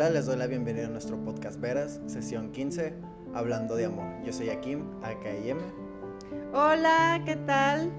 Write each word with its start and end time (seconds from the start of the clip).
Hola, 0.00 0.08
les 0.08 0.24
doy 0.24 0.38
la 0.38 0.46
bienvenida 0.46 0.86
a 0.86 0.88
nuestro 0.88 1.22
podcast 1.22 1.60
Veras, 1.60 2.00
sesión 2.06 2.52
15, 2.52 2.94
hablando 3.34 3.76
de 3.76 3.84
amor. 3.84 4.06
Yo 4.24 4.32
soy 4.32 4.48
Akim, 4.48 4.82
AKM. 5.02 5.58
Hola, 6.54 7.20
¿qué 7.26 7.36
tal? 7.36 7.92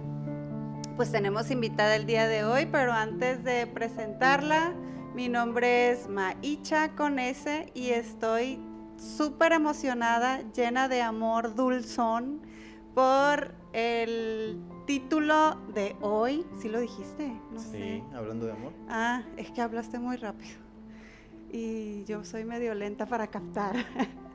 Pues 0.95 1.11
tenemos 1.11 1.51
invitada 1.51 1.95
el 1.95 2.07
día 2.07 2.27
de 2.27 2.43
hoy, 2.43 2.65
pero 2.65 2.91
antes 2.91 3.43
de 3.43 3.67
presentarla, 3.67 4.73
mi 5.13 5.29
nombre 5.29 5.91
es 5.91 6.09
Maicha 6.09 6.95
con 6.95 7.19
S 7.19 7.71
y 7.75 7.91
estoy 7.91 8.59
súper 8.97 9.51
emocionada, 9.51 10.41
llena 10.53 10.87
de 10.87 11.03
amor 11.03 11.53
dulzón 11.53 12.41
por 12.95 13.53
el 13.73 14.59
título 14.87 15.61
de 15.75 15.95
hoy. 16.01 16.47
¿Sí 16.59 16.67
lo 16.67 16.79
dijiste? 16.79 17.27
No 17.51 17.59
sí, 17.59 18.03
hablando 18.15 18.47
de 18.47 18.53
amor. 18.53 18.73
Ah, 18.89 19.21
es 19.37 19.51
que 19.51 19.61
hablaste 19.61 19.99
muy 19.99 20.17
rápido. 20.17 20.60
Y 21.53 22.05
yo 22.05 22.23
soy 22.23 22.45
medio 22.45 22.73
lenta 22.73 23.05
para 23.05 23.27
captar. 23.27 23.75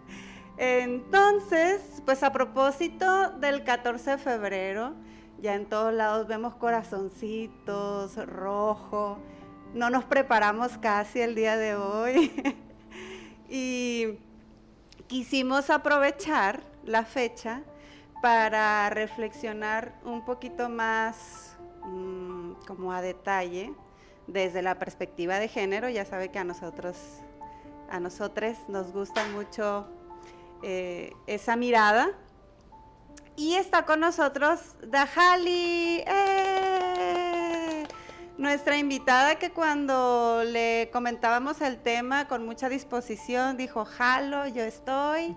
Entonces, 0.59 2.03
pues 2.05 2.23
a 2.23 2.31
propósito 2.31 3.31
del 3.33 3.65
14 3.65 4.13
de 4.13 4.19
febrero, 4.19 4.95
ya 5.41 5.55
en 5.55 5.67
todos 5.67 5.95
lados 5.95 6.27
vemos 6.27 6.55
corazoncitos, 6.57 8.17
rojo. 8.27 9.19
No 9.73 9.89
nos 9.89 10.05
preparamos 10.05 10.77
casi 10.77 11.21
el 11.21 11.35
día 11.35 11.57
de 11.57 11.75
hoy. 11.75 12.33
y 13.49 14.19
quisimos 15.07 15.71
aprovechar 15.71 16.61
la 16.85 17.05
fecha 17.05 17.63
para 18.21 18.91
reflexionar 18.91 19.95
un 20.05 20.23
poquito 20.25 20.69
más 20.69 21.57
mm, 21.85 22.53
como 22.67 22.93
a 22.93 23.01
detalle 23.01 23.75
desde 24.27 24.63
la 24.63 24.79
perspectiva 24.79 25.39
de 25.39 25.49
género. 25.49 25.89
Ya 25.89 26.05
sabe 26.05 26.31
que 26.31 26.39
a 26.39 26.45
nosotros, 26.45 26.97
a 27.91 28.01
nos 28.01 28.93
gusta 28.93 29.27
mucho 29.29 29.87
eh, 30.63 31.13
esa 31.27 31.57
mirada. 31.57 32.11
Y 33.37 33.55
está 33.55 33.85
con 33.85 34.01
nosotros 34.01 34.77
Dajali, 34.83 36.03
¡eh! 36.07 37.85
nuestra 38.39 38.77
invitada 38.77 39.37
que 39.37 39.51
cuando 39.51 40.43
le 40.45 40.91
comentábamos 40.93 41.61
el 41.61 41.79
tema 41.79 42.29
con 42.29 42.45
mucha 42.45 42.69
disposición 42.69 43.57
dijo, 43.57 43.85
jalo, 43.85 44.47
yo 44.47 44.63
estoy. 44.63 45.35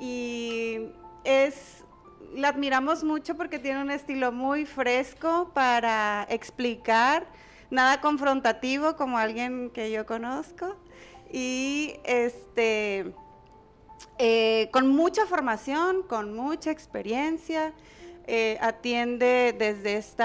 Y 0.00 0.90
es 1.24 1.84
la 2.34 2.48
admiramos 2.48 3.04
mucho 3.04 3.36
porque 3.36 3.58
tiene 3.58 3.82
un 3.82 3.90
estilo 3.90 4.32
muy 4.32 4.64
fresco 4.64 5.50
para 5.54 6.26
explicar, 6.30 7.26
nada 7.72 8.00
confrontativo 8.00 8.96
como 8.96 9.18
alguien 9.18 9.70
que 9.70 9.90
yo 9.90 10.06
conozco 10.06 10.76
y 11.32 11.94
este 12.04 13.12
eh, 14.18 14.68
con 14.72 14.88
mucha 14.88 15.26
formación, 15.26 16.02
con 16.02 16.34
mucha 16.36 16.70
experiencia, 16.70 17.72
eh, 18.26 18.58
atiende 18.60 19.54
desde 19.58 19.96
este 19.96 20.22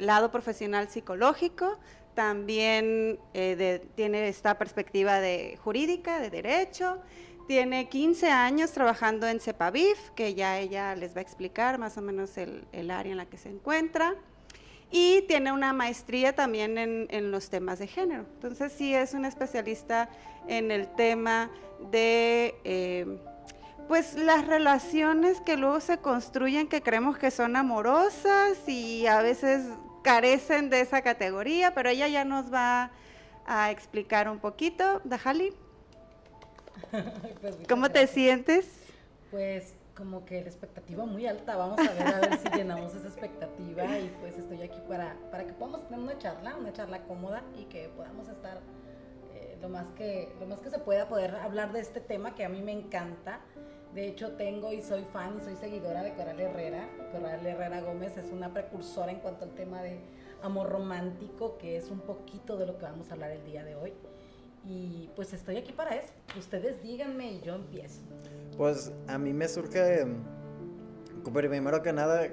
lado 0.00 0.30
profesional 0.30 0.90
psicológico, 0.90 1.78
también 2.14 3.18
tiene 3.32 4.28
esta 4.28 4.58
perspectiva 4.58 5.20
de 5.20 5.58
jurídica, 5.62 6.20
de 6.20 6.28
derecho, 6.28 6.98
tiene 7.46 7.88
15 7.88 8.30
años 8.30 8.72
trabajando 8.72 9.26
en 9.26 9.38
CEPAVIF, 9.38 10.10
que 10.14 10.34
ya 10.34 10.58
ella 10.58 10.94
les 10.96 11.14
va 11.14 11.18
a 11.18 11.22
explicar 11.22 11.78
más 11.78 11.98
o 11.98 12.02
menos 12.02 12.38
el, 12.38 12.90
área 12.90 13.12
en 13.12 13.18
la 13.18 13.26
que 13.26 13.36
se 13.36 13.50
encuentra. 13.50 14.14
Y 14.96 15.22
tiene 15.22 15.50
una 15.50 15.72
maestría 15.72 16.36
también 16.36 16.78
en, 16.78 17.30
los 17.32 17.50
temas 17.50 17.80
de 17.80 17.88
género. 17.88 18.26
Entonces 18.34 18.72
sí 18.72 18.94
es 18.94 19.12
una 19.12 19.26
especialista 19.26 20.08
en 20.46 20.70
el 20.70 20.86
tema 20.94 21.50
de 21.90 22.54
eh, 22.62 23.18
pues 23.88 24.14
las 24.14 24.46
relaciones 24.46 25.40
que 25.40 25.56
luego 25.56 25.80
se 25.80 25.98
construyen 25.98 26.68
que 26.68 26.80
creemos 26.80 27.18
que 27.18 27.32
son 27.32 27.56
amorosas 27.56 28.56
y 28.68 29.08
a 29.08 29.20
veces 29.20 29.62
carecen 30.04 30.70
de 30.70 30.82
esa 30.82 31.02
categoría, 31.02 31.74
pero 31.74 31.88
ella 31.88 32.06
ya 32.06 32.24
nos 32.24 32.54
va 32.54 32.92
a 33.46 33.72
explicar 33.72 34.28
un 34.28 34.38
poquito. 34.38 35.00
Dajali. 35.02 35.52
Pues, 37.40 37.56
¿Cómo 37.68 37.90
te 37.90 38.06
sientes? 38.06 38.66
Pues 39.32 39.74
como 39.94 40.24
que 40.24 40.40
la 40.40 40.48
expectativa 40.48 41.04
muy 41.06 41.26
alta, 41.26 41.56
vamos 41.56 41.78
a 41.78 41.92
ver 41.92 42.14
a 42.14 42.20
ver 42.20 42.38
si 42.38 42.48
llenamos 42.50 42.94
esa 42.94 43.06
expectativa 43.06 43.84
y 43.98 44.14
pues 44.20 44.36
estoy 44.36 44.62
aquí 44.62 44.80
para, 44.88 45.16
para 45.30 45.46
que 45.46 45.52
podamos 45.52 45.84
tener 45.84 46.00
una 46.00 46.18
charla, 46.18 46.56
una 46.56 46.72
charla 46.72 47.04
cómoda 47.04 47.42
y 47.56 47.64
que 47.64 47.88
podamos 47.90 48.28
estar 48.28 48.60
eh, 49.34 49.56
lo, 49.60 49.68
más 49.68 49.90
que, 49.92 50.34
lo 50.40 50.46
más 50.46 50.60
que 50.60 50.70
se 50.70 50.78
pueda 50.78 51.08
poder 51.08 51.36
hablar 51.36 51.72
de 51.72 51.80
este 51.80 52.00
tema 52.00 52.34
que 52.34 52.44
a 52.44 52.48
mí 52.48 52.60
me 52.60 52.72
encanta. 52.72 53.40
De 53.94 54.08
hecho 54.08 54.32
tengo 54.32 54.72
y 54.72 54.82
soy 54.82 55.04
fan 55.04 55.36
y 55.38 55.40
soy 55.40 55.54
seguidora 55.54 56.02
de 56.02 56.14
Coral 56.14 56.40
Herrera. 56.40 56.88
Coral 57.12 57.46
Herrera 57.46 57.80
Gómez 57.80 58.16
es 58.16 58.32
una 58.32 58.52
precursora 58.52 59.12
en 59.12 59.20
cuanto 59.20 59.44
al 59.44 59.54
tema 59.54 59.82
de 59.82 60.00
amor 60.42 60.68
romántico, 60.68 61.56
que 61.56 61.76
es 61.76 61.90
un 61.90 62.00
poquito 62.00 62.56
de 62.56 62.66
lo 62.66 62.76
que 62.76 62.84
vamos 62.84 63.10
a 63.10 63.14
hablar 63.14 63.30
el 63.30 63.44
día 63.44 63.62
de 63.62 63.76
hoy. 63.76 63.92
Y 64.66 65.10
pues 65.14 65.32
estoy 65.32 65.56
aquí 65.56 65.72
para 65.72 65.96
eso. 65.96 66.12
Ustedes 66.38 66.82
díganme 66.82 67.32
y 67.32 67.40
yo 67.40 67.54
empiezo. 67.54 68.00
Pues 68.56 68.92
a 69.08 69.18
mí 69.18 69.32
me 69.32 69.48
surge, 69.48 70.06
primero 71.32 71.82
que 71.82 71.92
nada, 71.92 72.28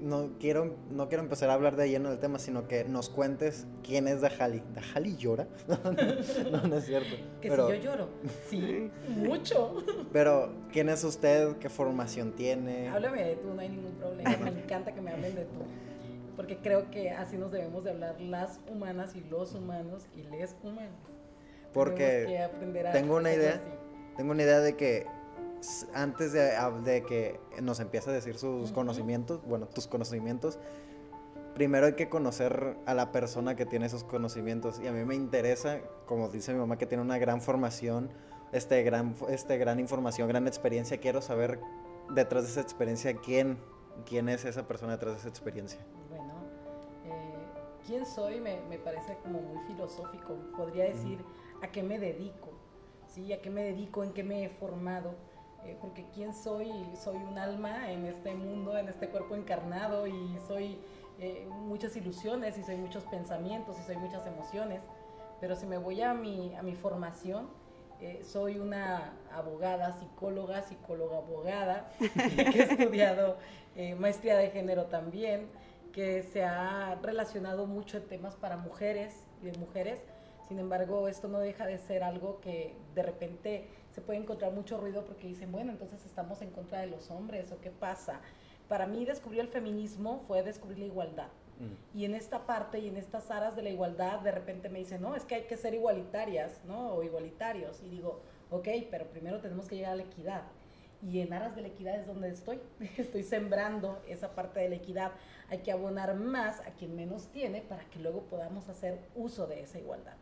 no 0.00 0.30
quiero, 0.38 0.76
no 0.90 1.08
quiero 1.08 1.22
empezar 1.22 1.50
a 1.50 1.54
hablar 1.54 1.76
de 1.76 1.88
lleno 1.88 2.10
del 2.10 2.18
tema, 2.18 2.38
sino 2.38 2.66
que 2.66 2.84
nos 2.84 3.08
cuentes 3.08 3.66
quién 3.82 4.08
es 4.08 4.20
Dajali. 4.20 4.62
¿Dajali 4.74 5.16
llora? 5.16 5.46
no, 5.68 6.62
no, 6.62 6.76
es 6.76 6.86
cierto. 6.86 7.16
Que 7.40 7.50
si 7.50 7.56
yo 7.56 7.74
lloro. 7.74 8.08
Sí, 8.48 8.90
mucho. 9.08 9.76
Pero, 10.12 10.52
¿quién 10.72 10.88
es 10.88 11.04
usted? 11.04 11.56
¿Qué 11.58 11.68
formación 11.68 12.32
tiene? 12.32 12.88
Háblame 12.88 13.22
de 13.22 13.36
tú, 13.36 13.54
no 13.54 13.60
hay 13.60 13.68
ningún 13.68 13.94
problema. 13.94 14.36
Me 14.50 14.62
encanta 14.62 14.92
que 14.92 15.00
me 15.00 15.12
hablen 15.12 15.34
de 15.34 15.44
tú. 15.44 15.60
Porque 16.36 16.58
creo 16.58 16.90
que 16.90 17.10
así 17.10 17.38
nos 17.38 17.50
debemos 17.50 17.84
de 17.84 17.90
hablar 17.90 18.20
las 18.20 18.60
humanas 18.70 19.16
y 19.16 19.20
los 19.22 19.54
humanos 19.54 20.06
y 20.14 20.22
les 20.24 20.54
humanos. 20.62 21.15
Porque 21.76 22.48
tengo 22.92 23.16
una 23.16 23.34
idea, 23.34 23.60
tengo 24.16 24.30
una 24.30 24.42
idea 24.42 24.60
de 24.60 24.76
que 24.76 25.06
antes 25.92 26.32
de, 26.32 27.04
que 27.06 27.38
nos 27.60 27.80
empiece 27.80 28.08
a 28.08 28.14
decir 28.14 28.38
sus 28.38 28.72
conocimientos, 28.72 29.44
bueno, 29.44 29.66
tus 29.66 29.86
conocimientos, 29.86 30.58
primero 31.54 31.84
hay 31.84 31.92
que 31.92 32.08
conocer 32.08 32.78
a 32.86 32.94
la 32.94 33.12
persona 33.12 33.56
que 33.56 33.66
tiene 33.66 33.86
esos 33.86 34.04
conocimientos. 34.04 34.80
Y 34.80 34.86
a 34.86 34.92
mí 34.92 35.04
me 35.04 35.14
interesa, 35.14 35.80
como 36.06 36.30
dice 36.30 36.54
mi 36.54 36.60
mamá, 36.60 36.78
que 36.78 36.86
tiene 36.86 37.02
una 37.02 37.18
gran 37.18 37.42
formación, 37.42 38.10
este 38.52 38.82
gran, 38.82 39.14
este 39.28 39.58
gran 39.58 39.78
información, 39.78 40.28
gran 40.28 40.46
experiencia. 40.46 40.98
Quiero 40.98 41.20
saber 41.20 41.60
detrás 42.08 42.44
de 42.44 42.50
esa 42.52 42.62
experiencia 42.62 43.14
quién, 43.16 43.58
quién 44.06 44.30
es 44.30 44.46
esa 44.46 44.66
persona 44.66 44.92
detrás 44.92 45.12
de 45.14 45.20
esa 45.20 45.28
experiencia. 45.28 45.80
Bueno, 46.08 46.32
eh, 47.04 47.34
quién 47.86 48.06
soy 48.06 48.40
me, 48.40 48.62
me, 48.62 48.78
parece 48.78 49.18
como 49.22 49.42
muy 49.42 49.62
filosófico. 49.66 50.36
Podría 50.56 50.84
decir 50.84 51.22
a 51.62 51.68
qué 51.68 51.82
me 51.82 51.98
dedico, 51.98 52.52
¿sí? 53.08 53.32
A 53.32 53.40
qué 53.40 53.50
me 53.50 53.62
dedico, 53.62 54.04
en 54.04 54.12
qué 54.12 54.22
me 54.22 54.44
he 54.44 54.48
formado. 54.48 55.14
Eh, 55.66 55.76
porque 55.80 56.04
quién 56.14 56.32
soy, 56.32 56.70
soy 57.02 57.16
un 57.16 57.38
alma 57.38 57.90
en 57.90 58.06
este 58.06 58.34
mundo, 58.34 58.78
en 58.78 58.88
este 58.88 59.08
cuerpo 59.08 59.34
encarnado 59.34 60.06
y 60.06 60.38
soy 60.46 60.78
eh, 61.18 61.48
muchas 61.50 61.96
ilusiones 61.96 62.56
y 62.56 62.62
soy 62.62 62.76
muchos 62.76 63.02
pensamientos 63.04 63.76
y 63.80 63.82
soy 63.82 63.96
muchas 63.96 64.24
emociones. 64.26 64.80
Pero 65.40 65.56
si 65.56 65.66
me 65.66 65.76
voy 65.76 66.02
a 66.02 66.14
mi, 66.14 66.54
a 66.54 66.62
mi 66.62 66.76
formación, 66.76 67.48
eh, 68.00 68.22
soy 68.22 68.60
una 68.60 69.14
abogada, 69.32 69.92
psicóloga, 69.98 70.62
psicóloga 70.62 71.16
abogada, 71.16 71.90
que 71.98 72.58
he 72.58 72.62
estudiado 72.62 73.38
maestría 73.98 74.36
de 74.36 74.50
género 74.50 74.86
también, 74.86 75.50
que 75.92 76.22
se 76.22 76.44
ha 76.44 76.94
relacionado 77.02 77.66
mucho 77.66 77.98
en 77.98 78.06
temas 78.06 78.36
para 78.36 78.56
mujeres 78.56 79.26
y 79.42 79.50
de 79.50 79.58
mujeres, 79.58 80.00
sin 80.48 80.58
embargo, 80.58 81.08
esto 81.08 81.28
no 81.28 81.38
deja 81.38 81.66
de 81.66 81.78
ser 81.78 82.04
algo 82.04 82.40
que 82.40 82.74
de 82.94 83.02
repente 83.02 83.68
se 83.90 84.00
puede 84.00 84.20
encontrar 84.20 84.52
mucho 84.52 84.78
ruido 84.78 85.04
porque 85.04 85.26
dicen, 85.26 85.50
bueno, 85.50 85.72
entonces 85.72 86.04
estamos 86.04 86.40
en 86.42 86.50
contra 86.50 86.80
de 86.80 86.86
los 86.86 87.10
hombres 87.10 87.50
o 87.50 87.60
qué 87.60 87.70
pasa. 87.70 88.20
Para 88.68 88.86
mí 88.86 89.04
descubrir 89.04 89.40
el 89.40 89.48
feminismo 89.48 90.20
fue 90.26 90.42
descubrir 90.42 90.78
la 90.78 90.84
igualdad. 90.86 91.28
Mm. 91.58 91.98
Y 91.98 92.04
en 92.04 92.14
esta 92.14 92.46
parte 92.46 92.78
y 92.78 92.88
en 92.88 92.96
estas 92.96 93.30
aras 93.30 93.56
de 93.56 93.62
la 93.62 93.70
igualdad, 93.70 94.20
de 94.20 94.30
repente 94.30 94.68
me 94.68 94.78
dicen, 94.78 95.00
no, 95.00 95.16
es 95.16 95.24
que 95.24 95.36
hay 95.36 95.42
que 95.44 95.56
ser 95.56 95.74
igualitarias, 95.74 96.60
¿no? 96.64 96.94
O 96.94 97.02
igualitarios. 97.02 97.82
Y 97.82 97.88
digo, 97.88 98.20
ok, 98.50 98.68
pero 98.90 99.06
primero 99.06 99.40
tenemos 99.40 99.66
que 99.66 99.76
llegar 99.76 99.92
a 99.92 99.96
la 99.96 100.02
equidad. 100.02 100.42
Y 101.02 101.20
en 101.20 101.32
aras 101.32 101.54
de 101.54 101.62
la 101.62 101.68
equidad 101.68 101.98
es 101.98 102.06
donde 102.06 102.28
estoy. 102.28 102.60
Estoy 102.96 103.22
sembrando 103.22 104.02
esa 104.08 104.34
parte 104.34 104.60
de 104.60 104.68
la 104.68 104.76
equidad. 104.76 105.12
Hay 105.48 105.58
que 105.58 105.72
abonar 105.72 106.14
más 106.14 106.60
a 106.60 106.72
quien 106.72 106.94
menos 106.96 107.28
tiene 107.28 107.62
para 107.62 107.84
que 107.90 107.98
luego 107.98 108.22
podamos 108.22 108.68
hacer 108.68 108.98
uso 109.14 109.46
de 109.46 109.62
esa 109.62 109.78
igualdad. 109.78 110.16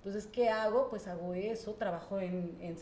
Entonces, 0.00 0.26
¿qué 0.26 0.48
hago? 0.48 0.88
Pues 0.88 1.06
hago 1.08 1.34
eso, 1.34 1.74
trabajo 1.74 2.18
en, 2.18 2.56
en 2.62 2.78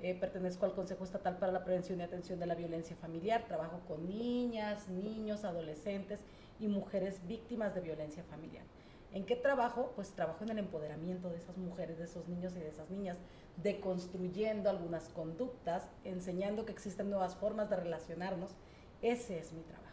eh, 0.00 0.14
pertenezco 0.14 0.64
al 0.64 0.72
Consejo 0.72 1.02
Estatal 1.02 1.38
para 1.38 1.50
la 1.50 1.64
Prevención 1.64 1.98
y 1.98 2.04
Atención 2.04 2.38
de 2.38 2.46
la 2.46 2.54
Violencia 2.54 2.94
Familiar, 2.94 3.46
trabajo 3.48 3.80
con 3.88 4.06
niñas, 4.06 4.88
niños, 4.88 5.44
adolescentes 5.44 6.20
y 6.60 6.68
mujeres 6.68 7.26
víctimas 7.26 7.74
de 7.74 7.80
violencia 7.80 8.22
familiar. 8.22 8.64
¿En 9.12 9.26
qué 9.26 9.34
trabajo? 9.34 9.92
Pues 9.96 10.12
trabajo 10.12 10.44
en 10.44 10.50
el 10.50 10.58
empoderamiento 10.58 11.30
de 11.30 11.38
esas 11.38 11.56
mujeres, 11.56 11.98
de 11.98 12.04
esos 12.04 12.28
niños 12.28 12.54
y 12.54 12.60
de 12.60 12.68
esas 12.68 12.90
niñas, 12.90 13.16
deconstruyendo 13.56 14.70
algunas 14.70 15.08
conductas, 15.08 15.88
enseñando 16.04 16.64
que 16.64 16.72
existen 16.72 17.10
nuevas 17.10 17.34
formas 17.34 17.70
de 17.70 17.76
relacionarnos. 17.76 18.52
Ese 19.02 19.40
es 19.40 19.52
mi 19.52 19.62
trabajo. 19.62 19.83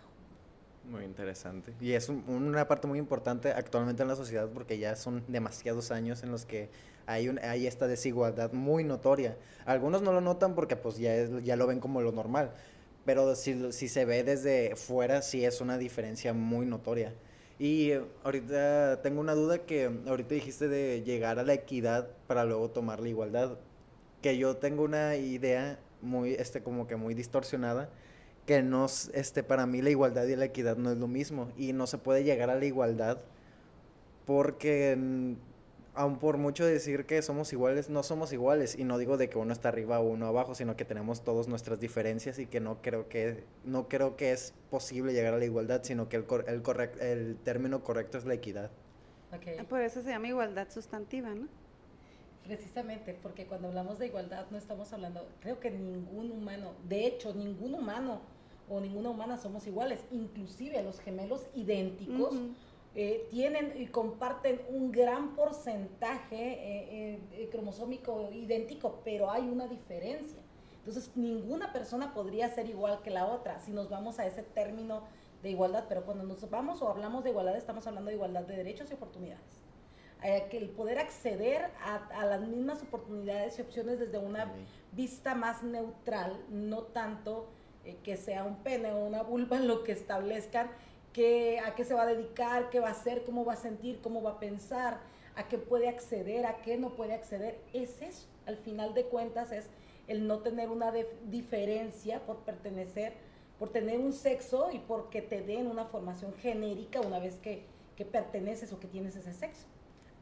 Muy 0.89 1.03
interesante. 1.05 1.73
Y 1.79 1.93
es 1.93 2.09
una 2.09 2.67
parte 2.67 2.87
muy 2.87 2.99
importante 2.99 3.51
actualmente 3.51 4.01
en 4.01 4.09
la 4.09 4.15
sociedad 4.15 4.49
porque 4.49 4.77
ya 4.77 4.95
son 4.95 5.23
demasiados 5.27 5.91
años 5.91 6.23
en 6.23 6.31
los 6.31 6.45
que 6.45 6.69
hay, 7.05 7.29
un, 7.29 7.39
hay 7.39 7.67
esta 7.67 7.87
desigualdad 7.87 8.51
muy 8.51 8.83
notoria. 8.83 9.37
Algunos 9.65 10.01
no 10.01 10.11
lo 10.11 10.21
notan 10.21 10.55
porque 10.55 10.75
pues 10.75 10.97
ya, 10.97 11.13
ya 11.41 11.55
lo 11.55 11.67
ven 11.67 11.79
como 11.79 12.01
lo 12.01 12.11
normal, 12.11 12.51
pero 13.05 13.35
si, 13.35 13.71
si 13.71 13.87
se 13.87 14.05
ve 14.05 14.23
desde 14.23 14.75
fuera 14.75 15.21
sí 15.21 15.45
es 15.45 15.61
una 15.61 15.77
diferencia 15.77 16.33
muy 16.33 16.65
notoria. 16.65 17.13
Y 17.59 17.91
ahorita 18.23 19.01
tengo 19.03 19.21
una 19.21 19.35
duda 19.35 19.59
que 19.59 19.91
ahorita 20.07 20.33
dijiste 20.33 20.67
de 20.67 21.03
llegar 21.03 21.37
a 21.37 21.43
la 21.43 21.53
equidad 21.53 22.09
para 22.25 22.43
luego 22.43 22.71
tomar 22.71 22.99
la 22.99 23.09
igualdad, 23.09 23.59
que 24.23 24.35
yo 24.37 24.57
tengo 24.57 24.83
una 24.83 25.15
idea 25.15 25.79
muy, 26.01 26.33
este, 26.33 26.63
como 26.63 26.87
que 26.87 26.95
muy 26.95 27.13
distorsionada, 27.13 27.89
que 28.45 28.63
no, 28.63 28.87
este, 29.13 29.43
para 29.43 29.65
mí 29.65 29.81
la 29.81 29.89
igualdad 29.89 30.25
y 30.25 30.35
la 30.35 30.45
equidad 30.45 30.77
no 30.77 30.91
es 30.91 30.97
lo 30.97 31.07
mismo, 31.07 31.49
y 31.57 31.73
no 31.73 31.87
se 31.87 31.97
puede 31.97 32.23
llegar 32.23 32.49
a 32.49 32.55
la 32.55 32.65
igualdad 32.65 33.19
porque 34.25 34.97
aun 35.93 36.19
por 36.19 36.37
mucho 36.37 36.65
decir 36.65 37.05
que 37.05 37.21
somos 37.21 37.51
iguales, 37.51 37.89
no 37.89 38.03
somos 38.03 38.31
iguales. 38.31 38.77
Y 38.77 38.83
no 38.83 38.97
digo 38.97 39.17
de 39.17 39.29
que 39.29 39.37
uno 39.37 39.53
está 39.53 39.69
arriba 39.69 39.99
o 39.99 40.03
uno 40.03 40.27
abajo, 40.27 40.55
sino 40.55 40.75
que 40.75 40.85
tenemos 40.85 41.23
todas 41.23 41.47
nuestras 41.47 41.79
diferencias 41.79 42.39
y 42.39 42.45
que 42.45 42.59
no 42.59 42.81
creo 42.81 43.07
que, 43.09 43.43
no 43.65 43.87
creo 43.87 44.15
que 44.15 44.31
es 44.31 44.53
posible 44.69 45.13
llegar 45.13 45.33
a 45.33 45.37
la 45.37 45.45
igualdad, 45.45 45.81
sino 45.83 46.07
que 46.09 46.17
el, 46.17 46.25
el, 46.47 46.61
correct, 46.61 47.01
el 47.01 47.37
término 47.43 47.83
correcto 47.83 48.17
es 48.17 48.25
la 48.25 48.33
equidad. 48.33 48.71
Okay. 49.35 49.57
Ah, 49.59 49.65
por 49.67 49.81
eso 49.81 50.01
se 50.01 50.09
llama 50.09 50.27
igualdad 50.27 50.69
sustantiva, 50.69 51.29
¿no? 51.29 51.47
Precisamente, 52.43 53.17
porque 53.21 53.45
cuando 53.45 53.67
hablamos 53.67 53.99
de 53.99 54.07
igualdad 54.07 54.45
no 54.49 54.57
estamos 54.57 54.91
hablando, 54.93 55.27
creo 55.41 55.59
que 55.59 55.71
ningún 55.71 56.31
humano, 56.31 56.73
de 56.87 57.05
hecho, 57.05 57.33
ningún 57.33 57.75
humano 57.75 58.21
o 58.71 58.79
ninguna 58.79 59.09
humana 59.09 59.37
somos 59.37 59.67
iguales, 59.67 59.99
inclusive 60.11 60.81
los 60.81 60.99
gemelos 61.01 61.45
idénticos. 61.53 62.35
Eh, 62.93 63.27
tienen 63.29 63.73
y 63.77 63.87
comparten 63.87 64.61
un 64.69 64.91
gran 64.91 65.33
porcentaje 65.33 66.35
eh, 66.35 67.19
eh, 67.31 67.49
cromosómico 67.49 68.29
idéntico, 68.33 68.99
pero 69.03 69.29
hay 69.29 69.43
una 69.43 69.67
diferencia. 69.67 70.39
Entonces, 70.79 71.11
ninguna 71.15 71.71
persona 71.71 72.13
podría 72.13 72.49
ser 72.49 72.69
igual 72.69 73.01
que 73.01 73.09
la 73.09 73.27
otra 73.27 73.59
si 73.59 73.71
nos 73.71 73.89
vamos 73.89 74.19
a 74.19 74.25
ese 74.25 74.43
término 74.43 75.03
de 75.43 75.51
igualdad, 75.51 75.85
pero 75.87 76.03
cuando 76.03 76.23
nos 76.23 76.49
vamos 76.49 76.81
o 76.81 76.89
hablamos 76.89 77.23
de 77.23 77.29
igualdad, 77.29 77.55
estamos 77.55 77.87
hablando 77.87 78.09
de 78.09 78.15
igualdad 78.15 78.43
de 78.43 78.57
derechos 78.57 78.89
y 78.91 78.93
oportunidades. 78.93 79.61
que 80.49 80.57
el 80.57 80.69
poder 80.69 80.99
acceder 80.99 81.71
a, 81.83 82.25
las 82.25 82.41
mismas 82.41 82.83
oportunidades 82.83 83.57
y 83.57 83.61
opciones 83.61 83.99
desde 83.99 84.17
una 84.17 84.51
vista 84.91 85.33
más 85.33 85.63
neutral, 85.63 86.43
no 86.49 86.83
tanto 86.83 87.47
que 88.03 88.17
sea 88.17 88.43
un 88.43 88.57
pene 88.57 88.91
o 88.91 89.05
una 89.05 89.23
vulva 89.23 89.59
lo 89.59 89.83
que 89.83 89.91
establezcan 89.91 90.69
qué, 91.13 91.59
a 91.59 91.75
qué 91.75 91.85
se 91.85 91.93
va 91.93 92.03
a 92.03 92.07
dedicar, 92.07 92.69
qué 92.69 92.79
va 92.79 92.89
a 92.89 92.91
hacer, 92.91 93.23
cómo 93.23 93.45
va 93.45 93.53
a 93.53 93.57
sentir, 93.57 94.01
cómo 94.01 94.21
va 94.21 94.31
a 94.31 94.39
pensar, 94.39 94.99
a 95.35 95.47
qué 95.47 95.57
puede 95.57 95.87
acceder, 95.87 96.45
a 96.45 96.61
qué 96.61 96.77
no 96.77 96.91
puede 96.91 97.13
acceder. 97.13 97.59
Es 97.73 98.01
eso, 98.01 98.27
al 98.45 98.57
final 98.57 98.93
de 98.93 99.05
cuentas 99.05 99.51
es 99.51 99.69
el 100.07 100.27
no 100.27 100.39
tener 100.39 100.69
una 100.69 100.91
diferencia 101.25 102.19
por 102.25 102.37
pertenecer, 102.37 103.13
por 103.59 103.69
tener 103.69 103.99
un 103.99 104.13
sexo 104.13 104.69
y 104.71 104.79
porque 104.79 105.21
te 105.21 105.41
den 105.41 105.67
una 105.67 105.85
formación 105.85 106.33
genérica 106.33 106.99
una 107.01 107.19
vez 107.19 107.37
que, 107.37 107.63
que 107.95 108.05
perteneces 108.05 108.73
o 108.73 108.79
que 108.79 108.87
tienes 108.87 109.15
ese 109.15 109.33
sexo. 109.33 109.67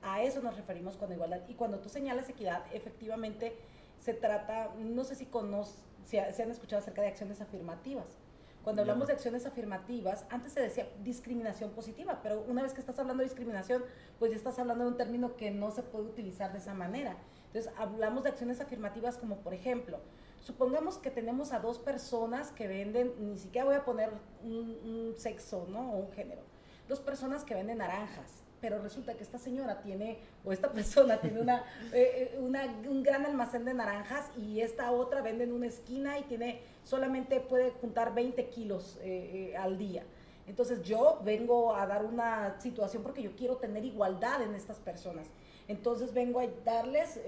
A 0.01 0.23
eso 0.23 0.41
nos 0.41 0.55
referimos 0.55 0.97
con 0.97 1.11
igualdad. 1.11 1.41
Y 1.47 1.53
cuando 1.53 1.79
tú 1.79 1.89
señalas 1.89 2.29
equidad, 2.29 2.63
efectivamente 2.73 3.53
se 3.99 4.13
trata, 4.13 4.73
no 4.77 5.03
sé 5.03 5.15
si, 5.15 5.25
conoce, 5.25 5.73
si, 6.09 6.17
si 6.33 6.41
han 6.41 6.51
escuchado 6.51 6.81
acerca 6.81 7.01
de 7.01 7.07
acciones 7.07 7.41
afirmativas 7.41 8.17
cuando 8.63 8.81
hablamos 8.81 9.07
de 9.07 9.13
acciones 9.13 9.45
afirmativas, 9.45 10.25
antes 10.29 10.51
se 10.51 10.59
decía 10.59 10.87
discriminación 11.01 11.71
positiva, 11.71 12.19
pero 12.21 12.43
una 12.47 12.61
vez 12.61 12.73
que 12.73 12.81
estás 12.81 12.99
hablando 12.99 13.21
de 13.23 13.29
discriminación, 13.29 13.83
pues 14.19 14.31
ya 14.31 14.37
estás 14.37 14.59
hablando 14.59 14.83
de 14.83 14.91
un 14.91 14.97
término 14.97 15.37
que 15.37 15.49
no 15.49 15.71
se 15.71 15.81
puede 15.81 16.05
utilizar 16.05 16.51
de 16.51 16.57
esa 16.57 16.73
manera. 16.73 17.15
Entonces, 17.47 17.71
hablamos 17.77 18.23
de 18.23 18.29
acciones 18.29 18.59
afirmativas 18.59 19.17
como, 19.17 19.37
por 19.37 19.53
ejemplo, 19.53 19.99
supongamos 20.41 20.97
que 20.97 21.09
tenemos 21.09 21.53
a 21.53 21.59
dos 21.59 21.79
personas 21.79 22.51
que 22.51 22.67
venden, 22.67 23.13
ni 23.31 23.37
siquiera 23.37 23.65
voy 23.65 23.75
a 23.75 23.85
poner 23.85 24.11
un, 24.43 24.77
un 24.83 25.13
sexo, 25.15 25.65
¿no? 25.69 25.93
O 25.93 25.97
un 25.97 26.11
género. 26.11 26.41
Dos 26.89 26.99
personas 26.99 27.45
que 27.45 27.55
venden 27.55 27.77
naranjas 27.77 28.43
pero 28.61 28.81
resulta 28.81 29.13
que 29.15 29.23
esta 29.23 29.37
señora 29.37 29.81
tiene, 29.81 30.19
o 30.43 30.51
esta 30.51 30.71
persona 30.73 31.19
tiene 31.19 31.41
eh, 31.41 31.59
eh, 31.93 32.37
una, 32.39 32.65
un 32.87 33.03
gran 33.03 33.25
almacén 33.25 33.65
de 33.65 33.73
naranjas 33.73 34.29
y 34.37 34.61
esta 34.61 34.91
otra 34.91 35.21
vende 35.21 35.43
en 35.43 35.53
una 35.53 35.67
esquina 35.67 36.19
y 36.19 36.23
tiene, 36.23 36.61
solamente 36.83 37.39
puede 37.39 37.71
juntar 37.71 38.13
20 38.13 38.49
kilos 38.49 38.97
eh, 39.01 39.55
al 39.57 39.77
día. 39.77 40.03
Entonces 40.47 40.81
yo 40.81 41.19
vengo 41.23 41.75
a 41.75 41.85
dar 41.85 42.03
una 42.03 42.59
situación 42.59 43.03
porque 43.03 43.21
yo 43.21 43.35
quiero 43.35 43.57
tener 43.57 43.85
igualdad 43.85 44.41
en 44.41 44.55
estas 44.55 44.77
personas. 44.77 45.27
Entonces 45.67 46.11
vengo 46.11 46.39
a 46.39 46.47
darles, 46.65 47.19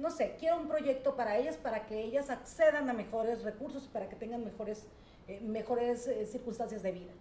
no 0.00 0.10
sé, 0.10 0.34
quiero 0.36 0.56
un 0.56 0.66
proyecto 0.66 1.14
para 1.14 1.38
ellas, 1.38 1.56
para 1.56 1.86
que 1.86 2.02
ellas 2.02 2.28
accedan 2.28 2.90
a 2.90 2.92
mejores 2.92 3.44
recursos, 3.44 3.84
para 3.84 4.08
que 4.08 4.16
tengan 4.16 4.44
mejores, 4.44 4.84
mejores 5.42 6.10
circunstancias 6.28 6.82
de 6.82 6.90
vida 6.90 7.12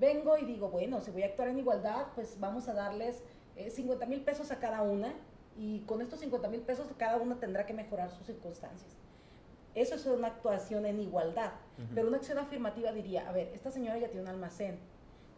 vengo 0.00 0.38
y 0.38 0.46
digo, 0.46 0.70
bueno, 0.70 1.00
si 1.00 1.10
voy 1.10 1.22
a 1.22 1.26
actuar 1.26 1.48
en 1.48 1.58
igualdad, 1.58 2.06
pues 2.14 2.40
vamos 2.40 2.66
a 2.68 2.72
darles 2.72 3.22
50 3.68 4.04
eh, 4.04 4.08
mil 4.08 4.22
pesos 4.22 4.50
a 4.50 4.58
cada 4.58 4.82
una 4.82 5.12
y 5.56 5.80
con 5.80 6.00
estos 6.00 6.20
50 6.20 6.48
mil 6.48 6.62
pesos 6.62 6.86
cada 6.96 7.18
una 7.18 7.38
tendrá 7.38 7.66
que 7.66 7.74
mejorar 7.74 8.10
sus 8.10 8.26
circunstancias. 8.26 8.96
Eso 9.74 9.94
es 9.94 10.06
una 10.06 10.28
actuación 10.28 10.84
en 10.86 10.98
igualdad, 10.98 11.52
pero 11.94 12.08
una 12.08 12.16
acción 12.16 12.38
afirmativa 12.38 12.90
diría, 12.90 13.28
a 13.28 13.32
ver, 13.32 13.52
esta 13.54 13.70
señora 13.70 13.98
ya 13.98 14.08
tiene 14.08 14.22
un 14.22 14.28
almacén, 14.28 14.78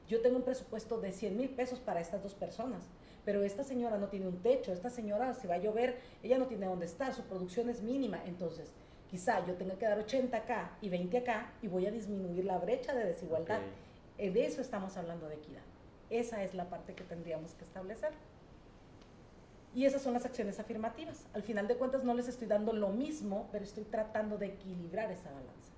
yo 0.09 0.23
tengo 0.23 0.37
un 0.37 0.43
presupuesto 0.43 1.01
de 1.01 1.13
100 1.13 1.37
mil 1.37 1.51
pesos 1.51 1.81
para 1.81 2.01
estas 2.01 2.23
dos 2.23 2.35
personas, 2.35 2.89
pero 3.27 3.43
esta 3.43 3.63
señora 3.63 3.99
no 3.99 4.09
tiene 4.09 4.27
un 4.29 4.41
techo, 4.41 4.73
esta 4.73 4.89
señora 4.89 5.35
se 5.35 5.49
va 5.49 5.57
a 5.57 5.59
llover, 5.59 5.99
ella 6.23 6.39
no 6.39 6.47
tiene 6.47 6.67
dónde 6.67 6.87
estar, 6.87 7.13
su 7.13 7.25
producción 7.25 7.69
es 7.69 7.83
mínima, 7.83 8.23
entonces 8.25 8.73
quizá 9.11 9.45
yo 9.47 9.55
tenga 9.55 9.75
que 9.75 9.85
dar 9.85 9.99
80 9.99 10.35
acá 10.35 10.79
y 10.81 10.89
20 10.89 11.19
acá 11.19 11.53
y 11.61 11.69
voy 11.69 11.87
a 11.87 11.91
disminuir 11.91 12.47
la 12.47 12.59
brecha 12.59 12.95
de 12.95 13.05
desigualdad. 13.05 13.61
Eh, 13.61 13.92
de 14.19 14.47
eso 14.47 14.61
estamos 14.61 14.97
hablando 14.97 15.29
de 15.29 15.37
equidad. 15.37 15.63
Esa 16.11 16.43
es 16.43 16.55
la 16.55 16.69
parte 16.69 16.95
que 16.95 17.05
tendríamos 17.05 17.55
que 17.55 17.65
establecer. 17.65 18.13
Y 19.75 19.87
esas 19.87 20.03
son 20.03 20.13
las 20.13 20.27
acciones 20.27 20.61
afirmativas. 20.61 21.27
Al 21.33 21.43
final 21.43 21.67
de 21.67 21.77
cuentas 21.77 22.05
no 22.05 22.13
les 22.15 22.29
estoy 22.29 22.47
dando 22.47 22.73
lo 22.75 22.91
mismo, 22.91 23.49
pero 23.51 23.65
estoy 23.65 23.85
tratando 23.85 24.37
de 24.37 24.47
equilibrar 24.47 25.11
esa 25.11 25.31
balanza. 25.31 25.73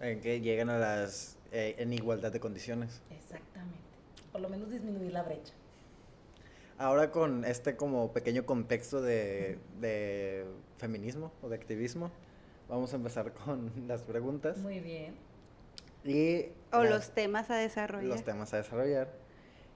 En 0.00 0.20
que 0.20 0.40
llegan 0.40 0.70
a 0.70 0.78
las 0.78 1.38
eh, 1.52 1.76
en 1.78 1.92
igualdad 1.92 2.32
de 2.32 2.40
condiciones. 2.40 3.02
Exactamente. 3.10 3.78
Por 4.32 4.40
lo 4.40 4.48
menos 4.48 4.70
disminuir 4.70 5.12
la 5.12 5.22
brecha. 5.22 5.52
Ahora 6.78 7.12
con 7.12 7.44
este 7.44 7.76
como 7.76 8.12
pequeño 8.12 8.46
contexto 8.46 9.00
de, 9.00 9.58
de 9.80 10.46
feminismo 10.78 11.30
o 11.42 11.48
de 11.48 11.56
activismo, 11.56 12.10
vamos 12.68 12.92
a 12.92 12.96
empezar 12.96 13.32
con 13.32 13.70
las 13.86 14.02
preguntas. 14.02 14.56
Muy 14.58 14.80
bien. 14.80 15.14
Y 16.04 16.46
o 16.72 16.84
los 16.84 17.10
temas 17.10 17.50
a 17.50 17.56
desarrollar. 17.56 18.08
Los 18.08 18.24
temas 18.24 18.52
a 18.52 18.58
desarrollar. 18.58 19.08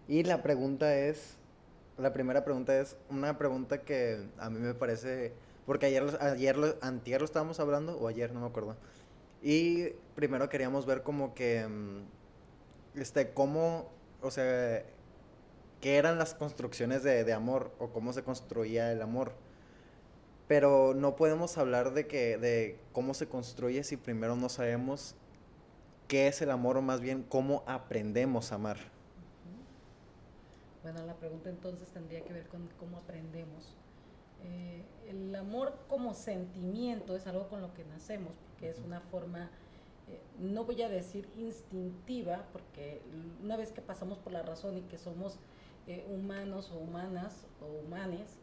Y 0.09 0.25
la 0.25 0.43
pregunta 0.43 0.97
es, 0.97 1.37
la 1.97 2.13
primera 2.13 2.45
pregunta 2.45 2.79
es 2.79 2.97
una 3.11 3.39
pregunta 3.39 3.83
que 3.83 4.29
a 4.39 4.51
mí 4.51 4.59
me 4.59 4.75
parece, 4.75 5.33
porque 5.67 5.87
ayer, 5.87 6.05
ayer 6.21 6.57
antier 6.81 7.21
lo 7.21 7.25
estábamos 7.25 7.61
hablando, 7.61 7.99
o 7.99 8.09
ayer, 8.09 8.33
no 8.33 8.41
me 8.41 8.47
acuerdo. 8.47 8.77
Y 9.43 9.91
primero 10.15 10.49
queríamos 10.49 10.87
ver 10.87 11.03
como 11.03 11.35
que, 11.35 11.67
mm, 11.67 13.01
este, 13.01 13.31
cómo, 13.31 13.91
o 14.21 14.31
sea, 14.31 14.85
qué 15.81 15.97
eran 15.97 16.19
las 16.19 16.35
construcciones 16.35 17.03
de, 17.03 17.25
de 17.25 17.33
amor, 17.33 17.73
o 17.79 17.91
cómo 17.91 18.13
se 18.13 18.23
construía 18.23 18.93
el 18.93 19.03
amor 19.03 19.33
pero 20.49 20.95
no 20.95 21.15
podemos 21.15 21.59
hablar 21.59 21.93
de 21.93 22.07
que 22.07 22.39
de 22.39 22.79
cómo 22.93 23.13
se 23.13 23.29
construye 23.29 23.85
si 23.85 23.99
primero 23.99 24.35
no 24.35 24.49
sabemos 24.49 25.15
qué 26.09 26.27
es 26.27 26.43
el 26.43 26.51
amor 26.51 26.79
o 26.79 26.83
más 26.83 27.01
bien 27.01 27.23
cómo 27.23 27.63
aprendemos 27.67 28.51
a 28.51 28.57
amar. 28.57 28.79
Bueno, 30.83 31.05
la 31.05 31.15
pregunta 31.15 31.51
entonces 31.51 31.89
tendría 31.89 32.23
que 32.25 32.33
ver 32.33 32.49
con 32.49 32.67
cómo 32.79 32.97
aprendemos. 32.97 33.77
Eh, 34.43 34.85
el 35.09 35.35
amor 35.35 35.79
como 35.89 36.15
sentimiento 36.15 37.15
es 37.15 37.27
algo 37.27 37.49
con 37.49 37.61
lo 37.61 37.75
que 37.75 37.85
nacemos, 37.85 38.37
porque 38.37 38.71
es 38.71 38.79
una 38.79 39.01
forma, 39.01 39.51
eh, 40.09 40.21
no 40.39 40.65
voy 40.65 40.81
a 40.83 40.89
decir 40.89 41.29
instintiva, 41.37 42.47
porque 42.53 43.03
una 43.43 43.57
vez 43.57 43.73
que 43.73 43.83
pasamos 43.83 44.19
por 44.19 44.33
la 44.33 44.43
razón 44.43 44.79
y 44.79 44.83
que 44.83 44.97
somos 44.97 45.39
eh, 45.87 46.07
humanos 46.09 46.71
o 46.71 46.79
humanas 46.79 47.45
o 47.61 47.67
humanes, 47.67 48.39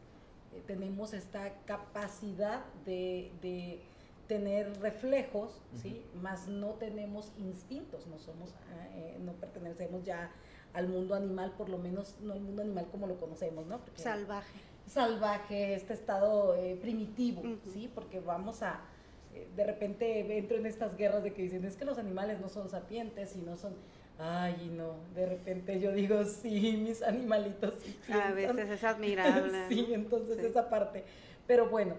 tenemos 0.66 1.12
esta 1.12 1.52
capacidad 1.64 2.64
de 2.84 3.82
tener 4.26 4.80
reflejos, 4.80 5.60
¿sí? 5.74 6.02
Más 6.20 6.48
no 6.48 6.70
tenemos 6.70 7.32
instintos, 7.38 8.06
no 8.06 8.18
somos, 8.18 8.54
ah, 8.54 8.86
eh, 8.94 9.18
no 9.20 9.32
pertenecemos 9.32 10.04
ya 10.04 10.30
al 10.72 10.88
mundo 10.88 11.14
animal, 11.14 11.52
por 11.56 11.68
lo 11.68 11.78
menos 11.78 12.16
no 12.20 12.34
el 12.34 12.40
mundo 12.40 12.62
animal 12.62 12.88
como 12.90 13.06
lo 13.06 13.18
conocemos, 13.18 13.66
¿no? 13.66 13.80
salvaje. 13.94 14.58
Salvaje, 14.86 15.74
este 15.74 15.94
estado 15.94 16.54
eh, 16.54 16.78
primitivo, 16.80 17.42
¿sí? 17.72 17.90
Porque 17.92 18.20
vamos 18.20 18.62
a, 18.62 18.80
eh, 19.34 19.48
de 19.56 19.64
repente 19.64 20.38
entro 20.38 20.56
en 20.56 20.66
estas 20.66 20.96
guerras 20.96 21.22
de 21.22 21.32
que 21.32 21.42
dicen, 21.42 21.64
es 21.64 21.76
que 21.76 21.84
los 21.84 21.98
animales 21.98 22.40
no 22.40 22.48
son 22.48 22.68
sapientes 22.68 23.34
y 23.36 23.40
no 23.40 23.56
son 23.56 23.74
ay, 24.18 24.72
no, 24.74 24.94
de 25.14 25.26
repente 25.26 25.78
yo 25.80 25.92
digo, 25.92 26.24
sí, 26.24 26.76
mis 26.82 27.02
animalitos 27.02 27.74
A 28.10 28.32
veces 28.32 28.70
es 28.70 28.84
admirable. 28.84 29.52
sí, 29.68 29.88
entonces 29.92 30.38
esa 30.38 30.68
parte. 30.68 31.04
Pero 31.46 31.68
bueno, 31.68 31.94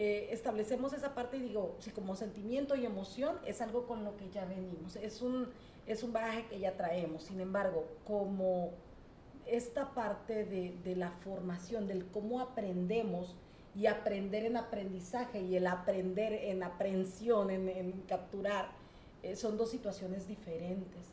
eh, 0.00 0.28
establecemos 0.30 0.92
esa 0.92 1.12
parte 1.12 1.38
y 1.38 1.40
digo, 1.40 1.74
si 1.80 1.90
como 1.90 2.14
sentimiento 2.14 2.76
y 2.76 2.86
emoción 2.86 3.36
es 3.44 3.60
algo 3.60 3.88
con 3.88 4.04
lo 4.04 4.16
que 4.16 4.30
ya 4.30 4.44
venimos, 4.44 4.94
es 4.94 5.22
un, 5.22 5.48
es 5.88 6.04
un 6.04 6.12
bagaje 6.12 6.46
que 6.46 6.60
ya 6.60 6.76
traemos. 6.76 7.24
Sin 7.24 7.40
embargo, 7.40 7.84
como 8.06 8.70
esta 9.44 9.94
parte 9.94 10.44
de, 10.44 10.94
la 10.94 11.10
formación, 11.10 11.88
del 11.88 12.06
cómo 12.06 12.38
aprendemos 12.38 13.34
y 13.74 13.86
aprender 13.86 14.44
en 14.44 14.56
aprendizaje 14.56 15.40
y 15.40 15.56
el 15.56 15.66
aprender 15.66 16.32
en 16.32 16.62
aprehensión, 16.62 17.50
en, 17.50 17.90
capturar, 18.06 18.70
eh, 19.24 19.34
son 19.34 19.56
dos 19.56 19.68
situaciones 19.68 20.28
diferentes. 20.28 21.08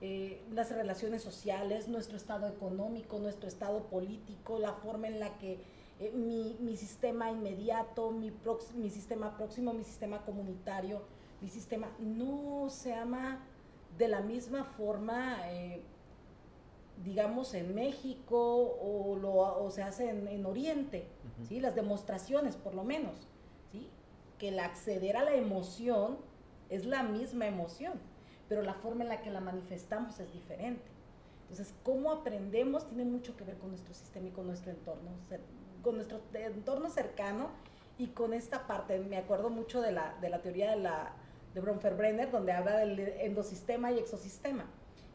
Eh, 0.00 0.40
las 0.50 0.70
relaciones 0.70 1.20
sociales, 1.20 1.86
nuestro 1.86 2.16
estado 2.16 2.48
económico, 2.48 3.18
nuestro 3.18 3.46
estado 3.46 3.82
político, 3.88 4.58
la 4.58 4.72
forma 4.72 5.08
en 5.08 5.20
la 5.20 5.36
que 5.36 5.81
eh, 6.02 6.12
mi, 6.12 6.76
sistema 6.76 7.30
inmediato, 7.30 8.10
mi, 8.10 8.32
mi 8.74 8.90
sistema 8.90 9.36
próximo, 9.36 9.72
mi 9.72 9.84
sistema 9.84 10.24
comunitario, 10.24 11.02
mi 11.40 11.48
sistema 11.48 11.88
no 11.98 12.68
se 12.70 12.94
ama 12.94 13.40
de 13.98 14.08
la 14.08 14.20
misma 14.20 14.64
forma, 14.64 15.38
eh, 15.50 15.82
digamos, 17.04 17.54
en 17.54 17.74
México 17.74 18.36
o, 18.36 19.16
lo, 19.16 19.32
o 19.34 19.70
se 19.70 19.82
hace 19.82 20.10
en, 20.10 20.46
Oriente, 20.46 21.06
¿sí? 21.48 21.60
las 21.60 21.74
demostraciones 21.74 22.56
por 22.56 22.74
lo 22.74 22.84
menos, 22.84 23.28
¿sí? 23.70 23.88
que 24.38 24.48
el 24.48 24.58
acceder 24.58 25.16
a 25.16 25.24
la 25.24 25.34
emoción 25.34 26.18
es 26.68 26.86
la 26.86 27.02
misma 27.02 27.46
emoción 27.46 27.92
pero 28.52 28.60
la 28.60 28.74
forma 28.74 29.02
en 29.02 29.08
la 29.08 29.22
que 29.22 29.30
la 29.30 29.40
manifestamos 29.40 30.20
es 30.20 30.30
diferente. 30.30 30.84
Entonces, 31.48 31.72
cómo 31.82 32.12
aprendemos 32.12 32.86
tiene 32.86 33.06
mucho 33.06 33.34
que 33.34 33.44
ver 33.44 33.56
con 33.56 33.70
nuestro 33.70 33.94
sistema 33.94 34.28
y 34.28 34.30
con 34.30 34.46
nuestro 34.46 34.72
entorno, 34.72 35.10
con 35.82 35.96
nuestro 35.96 36.20
entorno 36.34 36.88
cercano 36.88 37.50
y 37.98 38.08
con 38.08 38.32
esta 38.34 38.66
parte. 38.66 38.98
Me 38.98 39.16
acuerdo 39.16 39.50
mucho 39.50 39.80
de 39.80 39.92
la, 39.92 40.16
de 40.20 40.30
la 40.30 40.40
teoría 40.40 40.70
de, 40.70 40.76
la, 40.76 41.12
de 41.54 42.26
donde 42.26 42.52
habla 42.52 42.76
del 42.78 42.98
endosistema 42.98 43.92
y 43.92 43.98
exosistema. 43.98 44.64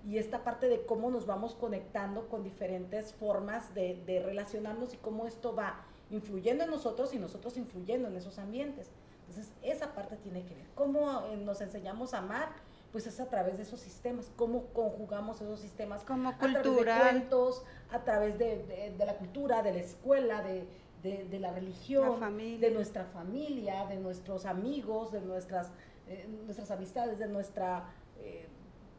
Y 0.06 0.20
esta 0.20 0.44
parte 0.44 0.70
de 0.70 0.86
cómo 0.86 1.10
nos 1.10 1.26
vamos 1.26 1.56
conectando 1.56 2.30
con 2.30 2.44
diferentes 2.44 3.14
formas 3.14 3.74
de, 3.74 4.02
de 4.06 4.22
relacionarnos 4.22 4.94
y 4.94 4.98
cómo 4.98 5.28
esto 5.28 5.56
va 5.56 5.82
influyendo 6.12 6.64
en 6.64 6.70
nosotros 6.70 7.14
y 7.14 7.20
nosotros 7.20 7.58
influyendo 7.58 8.08
en 8.08 8.16
esos 8.16 8.38
ambientes. 8.38 8.90
Entonces, 9.28 9.54
esa 9.62 9.94
parte 9.94 10.16
tiene 10.18 10.44
que 10.46 10.56
ver. 10.56 10.66
Cómo 10.76 11.26
eh, 11.28 11.38
nos 11.38 11.60
enseñamos 11.60 12.14
a 12.14 12.20
amar 12.20 12.50
pues 12.92 13.08
es 13.08 13.20
a 13.20 13.30
través 13.30 13.58
de 13.58 13.64
esos 13.64 13.80
sistemas, 13.80 14.32
cómo 14.36 14.68
conjugamos 14.68 15.42
esos 15.42 15.60
sistemas 15.60 16.04
como 16.04 16.30
a 16.30 16.38
través 16.38 16.64
de 16.64 16.86
cuentos, 16.86 17.64
a 17.92 18.04
través 18.04 18.38
de, 18.38 18.96
la 18.98 19.16
cultura, 19.18 19.62
de 19.62 19.74
la 19.74 19.80
escuela, 19.80 20.42
de, 20.42 21.40
la 21.40 21.52
religión, 21.52 22.20
de 22.60 22.72
nuestra 22.72 23.06
familia, 23.06 23.86
de 23.86 23.98
nuestros 23.98 24.46
amigos, 24.46 25.12
de 25.12 25.22
nuestras, 25.22 25.72
eh, 26.08 26.28
nuestras 26.46 26.72
amistades, 26.72 27.20
de 27.20 27.28
nuestra, 27.28 27.94
eh, 28.20 28.48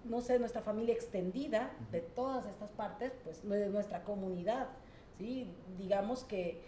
no 0.05 0.21
sé, 0.21 0.39
nuestra 0.39 0.61
familia 0.61 0.95
extendida, 0.95 1.71
de 1.91 2.01
todas 2.01 2.47
estas 2.47 2.71
partes, 2.71 3.13
pues 3.25 3.47
de 3.49 3.69
nuestra 3.69 4.05
comunidad, 4.05 4.69
¿sí? 5.19 5.51
Digamos 5.79 6.25
que, 6.25 6.51
eh, 6.51 6.63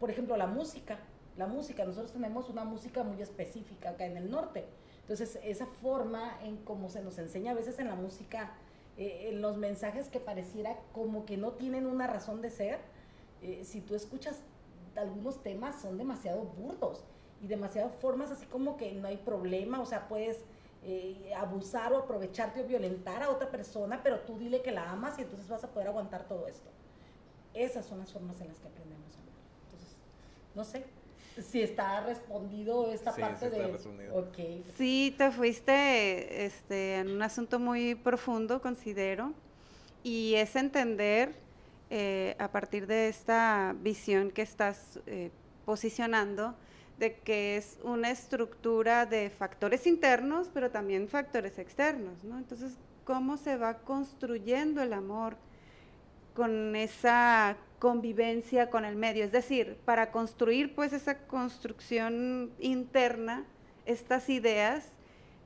por 0.00 0.10
ejemplo, 0.10 0.36
la 0.36 0.46
música, 0.46 0.98
la 1.36 1.46
música, 1.46 1.84
nosotros 1.84 2.12
tenemos 2.12 2.48
una 2.48 2.64
música 2.64 3.02
muy 3.02 3.20
específica 3.20 3.90
acá 3.90 4.06
en 4.06 4.16
el 4.16 4.30
norte, 4.30 4.66
entonces, 5.04 5.38
esa 5.44 5.66
forma 5.66 6.38
en 6.42 6.56
cómo 6.56 6.88
se 6.88 7.02
nos 7.02 7.18
enseña 7.18 7.52
a 7.52 7.54
veces 7.54 7.78
en 7.78 7.88
la 7.88 7.94
música, 7.94 8.54
eh, 8.96 9.28
en 9.28 9.42
los 9.42 9.58
mensajes 9.58 10.08
que 10.08 10.18
pareciera 10.18 10.78
como 10.94 11.26
que 11.26 11.36
no 11.36 11.52
tienen 11.52 11.84
una 11.84 12.06
razón 12.06 12.40
de 12.40 12.48
ser, 12.48 12.78
eh, 13.42 13.60
si 13.64 13.82
tú 13.82 13.94
escuchas 13.94 14.40
algunos 14.96 15.42
temas 15.42 15.82
son 15.82 15.98
demasiado 15.98 16.44
burdos 16.44 17.04
y 17.42 17.48
demasiado 17.48 17.90
formas 17.90 18.30
así 18.30 18.46
como 18.46 18.78
que 18.78 18.92
no 18.92 19.06
hay 19.06 19.18
problema, 19.18 19.78
o 19.78 19.84
sea, 19.84 20.08
puedes 20.08 20.42
eh, 20.84 21.34
abusar 21.36 21.92
o 21.92 21.98
aprovecharte 21.98 22.62
o 22.62 22.66
violentar 22.66 23.22
a 23.22 23.28
otra 23.28 23.50
persona, 23.50 24.00
pero 24.02 24.20
tú 24.20 24.38
dile 24.38 24.62
que 24.62 24.72
la 24.72 24.90
amas 24.90 25.18
y 25.18 25.22
entonces 25.22 25.46
vas 25.48 25.64
a 25.64 25.68
poder 25.68 25.88
aguantar 25.88 26.26
todo 26.26 26.48
esto. 26.48 26.70
Esas 27.52 27.84
son 27.84 27.98
las 27.98 28.10
formas 28.10 28.40
en 28.40 28.48
las 28.48 28.58
que 28.58 28.68
aprendemos 28.68 29.14
a 29.16 29.20
amar. 29.20 29.34
Entonces, 29.66 29.98
no 30.54 30.64
sé, 30.64 30.86
si 31.42 31.62
está 31.62 32.00
respondido 32.00 32.92
esta 32.92 33.14
parte 33.14 33.50
de... 33.50 33.76
Okay. 34.12 34.64
Sí, 34.76 35.14
te 35.18 35.30
fuiste 35.30 36.44
este, 36.46 36.96
en 36.96 37.10
un 37.10 37.22
asunto 37.22 37.58
muy 37.58 37.94
profundo, 37.94 38.60
considero, 38.60 39.32
y 40.02 40.34
es 40.34 40.54
entender 40.54 41.34
eh, 41.90 42.36
a 42.38 42.48
partir 42.48 42.86
de 42.86 43.08
esta 43.08 43.74
visión 43.80 44.30
que 44.30 44.42
estás 44.42 45.00
eh, 45.06 45.30
posicionando, 45.64 46.54
de 46.98 47.16
que 47.18 47.56
es 47.56 47.78
una 47.82 48.10
estructura 48.10 49.04
de 49.04 49.28
factores 49.30 49.86
internos, 49.86 50.48
pero 50.54 50.70
también 50.70 51.08
factores 51.08 51.58
externos, 51.58 52.22
¿no? 52.22 52.38
Entonces, 52.38 52.74
¿cómo 53.04 53.36
se 53.36 53.56
va 53.56 53.78
construyendo 53.78 54.80
el 54.80 54.92
amor 54.92 55.36
con 56.34 56.76
esa 56.76 57.56
convivencia 57.84 58.70
con 58.70 58.86
el 58.86 58.96
medio. 58.96 59.26
Es 59.26 59.30
decir, 59.30 59.76
para 59.84 60.10
construir 60.10 60.74
pues 60.74 60.94
esa 60.94 61.26
construcción 61.26 62.50
interna, 62.58 63.44
estas 63.84 64.30
ideas 64.30 64.86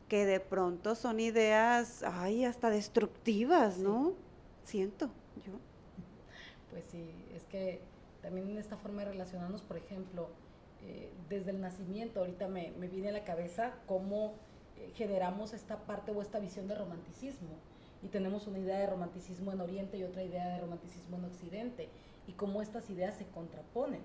que 0.06 0.24
de 0.24 0.38
pronto 0.38 0.94
son 0.94 1.18
ideas, 1.18 2.04
ay, 2.04 2.44
hasta 2.44 2.70
destructivas, 2.70 3.78
¿no? 3.78 4.12
Siento 4.62 5.06
yo. 5.44 5.54
Pues 6.70 6.84
sí, 6.92 7.10
es 7.34 7.44
que 7.46 7.80
también 8.22 8.48
en 8.50 8.58
esta 8.58 8.76
forma 8.76 9.02
de 9.02 9.10
relacionarnos, 9.10 9.62
por 9.62 9.76
ejemplo, 9.76 10.28
eh, 10.86 11.10
desde 11.28 11.50
el 11.50 11.60
nacimiento, 11.60 12.20
ahorita 12.20 12.46
me, 12.46 12.70
me, 12.78 12.86
viene 12.86 13.08
a 13.08 13.12
la 13.12 13.24
cabeza 13.24 13.72
cómo 13.86 14.34
eh, 14.76 14.92
generamos 14.94 15.54
esta 15.54 15.76
parte 15.86 16.12
o 16.12 16.22
esta 16.22 16.38
visión 16.38 16.68
de 16.68 16.76
romanticismo. 16.76 17.56
Y 18.00 18.06
tenemos 18.06 18.46
una 18.46 18.60
idea 18.60 18.78
de 18.78 18.86
romanticismo 18.86 19.50
en 19.50 19.60
Oriente 19.60 19.98
y 19.98 20.04
otra 20.04 20.22
idea 20.22 20.46
de 20.54 20.60
romanticismo 20.60 21.16
en 21.16 21.24
Occidente 21.24 21.88
y 22.28 22.32
cómo 22.32 22.62
estas 22.62 22.88
ideas 22.90 23.16
se 23.16 23.26
contraponen, 23.26 24.02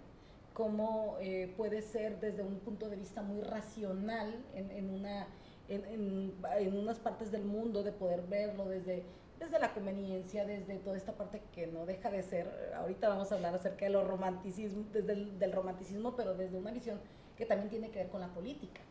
cómo 0.53 1.17
eh, 1.19 1.53
puede 1.55 1.81
ser 1.81 2.19
desde 2.19 2.41
un 2.41 2.59
punto 2.59 2.89
de 2.89 2.95
vista 2.95 3.21
muy 3.21 3.41
racional 3.41 4.43
en, 4.55 4.71
en 4.71 4.89
una, 4.89 5.27
en, 5.67 6.33
en, 6.57 6.77
unas 6.77 6.97
partes 6.97 7.31
del 7.31 7.43
mundo, 7.43 7.83
de 7.83 7.91
poder 7.91 8.23
verlo 8.23 8.65
desde, 8.65 9.03
desde 9.39 9.59
la 9.59 9.73
conveniencia, 9.73 10.45
desde 10.45 10.77
toda 10.77 10.97
esta 10.97 11.11
parte 11.11 11.41
que 11.53 11.67
no 11.67 11.85
deja 11.85 12.09
de 12.09 12.23
ser, 12.23 12.73
ahorita 12.75 13.09
vamos 13.09 13.31
a 13.31 13.35
hablar 13.35 13.53
acerca 13.53 13.85
de 13.85 13.91
los 13.91 14.07
romanticismo, 14.07 14.85
desde 14.91 15.13
el 15.13 15.37
del 15.37 15.51
romanticismo, 15.51 16.15
pero 16.15 16.33
desde 16.33 16.57
una 16.57 16.71
visión 16.71 16.99
que 17.37 17.45
también 17.45 17.69
tiene 17.69 17.91
que 17.91 17.99
ver 17.99 18.09
con 18.09 18.21
la 18.21 18.33
política 18.33 18.81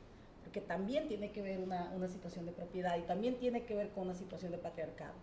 porque 0.52 0.60
también 0.60 1.08
tiene 1.08 1.32
que 1.32 1.40
ver 1.40 1.60
una, 1.60 1.90
una 1.96 2.08
situación 2.08 2.44
de 2.44 2.52
propiedad 2.52 2.98
y 2.98 3.02
también 3.02 3.38
tiene 3.38 3.64
que 3.64 3.74
ver 3.74 3.88
con 3.88 4.04
una 4.04 4.14
situación 4.14 4.52
de 4.52 4.58
patriarcado. 4.58 5.14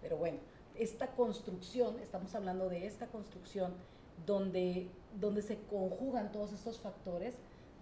Pero 0.00 0.16
bueno, 0.16 0.38
esta 0.78 1.08
construcción, 1.08 1.98
estamos 2.00 2.34
hablando 2.34 2.68
de 2.68 2.86
esta 2.86 3.06
construcción 3.06 3.74
donde, 4.26 4.88
donde 5.18 5.42
se 5.42 5.58
conjugan 5.70 6.32
todos 6.32 6.52
estos 6.52 6.78
factores, 6.78 7.34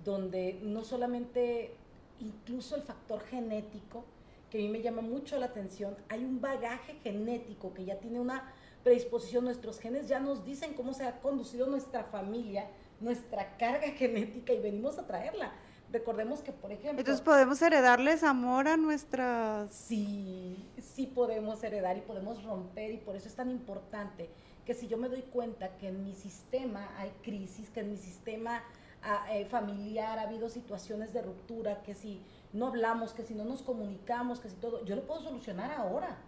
donde 0.04 0.58
no 0.62 0.84
solamente 0.84 1.74
incluso 2.20 2.76
el 2.76 2.82
factor 2.82 3.20
genético, 3.20 4.04
que 4.50 4.58
a 4.58 4.60
mí 4.60 4.68
me 4.68 4.80
llama 4.80 5.02
mucho 5.02 5.38
la 5.38 5.46
atención, 5.46 5.96
hay 6.08 6.24
un 6.24 6.40
bagaje 6.40 6.94
genético 7.02 7.74
que 7.74 7.84
ya 7.84 7.98
tiene 7.98 8.20
una 8.20 8.52
predisposición, 8.84 9.44
nuestros 9.44 9.80
genes 9.80 10.06
ya 10.06 10.20
nos 10.20 10.44
dicen 10.44 10.74
cómo 10.74 10.94
se 10.94 11.04
ha 11.04 11.20
conducido 11.20 11.66
nuestra 11.66 12.04
familia, 12.04 12.68
nuestra 13.00 13.56
carga 13.56 13.88
genética 13.90 14.52
y 14.52 14.60
venimos 14.60 14.98
a 14.98 15.06
traerla. 15.06 15.52
Recordemos 15.92 16.40
que, 16.40 16.52
por 16.52 16.72
ejemplo... 16.72 16.98
Entonces 16.98 17.22
podemos 17.22 17.62
heredarles 17.62 18.22
amor 18.22 18.68
a 18.68 18.76
nuestras... 18.76 19.72
Sí, 19.72 20.56
sí 20.80 21.06
podemos 21.06 21.62
heredar 21.62 21.96
y 21.96 22.00
podemos 22.00 22.42
romper 22.42 22.90
y 22.90 22.98
por 22.98 23.16
eso 23.16 23.28
es 23.28 23.34
tan 23.34 23.50
importante 23.50 24.28
que 24.64 24.74
si 24.74 24.88
yo 24.88 24.98
me 24.98 25.08
doy 25.08 25.22
cuenta 25.22 25.76
que 25.76 25.88
en 25.88 26.02
mi 26.02 26.14
sistema 26.14 26.90
hay 26.98 27.10
crisis, 27.22 27.70
que 27.70 27.80
en 27.80 27.90
mi 27.90 27.96
sistema 27.96 28.64
ah, 29.02 29.26
eh, 29.32 29.46
familiar 29.46 30.18
ha 30.18 30.22
habido 30.22 30.48
situaciones 30.48 31.12
de 31.12 31.22
ruptura, 31.22 31.82
que 31.82 31.94
si 31.94 32.20
no 32.52 32.66
hablamos, 32.66 33.12
que 33.12 33.22
si 33.22 33.34
no 33.34 33.44
nos 33.44 33.62
comunicamos, 33.62 34.40
que 34.40 34.48
si 34.48 34.56
todo, 34.56 34.84
yo 34.84 34.96
lo 34.96 35.06
puedo 35.06 35.22
solucionar 35.22 35.70
ahora. 35.70 36.18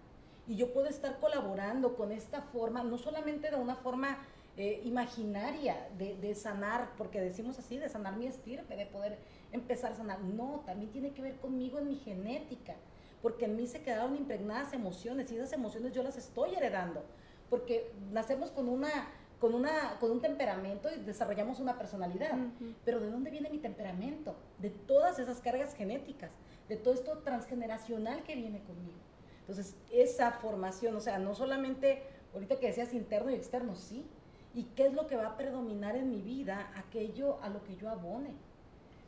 Y 0.46 0.56
yo 0.56 0.72
puedo 0.72 0.86
estar 0.86 1.18
colaborando 1.18 1.94
con 1.94 2.12
esta 2.12 2.40
forma, 2.40 2.82
no 2.82 2.96
solamente 2.96 3.50
de 3.50 3.56
una 3.56 3.74
forma 3.74 4.16
eh, 4.56 4.80
imaginaria 4.84 5.88
de, 5.98 6.16
de, 6.16 6.34
sanar, 6.34 6.90
porque 6.96 7.20
decimos 7.20 7.58
así, 7.58 7.76
de 7.76 7.88
sanar 7.88 8.16
mi 8.16 8.26
estirpe, 8.26 8.76
de 8.76 8.86
poder 8.86 9.18
empezar 9.52 9.92
a 9.92 9.96
sanar. 9.96 10.20
No, 10.20 10.62
también 10.66 10.90
tiene 10.90 11.12
que 11.12 11.22
ver 11.22 11.36
conmigo 11.36 11.78
en 11.78 11.88
mi 11.88 11.96
genética, 11.96 12.76
porque 13.22 13.46
en 13.46 13.56
mí 13.56 13.66
se 13.66 13.82
quedaron 13.82 14.16
impregnadas 14.16 14.72
emociones 14.72 15.30
y 15.30 15.36
esas 15.36 15.52
emociones 15.52 15.92
yo 15.92 16.02
las 16.02 16.16
estoy 16.16 16.54
heredando, 16.54 17.04
porque 17.48 17.92
nacemos 18.10 18.50
con 18.50 18.68
una 18.68 19.08
con, 19.38 19.54
una, 19.54 19.98
con 20.00 20.10
un 20.10 20.20
temperamento 20.20 20.88
y 20.90 21.00
desarrollamos 21.00 21.60
una 21.60 21.78
personalidad. 21.78 22.36
Pero 22.84 23.00
¿de 23.00 23.10
dónde 23.10 23.30
viene 23.30 23.50
mi 23.50 23.58
temperamento? 23.58 24.36
De 24.58 24.70
todas 24.70 25.18
esas 25.18 25.40
cargas 25.40 25.74
genéticas, 25.74 26.30
de 26.68 26.76
todo 26.76 26.94
esto 26.94 27.18
transgeneracional 27.18 28.22
que 28.24 28.34
viene 28.34 28.62
conmigo. 28.62 28.98
Entonces, 29.40 29.76
esa 29.90 30.32
formación, 30.32 30.96
o 30.96 31.00
sea, 31.00 31.18
no 31.18 31.34
solamente, 31.34 32.02
ahorita 32.34 32.58
que 32.58 32.66
decías 32.66 32.92
interno 32.92 33.30
y 33.30 33.34
externo, 33.34 33.76
sí. 33.76 34.04
¿Y 34.54 34.64
qué 34.74 34.86
es 34.86 34.94
lo 34.94 35.06
que 35.06 35.16
va 35.16 35.28
a 35.28 35.36
predominar 35.36 35.96
en 35.96 36.10
mi 36.10 36.20
vida? 36.20 36.72
Aquello 36.74 37.40
a 37.42 37.48
lo 37.48 37.62
que 37.62 37.76
yo 37.76 37.88
abone. 37.88 38.34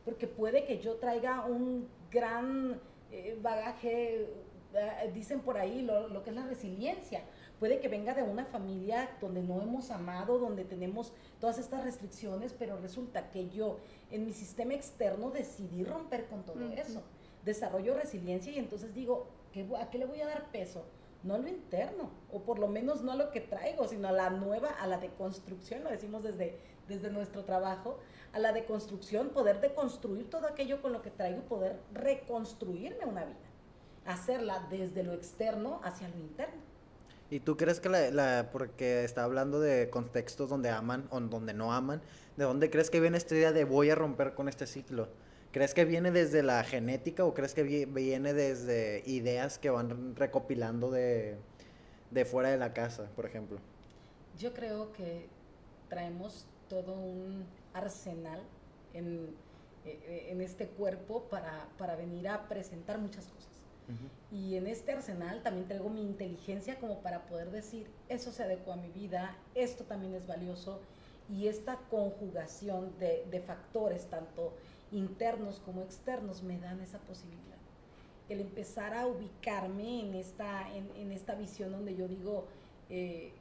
Porque 0.05 0.27
puede 0.27 0.65
que 0.65 0.79
yo 0.79 0.97
traiga 0.97 1.45
un 1.45 1.89
gran 2.11 2.81
eh, 3.11 3.39
bagaje, 3.41 4.29
eh, 4.75 5.11
dicen 5.15 5.41
por 5.41 5.59
ahí, 5.59 5.83
lo, 5.83 6.09
lo 6.09 6.23
que 6.23 6.31
es 6.31 6.37
la 6.37 6.47
resiliencia 6.47 7.23
puede 7.61 7.79
que 7.79 7.89
venga 7.89 8.15
de 8.15 8.23
una 8.23 8.47
familia 8.47 9.11
donde 9.21 9.43
no 9.43 9.61
hemos 9.61 9.91
amado, 9.91 10.39
donde 10.39 10.65
tenemos 10.65 11.13
todas 11.39 11.59
estas 11.59 11.85
restricciones, 11.85 12.55
pero 12.59 12.79
resulta 12.79 13.31
que 13.31 13.51
yo 13.51 13.77
en 14.11 14.25
mi 14.25 14.33
sistema 14.33 14.73
externo 14.75 15.31
decidí 15.31 15.85
romper 15.85 16.27
con 16.27 16.43
todo 16.45 16.73
eso. 16.73 17.03
Desarrollo 17.45 17.95
resiliencia 17.95 18.51
y 18.51 18.59
entonces 18.59 18.95
digo, 18.95 19.27
¿a 19.79 19.91
qué 19.91 19.99
le 19.99 20.07
voy 20.07 20.23
a 20.23 20.27
dar 20.27 20.51
peso? 20.51 20.85
No 21.23 21.35
a 21.35 21.39
lo 21.39 21.49
interno, 21.49 22.11
o 22.33 22.41
por 22.41 22.59
lo 22.59 22.67
menos 22.67 23.03
no 23.03 23.13
a 23.13 23.17
lo 23.17 23.31
que 23.31 23.43
traigo, 23.43 23.87
sino 23.87 24.09
a 24.09 24.13
la 24.13 24.31
nueva, 24.31 24.71
a 24.71 24.87
la 24.87 24.97
deconstrucción, 24.97 25.85
lo 25.85 25.91
decimos 25.91 26.23
desde, 26.23 26.59
desde 26.91 27.11
nuestro 27.11 27.45
trabajo, 27.45 27.99
a 28.35 28.39
la 28.39 28.53
deconstrucción, 28.53 29.31
poder 29.31 29.61
deconstruir 29.61 30.29
todo 30.29 30.47
aquello 30.47 30.83
con 30.83 30.93
lo 30.93 31.01
que 31.01 31.11
traigo 31.11 31.39
y 31.39 31.49
poder 31.49 31.81
reconstruirme 31.95 33.07
una 33.07 33.25
vida, 33.25 33.39
hacerla 34.05 34.67
desde 34.71 35.03
lo 35.03 35.15
externo 35.15 35.81
hacia 35.83 36.09
lo 36.09 36.19
interno. 36.19 36.61
¿Y 37.31 37.39
tú 37.39 37.57
crees 37.57 37.79
que 37.79 37.89
la, 37.89 38.51
porque 38.53 39.05
está 39.05 39.23
hablando 39.23 39.61
de 39.61 39.89
contextos 39.89 40.51
donde 40.51 40.69
aman 40.69 41.07
o 41.11 41.21
donde 41.21 41.55
no 41.55 41.73
aman, 41.73 42.03
¿de 42.37 42.45
dónde 42.45 42.71
crees 42.71 42.91
que 42.91 42.99
viene 42.99 43.17
esta 43.17 43.37
idea 43.37 43.53
de 43.53 43.65
voy 43.65 43.89
a 43.89 43.95
romper 43.95 44.35
con 44.35 44.49
este 44.49 44.67
ciclo? 44.67 45.09
¿Crees 45.53 45.73
que 45.73 45.85
viene 45.85 46.11
desde 46.11 46.43
la 46.43 46.63
genética 46.65 47.25
o 47.25 47.35
crees 47.35 47.55
que 47.55 47.63
viene 47.63 48.35
desde 48.35 49.03
ideas 49.07 49.59
que 49.59 49.71
van 49.71 50.17
recopilando 50.17 50.91
de, 50.91 51.39
fuera 52.25 52.51
de 52.51 52.59
la 52.59 52.73
casa, 52.73 53.11
por 53.15 53.27
ejemplo? 53.27 53.59
Yo 54.39 54.53
creo 54.53 54.93
que 54.93 55.29
traemos 55.89 56.47
todo 56.71 56.95
un 56.95 57.45
arsenal 57.75 58.41
en, 58.95 59.35
eh, 59.85 60.29
en 60.31 60.41
este 60.41 60.69
cuerpo 60.69 61.25
para, 61.25 61.69
para 61.77 61.97
venir 61.97 62.29
a 62.29 62.49
presentar 62.49 62.99
muchas 62.99 63.27
cosas. 63.27 63.51
Y 64.31 64.55
en 64.55 64.69
este 64.69 64.93
arsenal 64.93 65.43
también 65.43 65.67
traigo 65.67 65.91
mi 65.91 66.03
inteligencia 66.03 66.79
como 66.79 67.01
para 67.01 67.27
poder 67.27 67.51
decir, 67.51 67.91
eso 68.09 68.31
se 68.31 68.45
adecua 68.45 68.75
a 68.75 68.77
mi 68.77 68.89
vida, 68.89 69.37
esto 69.57 69.83
también 69.83 70.15
es 70.15 70.29
valioso. 70.29 70.81
Y 71.29 71.49
esta 71.49 71.77
conjugación 71.91 72.97
de, 73.01 73.27
de 73.29 73.41
factores, 73.41 74.07
tanto 74.07 74.53
internos 74.93 75.59
como 75.59 75.83
externos, 75.83 76.45
me 76.45 76.59
dan 76.59 76.81
esa 76.81 76.99
posibilidad. 76.99 77.59
El 78.29 78.41
empezar 78.41 78.95
a 78.95 79.09
ubicarme 79.09 80.03
en 80.03 80.15
esta, 80.15 80.73
en, 80.73 80.89
en 80.95 81.11
esta 81.11 81.35
visión 81.35 81.73
donde 81.73 81.97
yo 81.97 82.07
digo, 82.07 82.47
eh, 82.91 83.33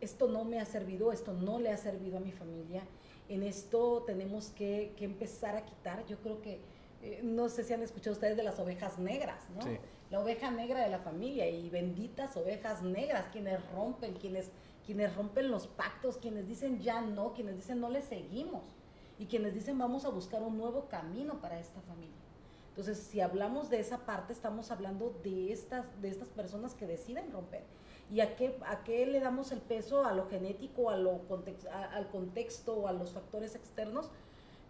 esto 0.00 0.28
no 0.28 0.44
me 0.44 0.60
ha 0.60 0.64
servido, 0.64 1.12
esto 1.12 1.32
no 1.32 1.58
le 1.58 1.70
ha 1.70 1.76
servido 1.76 2.18
a 2.18 2.20
mi 2.20 2.32
familia, 2.32 2.82
en 3.28 3.42
esto 3.42 4.04
tenemos 4.06 4.50
que, 4.50 4.94
que 4.96 5.04
empezar 5.04 5.56
a 5.56 5.64
quitar. 5.64 6.06
Yo 6.06 6.18
creo 6.18 6.40
que, 6.40 6.60
eh, 7.02 7.20
no 7.22 7.48
sé 7.48 7.64
si 7.64 7.74
han 7.74 7.82
escuchado 7.82 8.14
ustedes 8.14 8.36
de 8.36 8.42
las 8.42 8.58
ovejas 8.58 8.98
negras, 8.98 9.48
¿no? 9.54 9.62
Sí 9.62 9.78
la 10.10 10.20
oveja 10.20 10.50
negra 10.50 10.80
de 10.80 10.88
la 10.88 10.98
familia 10.98 11.48
y 11.48 11.68
benditas 11.68 12.36
ovejas 12.36 12.82
negras, 12.82 13.26
quienes 13.30 13.60
rompen, 13.72 14.14
quienes, 14.14 14.50
quienes 14.86 15.14
rompen 15.14 15.50
los 15.50 15.66
pactos, 15.66 16.16
quienes 16.16 16.48
dicen 16.48 16.80
ya 16.80 17.02
no, 17.02 17.34
quienes 17.34 17.56
dicen 17.56 17.80
no 17.80 17.90
le 17.90 18.00
seguimos 18.00 18.62
y 19.18 19.26
quienes 19.26 19.52
dicen 19.52 19.76
vamos 19.78 20.04
a 20.04 20.08
buscar 20.08 20.42
un 20.42 20.56
nuevo 20.56 20.88
camino 20.88 21.40
para 21.40 21.58
esta 21.58 21.80
familia. 21.82 22.16
Entonces, 22.70 22.98
si 22.98 23.20
hablamos 23.20 23.70
de 23.70 23.80
esa 23.80 24.06
parte, 24.06 24.32
estamos 24.32 24.70
hablando 24.70 25.10
de 25.24 25.52
estas, 25.52 25.84
de 26.00 26.08
estas 26.08 26.28
personas 26.28 26.74
que 26.74 26.86
deciden 26.86 27.32
romper. 27.32 27.64
¿Y 28.10 28.20
a 28.20 28.36
qué, 28.36 28.56
a 28.66 28.84
qué 28.84 29.04
le 29.06 29.20
damos 29.20 29.52
el 29.52 29.60
peso? 29.60 30.04
¿A 30.04 30.12
lo 30.12 30.28
genético, 30.28 30.90
a 30.90 30.96
lo 30.96 31.20
al 31.92 32.08
contexto 32.08 32.74
o 32.74 32.88
a 32.88 32.92
los 32.92 33.12
factores 33.12 33.54
externos? 33.54 34.10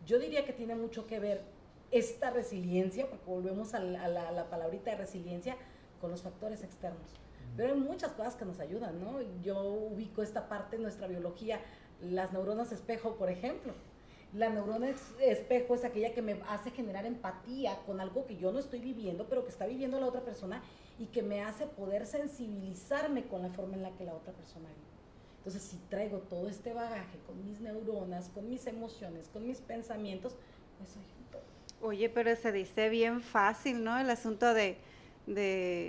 Yo 0.06 0.18
diría 0.18 0.44
que 0.44 0.52
tiene 0.52 0.74
mucho 0.74 1.06
que 1.06 1.20
ver 1.20 1.42
esta 1.90 2.30
resiliencia, 2.30 3.08
porque 3.08 3.24
volvemos 3.26 3.74
a 3.74 3.80
la, 3.80 4.46
palabrita 4.50 4.90
de 4.90 4.96
resiliencia, 4.96 5.56
con 6.00 6.10
los 6.10 6.22
factores 6.22 6.62
externos. 6.62 7.14
Pero 7.56 7.72
hay 7.72 7.78
muchas 7.80 8.12
cosas 8.12 8.36
que 8.36 8.44
nos 8.44 8.60
ayudan, 8.60 9.00
¿no? 9.00 9.20
Yo 9.42 9.62
ubico 9.62 10.22
esta 10.22 10.48
parte 10.48 10.76
en 10.76 10.82
nuestra 10.82 11.06
biología, 11.06 11.60
las 12.00 12.32
neuronas 12.32 12.72
espejo, 12.72 13.16
por 13.16 13.30
ejemplo. 13.30 13.72
La 14.34 14.50
neurona 14.50 14.90
espejo 15.20 15.74
es 15.74 15.84
aquella 15.84 16.12
que 16.12 16.20
me 16.20 16.38
hace 16.48 16.70
generar 16.70 17.06
empatía 17.06 17.78
con 17.86 17.98
algo 17.98 18.26
que 18.26 18.36
yo 18.36 18.52
no 18.52 18.58
estoy 18.58 18.80
viviendo, 18.80 19.26
pero 19.26 19.44
que 19.44 19.50
está 19.50 19.66
viviendo 19.66 19.98
la 19.98 20.06
otra 20.06 20.20
persona 20.20 20.62
y 20.98 21.06
que 21.06 21.22
me 21.22 21.42
hace 21.42 21.66
poder 21.66 22.06
sensibilizarme 22.06 23.26
con 23.26 23.42
la 23.42 23.50
forma 23.50 23.76
en 23.76 23.82
la 23.82 23.90
que 23.96 24.04
la 24.04 24.14
otra 24.14 24.32
persona 24.32 24.68
vive. 24.68 24.88
Entonces, 25.38 25.62
si 25.62 25.76
traigo 25.88 26.18
todo 26.18 26.48
este 26.48 26.74
bagaje 26.74 27.18
con 27.26 27.42
mis 27.44 27.60
neuronas, 27.60 28.28
con 28.28 28.48
mis 28.48 28.66
emociones, 28.66 29.28
con 29.32 29.46
mis 29.46 29.60
pensamientos, 29.60 30.34
pues 30.76 30.90
soy 30.90 31.02
Oye, 31.80 32.08
pero 32.08 32.34
se 32.34 32.50
dice 32.50 32.88
bien 32.88 33.22
fácil, 33.22 33.84
¿no? 33.84 33.98
El 33.98 34.10
asunto 34.10 34.52
de, 34.52 34.78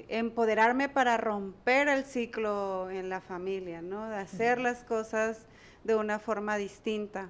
empoderarme 0.09 0.87
para 0.87 1.17
romper 1.17 1.87
el 1.87 2.03
ciclo 2.03 2.91
en 2.91 3.09
la 3.09 3.21
familia, 3.21 3.81
¿no? 3.81 4.07
De 4.09 4.17
hacer 4.17 4.59
las 4.59 4.83
cosas 4.83 5.47
de 5.83 5.95
una 5.95 6.19
forma 6.19 6.57
distinta. 6.57 7.29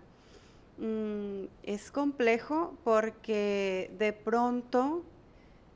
Mm, 0.78 1.46
es 1.64 1.92
complejo 1.92 2.78
porque 2.84 3.92
de 3.98 4.12
pronto 4.12 5.04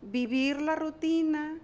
vivir 0.01 0.61
la 0.61 0.75
rutina 0.75 1.59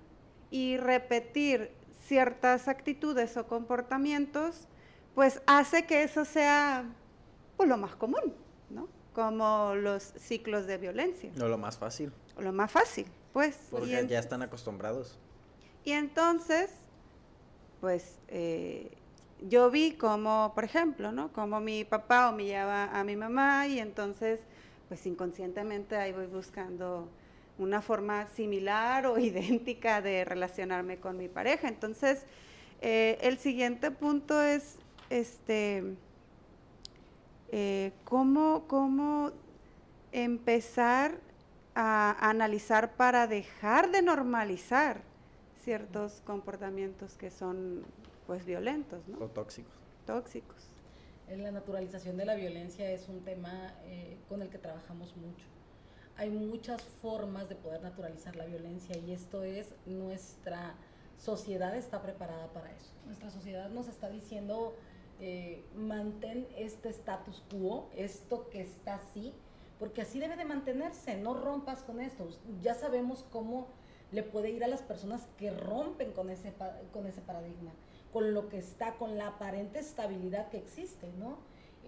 y 0.51 0.77
repetir 0.77 1.71
ciertas 2.05 2.67
actitudes 2.67 3.37
o 3.37 3.47
comportamientos, 3.47 4.67
pues 5.15 5.41
hace 5.45 5.85
que 5.85 6.03
eso 6.03 6.25
sea 6.25 6.85
pues, 7.57 7.69
lo 7.69 7.77
más 7.77 7.95
común, 7.95 8.33
¿no? 8.69 8.87
como 9.13 9.75
los 9.75 10.03
ciclos 10.17 10.65
de 10.65 10.77
violencia. 10.77 11.31
No 11.35 11.49
lo 11.49 11.57
más 11.57 11.77
fácil. 11.77 12.13
lo 12.37 12.53
más 12.53 12.71
fácil, 12.71 13.05
pues. 13.33 13.57
Porque 13.69 14.07
ya 14.07 14.17
están 14.17 14.41
acostumbrados. 14.41 15.17
Y 15.83 15.91
entonces, 15.91 16.69
pues, 17.81 18.17
eh, 18.29 18.97
yo 19.41 19.69
vi 19.71 19.93
como, 19.93 20.53
por 20.55 20.63
ejemplo, 20.63 21.11
¿no? 21.11 21.33
Como 21.33 21.59
mi 21.59 21.83
papá 21.83 22.29
humillaba 22.29 22.85
a 22.85 23.03
mi 23.03 23.15
mamá 23.15 23.67
y 23.67 23.79
entonces, 23.79 24.39
pues 24.87 25.05
inconscientemente 25.05 25.95
ahí 25.95 26.11
voy 26.11 26.27
buscando 26.27 27.09
una 27.59 27.81
forma 27.81 28.27
similar 28.27 29.05
o 29.05 29.19
idéntica 29.19 30.01
de 30.01 30.25
relacionarme 30.25 30.97
con 30.97 31.17
mi 31.17 31.27
pareja. 31.27 31.67
Entonces, 31.67 32.25
eh, 32.81 33.17
el 33.21 33.37
siguiente 33.37 33.91
punto 33.91 34.41
es, 34.41 34.77
este, 35.09 35.83
eh, 37.51 37.91
¿cómo, 38.05 38.65
¿cómo 38.67 39.31
empezar 40.11 41.19
a 41.75 42.29
analizar 42.29 42.95
para 42.95 43.27
dejar 43.27 43.91
de 43.91 44.01
normalizar 44.01 45.01
ciertos 45.63 46.21
comportamientos 46.25 47.15
que 47.15 47.29
son 47.29 47.83
pues 48.25 48.45
violentos, 48.45 49.07
¿no? 49.07 49.25
O 49.25 49.27
tóxicos. 49.27 49.73
Tóxicos. 50.05 50.69
La 51.29 51.51
naturalización 51.51 52.17
de 52.17 52.25
la 52.25 52.35
violencia 52.35 52.89
es 52.89 53.07
un 53.07 53.23
tema 53.23 53.73
eh, 53.83 54.17
con 54.27 54.41
el 54.41 54.49
que 54.49 54.57
trabajamos 54.57 55.15
mucho. 55.15 55.45
Hay 56.19 56.31
muchas 56.31 56.81
formas 57.01 57.47
de 57.47 57.55
poder 57.55 57.81
naturalizar 57.81 58.35
la 58.35 58.43
violencia 58.43 58.97
y 58.97 59.13
esto 59.13 59.43
es 59.43 59.73
nuestra 59.85 60.75
sociedad 61.17 61.73
está 61.77 62.01
preparada 62.01 62.51
para 62.51 62.69
eso. 62.73 62.91
Nuestra 63.05 63.29
sociedad 63.29 63.69
nos 63.69 63.87
está 63.87 64.09
diciendo 64.09 64.75
eh, 65.21 65.63
mantén 65.77 66.45
este 66.57 66.89
status 66.89 67.41
quo, 67.49 67.89
esto 67.95 68.49
que 68.49 68.59
está 68.59 68.95
así, 68.95 69.33
porque 69.79 70.01
así 70.01 70.19
debe 70.19 70.35
de 70.35 70.43
mantenerse, 70.43 71.15
no 71.15 71.35
rompas 71.35 71.83
con 71.83 72.01
esto. 72.01 72.27
Ya 72.61 72.73
sabemos 72.73 73.25
cómo 73.31 73.69
le 74.11 74.23
puede 74.23 74.49
ir 74.49 74.65
a 74.65 74.67
las 74.67 74.81
personas 74.81 75.25
que 75.37 75.51
rompen 75.51 76.11
con 76.11 76.29
ese, 76.29 76.53
con 76.91 77.07
ese 77.07 77.21
paradigma, 77.21 77.71
con 78.11 78.33
lo 78.33 78.49
que 78.49 78.57
está, 78.57 78.95
con 78.95 79.17
la 79.17 79.27
aparente 79.27 79.79
estabilidad 79.79 80.49
que 80.49 80.57
existe, 80.57 81.13
¿no? 81.17 81.37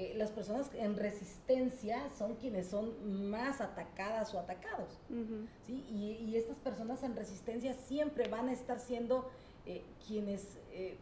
Eh, 0.02 0.16
las 0.16 0.32
personas 0.32 0.72
en 0.74 0.98
resistencia 0.98 2.10
son 2.18 2.34
quienes 2.38 2.66
son 2.66 3.30
más 3.30 3.62
atacadas 3.62 4.34
o 4.34 4.40
atacados, 4.40 4.98
¿sí? 5.68 5.86
Y, 5.92 6.36
estas 6.36 6.58
personas 6.58 7.04
en 7.04 7.16
resistencia 7.16 7.76
siempre 7.76 8.28
van 8.28 8.50
a 8.50 8.54
estar 8.54 8.80
siendo 8.80 9.30
eh, 9.68 9.84
quienes 10.08 10.58
eh, 10.72 10.98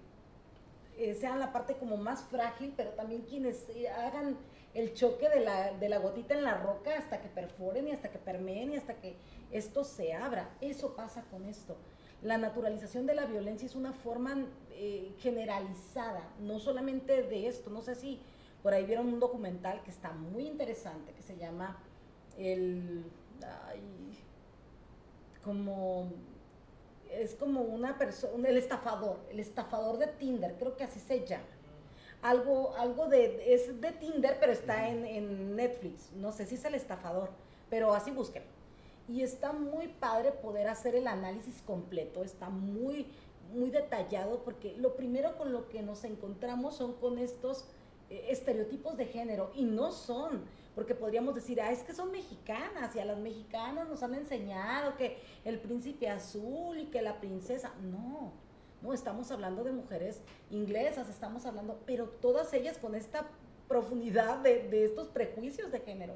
sean 1.17 1.39
la 1.39 1.53
parte 1.53 1.77
como 1.77 1.95
más 1.95 2.23
frágil, 2.23 2.73
pero 2.75 2.89
también 2.89 3.21
quienes 3.21 3.67
hagan 3.95 4.35
el 4.73 4.93
choque 4.93 5.29
de 5.29 5.39
la, 5.45 5.71
de 5.71 5.87
la 5.87 5.99
gotita 5.99 6.33
en 6.33 6.43
la 6.43 6.55
roca 6.55 6.97
hasta 6.97 7.21
que 7.21 7.29
perforen 7.29 7.87
y 7.87 7.91
hasta 7.91 8.11
que 8.11 8.19
permeen 8.19 8.73
y 8.73 8.75
hasta 8.75 8.95
que 8.95 9.15
esto 9.49 9.85
se 9.85 10.13
abra. 10.13 10.49
Eso 10.59 10.93
pasa 10.97 11.23
con 11.31 11.45
esto. 11.45 11.77
la 12.21 12.37
naturalización 12.37 13.05
de 13.05 13.15
la 13.15 13.27
violencia 13.27 13.65
es 13.65 13.75
una 13.75 13.93
forma 13.93 14.45
generalizada, 15.19 16.33
no 16.41 16.59
solamente 16.59 17.23
de 17.23 17.47
esto, 17.47 17.69
no 17.69 17.81
sé 17.81 17.95
si 17.95 18.19
por 18.63 18.73
ahí 18.73 18.85
vieron 18.85 19.07
un 19.07 19.19
documental 19.19 19.81
que 19.83 19.91
está 19.91 20.11
muy 20.11 20.47
interesante, 20.47 21.13
que 21.13 21.21
se 21.21 21.37
llama 21.37 21.77
el... 22.37 23.05
como... 25.43 26.11
Es 27.11 27.33
como 27.33 27.61
una 27.61 27.97
persona, 27.97 28.49
el 28.49 28.57
estafador, 28.57 29.17
el 29.31 29.39
estafador 29.39 29.97
de 29.97 30.05
Tinder, 30.05 30.55
creo 30.59 30.77
que 30.77 30.83
así 30.83 30.99
se 30.99 31.25
llama. 31.25 31.43
Algo, 32.21 32.75
algo 32.75 33.07
de, 33.07 33.51
es 33.51 33.81
de 33.81 33.91
Tinder, 33.93 34.37
pero 34.39 34.51
está 34.51 34.87
en, 34.89 35.07
en 35.07 35.55
Netflix. 35.55 36.11
No 36.11 36.31
sé 36.31 36.45
si 36.45 36.53
es 36.53 36.65
el 36.65 36.75
estafador, 36.75 37.31
pero 37.67 37.95
así 37.95 38.11
busquen 38.11 38.43
y 39.09 39.23
está 39.23 39.53
muy 39.53 39.87
padre 39.87 40.31
poder 40.31 40.67
hacer 40.67 40.95
el 40.95 41.07
análisis 41.07 41.61
completo, 41.63 42.23
está 42.23 42.49
muy, 42.49 43.07
muy 43.53 43.71
detallado 43.71 44.43
porque 44.43 44.77
lo 44.77 44.95
primero 44.95 45.35
con 45.37 45.51
lo 45.51 45.67
que 45.67 45.81
nos 45.81 46.03
encontramos 46.03 46.75
son 46.75 46.93
con 46.93 47.17
estos 47.17 47.65
estereotipos 48.09 48.97
de 48.97 49.05
género 49.05 49.51
y 49.55 49.63
no 49.63 49.91
son, 49.91 50.43
porque 50.75 50.95
podríamos 50.95 51.35
decir, 51.35 51.61
ah, 51.61 51.71
es 51.71 51.83
que 51.83 51.93
son 51.93 52.11
mexicanas 52.11 52.95
y 52.95 52.99
a 52.99 53.05
las 53.05 53.17
mexicanas 53.17 53.87
nos 53.87 54.01
han 54.03 54.15
enseñado 54.15 54.95
que 54.97 55.17
el 55.45 55.59
príncipe 55.59 56.09
azul 56.09 56.77
y 56.79 56.85
que 56.85 57.01
la 57.01 57.19
princesa, 57.19 57.73
no, 57.81 58.31
no, 58.81 58.93
estamos 58.93 59.29
hablando 59.31 59.63
de 59.63 59.71
mujeres 59.71 60.21
inglesas, 60.49 61.09
estamos 61.09 61.45
hablando, 61.45 61.79
pero 61.85 62.07
todas 62.07 62.53
ellas 62.53 62.77
con 62.77 62.95
esta 62.95 63.27
profundidad 63.67 64.39
de, 64.39 64.67
de 64.69 64.85
estos 64.85 65.09
prejuicios 65.09 65.71
de 65.71 65.79
género 65.79 66.15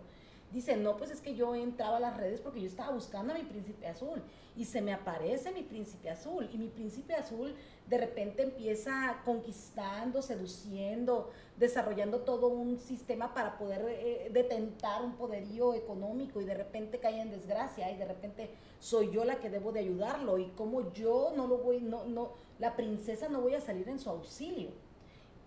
dice, 0.54 0.78
no, 0.78 0.96
pues 0.98 1.10
es 1.10 1.20
que 1.20 1.36
yo 1.36 1.56
entraba 1.56 1.98
a 1.98 2.00
las 2.00 2.16
redes 2.16 2.40
porque 2.40 2.62
yo 2.62 2.68
estaba 2.68 2.92
buscando 2.92 3.34
a 3.34 3.38
mi 3.38 3.44
príncipe 3.44 3.88
azul. 3.88 4.22
Y 4.56 4.66
se 4.66 4.82
me 4.82 4.94
aparece 4.94 5.52
mi 5.52 5.64
príncipe 5.64 6.12
azul. 6.12 6.48
Y 6.54 6.58
mi 6.60 6.68
príncipe 6.68 7.16
azul 7.16 7.56
de 7.90 7.98
repente 7.98 8.44
empieza 8.44 9.22
conquistando, 9.26 10.22
seduciendo, 10.22 11.32
desarrollando 11.58 12.20
todo 12.20 12.48
un 12.48 12.78
sistema 12.78 13.34
para 13.34 13.58
poder 13.58 13.84
eh, 13.90 14.30
detentar 14.32 15.04
un 15.04 15.16
poderío 15.16 15.74
económico. 15.74 16.40
Y 16.40 16.46
de 16.46 16.54
repente 16.54 17.00
cae 17.00 17.20
en 17.20 17.32
desgracia. 17.32 17.92
Y 17.92 17.98
de 17.98 18.06
repente 18.06 18.52
soy 18.80 19.12
yo 19.12 19.26
la 19.26 19.40
que 19.40 19.50
debo 19.50 19.72
de 19.72 19.80
ayudarlo. 19.80 20.38
Y 20.38 20.50
como 20.52 20.94
yo 20.94 21.34
no 21.36 21.48
lo 21.48 21.58
voy, 21.58 21.82
no, 21.82 22.06
no, 22.06 22.34
la 22.60 22.76
princesa 22.76 23.28
no 23.28 23.42
voy 23.42 23.56
a 23.56 23.62
salir 23.62 23.90
en 23.90 24.00
su 24.00 24.12
auxilio. 24.12 24.70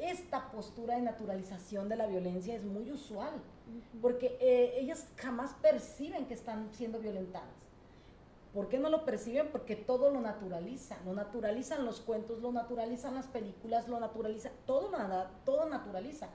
Esta 0.00 0.50
postura 0.50 0.96
de 0.96 1.02
naturalización 1.02 1.88
de 1.88 1.96
la 1.96 2.06
violencia 2.06 2.56
es 2.56 2.64
muy 2.64 2.90
usual 2.90 3.40
porque 4.00 4.36
eh, 4.40 4.78
ellas 4.78 5.06
jamás 5.16 5.54
perciben 5.62 6.26
que 6.26 6.34
están 6.34 6.68
siendo 6.72 6.98
violentadas. 7.00 7.48
¿Por 8.54 8.68
qué 8.68 8.78
no 8.78 8.88
lo 8.88 9.04
perciben? 9.04 9.48
Porque 9.52 9.76
todo 9.76 10.10
lo 10.10 10.20
naturalizan, 10.20 10.98
lo 11.04 11.12
naturalizan 11.12 11.84
los 11.84 12.00
cuentos, 12.00 12.40
lo 12.40 12.52
naturalizan 12.52 13.14
las 13.14 13.26
películas, 13.26 13.86
lo 13.86 14.00
naturaliza, 14.00 14.50
todo, 14.64 14.90
nada, 14.90 15.30
todo 15.44 15.68
naturaliza. 15.68 16.28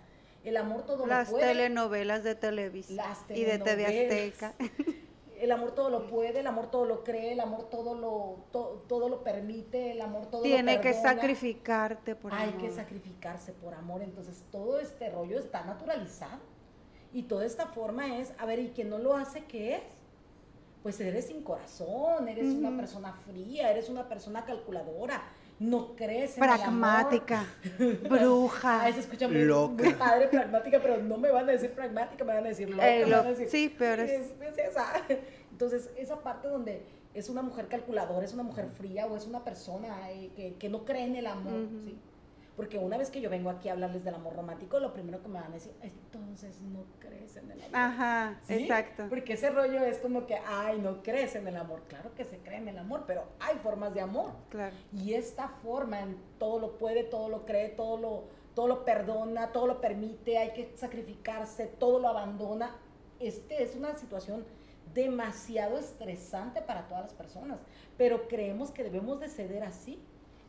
El 0.44 0.58
amor 0.58 0.86
todo 0.86 1.08
las 1.08 1.30
lo 1.30 1.34
puede. 1.34 1.48
Las 1.48 1.56
telenovelas 1.56 2.24
de 2.24 2.36
Televisa 2.36 3.16
y 3.30 3.44
de 3.44 3.58
TV 3.60 3.86
Azteca. 3.86 4.54
El 5.42 5.52
amor 5.52 5.72
todo 5.72 5.90
lo 5.90 6.06
puede, 6.06 6.42
el 6.42 6.46
amor 6.46 6.70
todo 6.70 6.86
lo 6.86 7.04
cree, 7.04 7.34
el 7.34 7.40
amor 7.40 7.68
todo 7.72 7.96
lo, 7.96 8.46
todo 8.88 9.10
lo 9.10 9.24
permite, 9.24 9.94
el 9.94 10.02
amor 10.02 10.28
todo 10.28 10.44
Tiene 10.44 10.76
lo 10.76 10.80
Tiene 10.80 10.82
que 10.82 11.02
sacrificarte 11.02 12.16
por 12.16 12.32
amor. 12.32 12.46
Hay 12.46 12.54
que 12.62 12.70
sacrificarse 12.70 13.52
por 13.52 13.74
amor. 13.74 14.04
Entonces 14.04 14.44
todo 14.52 14.80
este 14.80 15.10
rollo 15.10 15.40
está 15.40 15.66
naturalizado. 15.66 16.51
Y 17.14 17.24
toda 17.24 17.46
esta 17.46 17.68
forma 17.68 18.18
es, 18.18 18.34
a 18.38 18.46
ver, 18.46 18.60
¿y 18.60 18.70
quien 18.70 18.90
no 18.90 18.98
lo 18.98 19.16
hace 19.16 19.44
qué 19.46 19.76
es? 19.76 19.82
Pues 20.84 21.00
eres 21.00 21.28
sin 21.28 21.44
corazón, 21.44 22.28
eres 22.28 22.54
una 22.56 22.76
persona 22.76 23.14
fría, 23.14 23.70
eres 23.70 23.90
una 23.90 24.08
persona 24.08 24.44
calculadora, 24.46 25.22
no 25.60 25.96
crees 25.96 26.38
en 26.38 26.44
pragmática, 26.44 27.46
bruja. 28.10 28.82
Ay, 28.82 28.94
se 28.94 29.02
escucha 29.02 29.28
muy, 29.28 29.44
Loca. 29.44 29.96
padre 29.98 30.28
pragmática, 30.28 30.80
pero 30.82 30.98
no 30.98 31.18
me 31.18 31.30
van 31.30 31.48
a 31.48 31.52
decir 31.52 31.72
pragmática, 31.72 32.24
me 32.24 32.34
van 32.34 32.46
a 32.46 32.48
decir 32.48 32.70
loca. 32.72 32.90
Eh, 32.90 33.04
van 33.04 33.14
a 33.14 33.30
decir, 33.30 33.48
sí, 33.48 33.70
peor 33.70 34.00
es. 34.00 34.32
Es, 34.42 34.58
esa. 34.58 34.88
Entonces, 35.52 35.92
esa 35.98 36.20
parte 36.24 36.48
donde 36.48 36.82
es 37.14 37.30
una 37.30 37.44
mujer 37.44 37.68
calculadora, 37.68 38.26
es 38.26 38.34
una 38.34 38.42
mujer 38.42 38.70
fría 38.70 39.06
o 39.06 39.16
es 39.16 39.28
una 39.28 39.44
persona 39.44 40.10
eh, 40.12 40.32
que, 40.36 40.56
que, 40.56 40.68
no 40.68 40.84
cree 40.84 41.04
en 41.04 41.16
el 41.16 41.28
amor, 41.28 41.68
¿sí? 41.86 41.96
Porque 42.62 42.78
una 42.78 42.96
vez 42.96 43.10
que 43.10 43.20
yo 43.22 43.28
vengo 43.32 43.50
aquí 43.50 43.70
a 43.70 43.72
hablarles 43.72 44.04
del 44.04 44.14
amor 44.14 44.36
romántico, 44.36 44.80
lo 44.80 44.94
primero 44.94 45.20
que 45.20 45.28
me 45.28 45.40
van 45.42 45.50
a 45.50 45.56
decir, 45.56 45.74
entonces 45.82 46.62
no 46.62 46.86
crees 47.00 47.36
en 47.36 47.50
el 47.50 47.60
amor. 47.60 47.76
Ajá, 47.76 48.40
exacto. 48.50 49.08
Porque 49.10 49.34
ese 49.34 49.50
rollo 49.50 49.84
es 49.84 49.98
como 49.98 50.28
que, 50.28 50.36
ay, 50.46 50.78
no 50.80 51.02
crees 51.02 51.34
en 51.34 51.48
el 51.48 51.58
amor. 51.58 51.82
Claro 51.88 52.14
que 52.14 52.24
se 52.24 52.38
cree 52.38 52.60
en 52.60 52.68
el 52.68 52.78
amor, 52.78 53.06
pero 53.08 53.24
hay 53.40 53.58
formas 53.64 53.96
de 53.96 54.02
amor. 54.02 54.34
Claro. 54.52 54.76
Y 54.94 55.16
esta 55.16 55.48
forma, 55.48 56.02
en 56.02 56.18
todo 56.38 56.60
lo 56.60 56.78
puede, 56.78 57.04
todo 57.04 57.30
lo 57.30 57.48
cree, 57.48 57.70
todo 57.70 57.98
lo, 57.98 58.26
todo 58.54 58.68
lo 58.68 58.86
perdona, 58.86 59.52
todo 59.52 59.66
lo 59.66 59.82
permite, 59.82 60.38
hay 60.38 60.54
que 60.54 60.72
sacrificarse, 60.76 61.66
todo 61.66 61.98
lo 61.98 62.10
abandona. 62.10 62.76
Este 63.20 63.64
es 63.64 63.76
una 63.76 63.96
situación 63.96 64.46
demasiado 64.94 65.80
estresante 65.80 66.62
para 66.62 66.88
todas 66.88 67.06
las 67.06 67.14
personas, 67.16 67.60
pero 67.98 68.28
creemos 68.28 68.70
que 68.70 68.84
debemos 68.84 69.20
de 69.20 69.30
ceder 69.30 69.64
así 69.64 70.00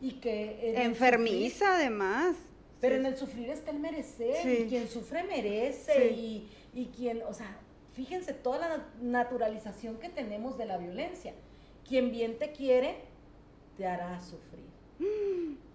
y 0.02 0.14
que... 0.14 0.74
Enfermiza 0.82 1.76
además. 1.76 2.36
Pero 2.80 2.96
en 2.96 3.06
el 3.06 3.16
sufrir 3.16 3.48
está 3.48 3.70
el 3.70 3.78
merecer, 3.78 4.60
y 4.60 4.66
quien 4.68 4.88
sufre 4.88 5.22
merece, 5.22 6.10
y, 6.10 6.50
y 6.74 6.86
quien, 6.86 7.22
o 7.22 7.32
sea, 7.32 7.56
fíjense 7.94 8.34
toda 8.34 8.68
la 8.68 8.88
naturalización 9.00 9.98
que 9.98 10.08
tenemos 10.08 10.58
de 10.58 10.66
la 10.66 10.78
violencia. 10.78 11.32
Quien 11.88 12.10
bien 12.10 12.38
te 12.38 12.50
quiere, 12.50 12.96
te 13.76 13.86
hará 13.86 14.20
sufrir. 14.20 14.66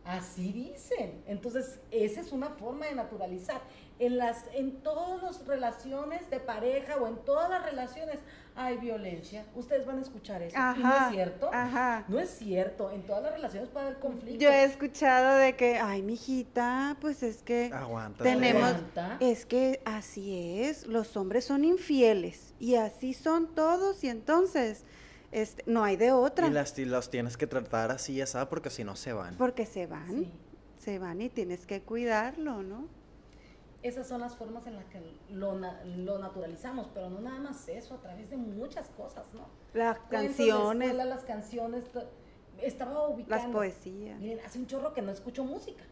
Así 0.07 0.53
dicen. 0.53 1.21
Entonces, 1.27 1.79
esa 1.91 2.21
es 2.21 2.31
una 2.31 2.49
forma 2.49 2.85
de 2.85 2.95
naturalizar. 2.95 3.61
En, 3.99 4.17
las, 4.17 4.45
en 4.53 4.77
todas 4.83 5.21
las 5.21 5.45
relaciones 5.45 6.29
de 6.29 6.39
pareja 6.39 6.97
o 6.97 7.07
en 7.07 7.17
todas 7.25 7.49
las 7.49 7.63
relaciones 7.65 8.19
hay 8.55 8.77
violencia. 8.77 9.45
Ustedes 9.55 9.85
van 9.85 9.99
a 9.99 10.01
escuchar 10.01 10.41
eso. 10.41 10.57
¿No 10.57 10.95
es 10.95 11.11
cierto? 11.11 11.49
Ajá. 11.51 12.05
No 12.07 12.19
es 12.19 12.29
cierto. 12.29 12.91
En 12.91 13.03
todas 13.05 13.23
las 13.23 13.33
relaciones 13.33 13.69
puede 13.69 13.87
haber 13.87 13.99
conflictos. 13.99 14.41
Yo 14.41 14.49
he 14.49 14.63
escuchado 14.63 15.37
de 15.37 15.55
que, 15.55 15.77
ay, 15.77 16.03
mijita, 16.03 16.95
pues 17.01 17.21
es 17.21 17.41
que 17.43 17.71
Aguanta. 17.73 18.23
tenemos... 18.23 18.75
Es 19.19 19.45
que 19.45 19.81
así 19.83 20.61
es. 20.61 20.87
Los 20.87 21.17
hombres 21.17 21.45
son 21.45 21.65
infieles. 21.65 22.53
Y 22.59 22.75
así 22.75 23.13
son 23.13 23.53
todos. 23.53 24.03
Y 24.03 24.09
entonces 24.09 24.83
este, 25.41 25.63
no 25.67 25.83
hay 25.83 25.97
de 25.97 26.11
otra. 26.11 26.47
Y 26.47 26.51
las, 26.51 26.77
los 26.77 27.09
tienes 27.09 27.37
que 27.37 27.47
tratar 27.47 27.91
así, 27.91 28.19
esa, 28.21 28.49
porque 28.49 28.69
si 28.69 28.83
no 28.83 28.95
se 28.95 29.13
van. 29.13 29.35
Porque 29.35 29.65
se 29.65 29.85
van, 29.85 30.31
se 30.77 30.99
van 30.99 31.21
y 31.21 31.29
tienes 31.29 31.65
que 31.65 31.81
cuidarlo, 31.81 32.63
¿no? 32.63 32.87
Esas 33.83 34.07
son 34.07 34.21
las 34.21 34.35
formas 34.35 34.65
en 34.65 34.75
las 34.75 34.85
que 34.85 34.99
lo, 35.29 35.59
lo 35.85 36.19
naturalizamos, 36.19 36.89
pero 36.93 37.09
no 37.09 37.21
nada 37.21 37.39
más 37.39 37.67
eso, 37.69 37.93
a 37.93 38.01
través 38.01 38.29
de 38.29 38.37
muchas 38.37 38.89
cosas, 38.89 39.25
¿no? 39.33 39.47
Las 39.73 39.99
canciones. 40.09 40.95
las 40.95 41.23
canciones, 41.23 41.85
estaba 42.61 43.07
ubicando. 43.07 43.43
Las 43.43 43.53
poesías. 43.53 44.19
Miren, 44.19 44.39
hace 44.43 44.57
un 44.57 44.65
chorro 44.65 44.93
que 44.93 45.01
no 45.01 45.11
escucho 45.11 45.43
música. 45.43 45.83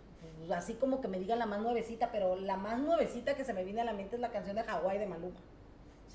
Así 0.51 0.73
como 0.73 1.01
que 1.01 1.07
me 1.07 1.19
diga 1.19 1.35
la 1.35 1.45
más 1.45 1.61
nuevecita, 1.61 2.11
pero 2.11 2.35
la 2.35 2.57
más 2.57 2.79
nuevecita 2.79 3.35
que 3.35 3.45
se 3.45 3.53
me 3.53 3.63
viene 3.63 3.81
a 3.81 3.85
la 3.85 3.93
mente 3.93 4.15
es 4.15 4.21
la 4.21 4.31
canción 4.31 4.55
de 4.55 4.63
Hawái 4.63 4.97
de 4.97 5.05
Maluma. 5.05 5.39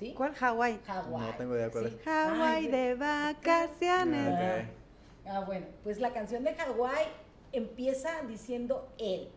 ¿Cuál? 0.09 0.33
Hawái. 0.35 0.79
No 0.87 1.35
tengo 1.37 1.55
idea 1.55 1.71
cuál 1.71 1.87
es. 1.87 2.01
Hawái 2.03 2.67
de 2.67 2.95
vacaciones. 2.95 4.67
Ah, 5.25 5.35
ah, 5.37 5.39
bueno, 5.41 5.67
pues 5.83 5.99
la 5.99 6.11
canción 6.11 6.43
de 6.43 6.55
Hawái 6.55 7.05
empieza 7.51 8.21
diciendo 8.27 8.89
él, 8.97 9.29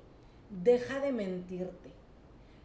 deja 0.50 1.00
de 1.00 1.12
mentirte. 1.12 1.92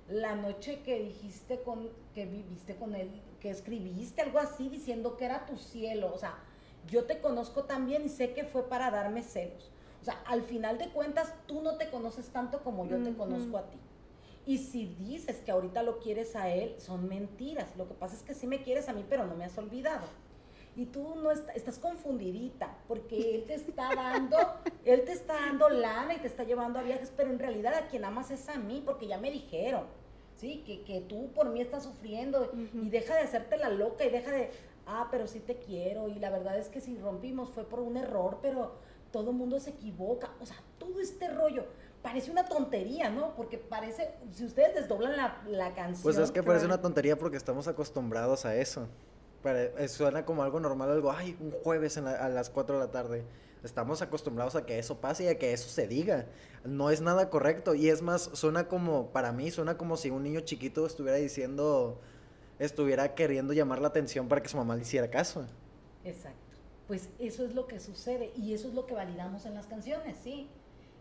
La 0.07 0.35
noche 0.35 0.81
que 0.81 0.99
dijiste 0.99 1.61
con, 1.61 1.89
que 2.15 2.25
viviste 2.25 2.75
con 2.75 2.95
él, 2.95 3.11
que 3.39 3.49
escribiste 3.49 4.21
algo 4.21 4.39
así 4.39 4.69
diciendo 4.69 5.17
que 5.17 5.25
era 5.25 5.45
tu 5.45 5.57
cielo, 5.57 6.11
o 6.13 6.17
sea, 6.17 6.39
yo 6.87 7.05
te 7.05 7.19
conozco 7.19 7.65
también 7.65 8.05
y 8.05 8.09
sé 8.09 8.33
que 8.33 8.43
fue 8.45 8.67
para 8.67 8.89
darme 8.89 9.21
celos. 9.21 9.71
O 10.01 10.05
sea, 10.05 10.21
al 10.25 10.43
final 10.43 10.77
de 10.77 10.89
cuentas, 10.89 11.33
tú 11.45 11.61
no 11.61 11.77
te 11.77 11.89
conoces 11.89 12.29
tanto 12.29 12.63
como 12.63 12.87
yo 12.87 13.03
te 13.03 13.13
conozco 13.13 13.57
a 13.57 13.69
ti. 13.69 13.77
Y 14.49 14.57
si 14.57 14.87
dices 14.97 15.41
que 15.45 15.51
ahorita 15.51 15.83
lo 15.83 15.99
quieres 15.99 16.35
a 16.35 16.49
él, 16.49 16.73
son 16.79 17.07
mentiras. 17.07 17.77
Lo 17.77 17.87
que 17.87 17.93
pasa 17.93 18.15
es 18.15 18.23
que 18.23 18.33
sí 18.33 18.47
me 18.47 18.63
quieres 18.63 18.89
a 18.89 18.93
mí, 18.93 19.05
pero 19.07 19.27
no 19.27 19.35
me 19.35 19.45
has 19.45 19.55
olvidado. 19.59 20.07
Y 20.75 20.87
tú 20.87 21.17
no 21.17 21.29
estás 21.29 21.77
confundidita, 21.77 22.75
porque 22.87 23.35
él 23.35 23.43
te 23.45 23.53
está 23.53 23.93
dando, 23.93 24.37
él 24.85 25.05
te 25.05 25.11
está 25.11 25.35
dando 25.35 25.69
lana 25.69 26.15
y 26.15 26.17
te 26.17 26.25
está 26.25 26.45
llevando 26.45 26.79
a 26.79 26.81
viajes, 26.81 27.13
pero 27.15 27.29
en 27.29 27.37
realidad 27.37 27.75
a 27.75 27.85
quien 27.89 28.03
amas 28.05 28.31
es 28.31 28.49
a 28.49 28.57
mí, 28.57 28.81
porque 28.83 29.05
ya 29.05 29.19
me 29.19 29.29
dijeron, 29.29 29.83
¿sí? 30.35 30.63
Que, 30.65 30.81
que 30.81 31.01
tú 31.01 31.31
por 31.35 31.49
mí 31.49 31.61
estás 31.61 31.83
sufriendo 31.83 32.51
y 32.73 32.89
deja 32.89 33.13
de 33.13 33.21
hacerte 33.21 33.55
la 33.55 33.69
loca 33.69 34.03
y 34.03 34.09
deja 34.09 34.31
de, 34.31 34.49
ah, 34.87 35.09
pero 35.11 35.27
sí 35.27 35.41
te 35.41 35.57
quiero 35.57 36.07
y 36.09 36.15
la 36.15 36.31
verdad 36.31 36.57
es 36.57 36.69
que 36.69 36.81
si 36.81 36.97
rompimos 36.97 37.51
fue 37.51 37.65
por 37.65 37.81
un 37.81 37.97
error, 37.97 38.39
pero 38.41 38.77
todo 39.11 39.29
el 39.29 39.37
mundo 39.37 39.59
se 39.59 39.69
equivoca, 39.69 40.31
o 40.41 40.45
sea, 40.47 40.57
todo 40.79 40.99
este 40.99 41.27
rollo 41.27 41.65
parece 42.01 42.31
una 42.31 42.45
tontería, 42.45 43.09
¿no? 43.09 43.35
Porque 43.35 43.57
parece, 43.57 44.13
si 44.31 44.45
ustedes 44.45 44.75
desdoblan 44.75 45.17
la, 45.17 45.41
la 45.47 45.73
canción. 45.73 46.03
Pues 46.03 46.17
es 46.17 46.31
que 46.31 46.43
parece 46.43 46.65
una 46.65 46.81
tontería 46.81 47.17
porque 47.17 47.37
estamos 47.37 47.67
acostumbrados 47.67 48.45
a 48.45 48.55
eso. 48.55 48.87
Eh, 49.45 49.87
suena 49.87 50.25
como 50.25 50.43
algo 50.43 50.59
normal, 50.59 50.91
algo, 50.91 51.11
ay, 51.11 51.37
un 51.39 51.51
jueves 51.51 51.97
a 51.97 52.29
las 52.29 52.49
4 52.49 52.79
de 52.79 52.85
la 52.85 52.91
tarde. 52.91 53.23
Estamos 53.63 54.01
acostumbrados 54.01 54.55
a 54.55 54.65
que 54.65 54.79
eso 54.79 54.99
pase 54.99 55.25
y 55.25 55.27
a 55.27 55.37
que 55.37 55.53
eso 55.53 55.69
se 55.69 55.87
diga. 55.87 56.27
No 56.63 56.89
es 56.89 57.01
nada 57.01 57.29
correcto. 57.29 57.75
Y 57.75 57.89
es 57.89 58.01
más, 58.01 58.29
suena 58.33 58.67
como, 58.67 59.11
para 59.11 59.31
mí, 59.31 59.51
suena 59.51 59.77
como 59.77 59.97
si 59.97 60.09
un 60.09 60.23
niño 60.23 60.41
chiquito 60.41 60.85
estuviera 60.85 61.17
diciendo, 61.17 61.99
estuviera 62.57 63.15
queriendo 63.15 63.53
llamar 63.53 63.81
la 63.81 63.89
atención 63.89 64.27
para 64.27 64.41
que 64.41 64.49
su 64.49 64.57
mamá 64.57 64.75
le 64.75 64.83
hiciera 64.83 65.09
caso. 65.09 65.45
Exacto. 66.03 66.39
Pues 66.87 67.09
eso 67.19 67.45
es 67.45 67.53
lo 67.53 67.67
que 67.67 67.79
sucede 67.79 68.31
y 68.35 68.53
eso 68.53 68.67
es 68.67 68.73
lo 68.73 68.85
que 68.85 68.93
validamos 68.93 69.45
en 69.45 69.53
las 69.53 69.67
canciones, 69.67 70.17
sí. 70.23 70.49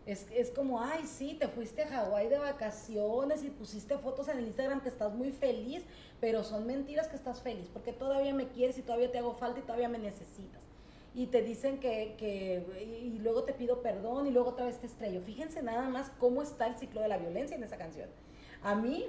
Es, 0.05 0.27
es 0.33 0.49
como, 0.49 0.81
ay, 0.81 1.05
sí, 1.05 1.35
te 1.39 1.47
fuiste 1.47 1.83
a 1.83 1.87
Hawái 1.87 2.29
de 2.29 2.39
vacaciones 2.39 3.43
y 3.43 3.49
pusiste 3.49 3.97
fotos 3.97 4.27
en 4.27 4.39
el 4.39 4.47
Instagram 4.47 4.81
que 4.81 4.89
estás 4.89 5.13
muy 5.13 5.31
feliz, 5.31 5.83
pero 6.19 6.43
son 6.43 6.65
mentiras 6.65 7.07
que 7.07 7.15
estás 7.15 7.41
feliz, 7.41 7.69
porque 7.71 7.93
todavía 7.93 8.33
me 8.33 8.47
quieres 8.47 8.77
y 8.77 8.81
todavía 8.81 9.11
te 9.11 9.19
hago 9.19 9.33
falta 9.33 9.59
y 9.59 9.63
todavía 9.63 9.89
me 9.89 9.99
necesitas. 9.99 10.63
Y 11.13 11.27
te 11.27 11.41
dicen 11.41 11.79
que, 11.79 12.15
que 12.17 12.65
y 13.03 13.19
luego 13.19 13.43
te 13.43 13.53
pido 13.53 13.81
perdón 13.81 14.27
y 14.27 14.31
luego 14.31 14.49
otra 14.49 14.65
vez 14.65 14.79
te 14.79 14.87
estrello. 14.87 15.21
Fíjense 15.21 15.61
nada 15.61 15.89
más 15.89 16.11
cómo 16.19 16.41
está 16.41 16.67
el 16.67 16.77
ciclo 16.77 17.01
de 17.01 17.07
la 17.07 17.17
violencia 17.17 17.55
en 17.55 17.63
esa 17.63 17.77
canción. 17.77 18.09
A 18.61 18.75
mí, 18.75 19.05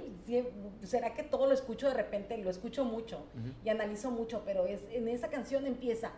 será 0.83 1.13
que 1.13 1.23
todo 1.23 1.45
lo 1.45 1.53
escucho 1.53 1.87
de 1.87 1.93
repente, 1.93 2.37
lo 2.37 2.49
escucho 2.49 2.85
mucho 2.85 3.25
y 3.65 3.69
analizo 3.69 4.09
mucho, 4.09 4.43
pero 4.45 4.65
es, 4.65 4.81
en 4.91 5.09
esa 5.09 5.29
canción 5.29 5.67
empieza, 5.67 6.11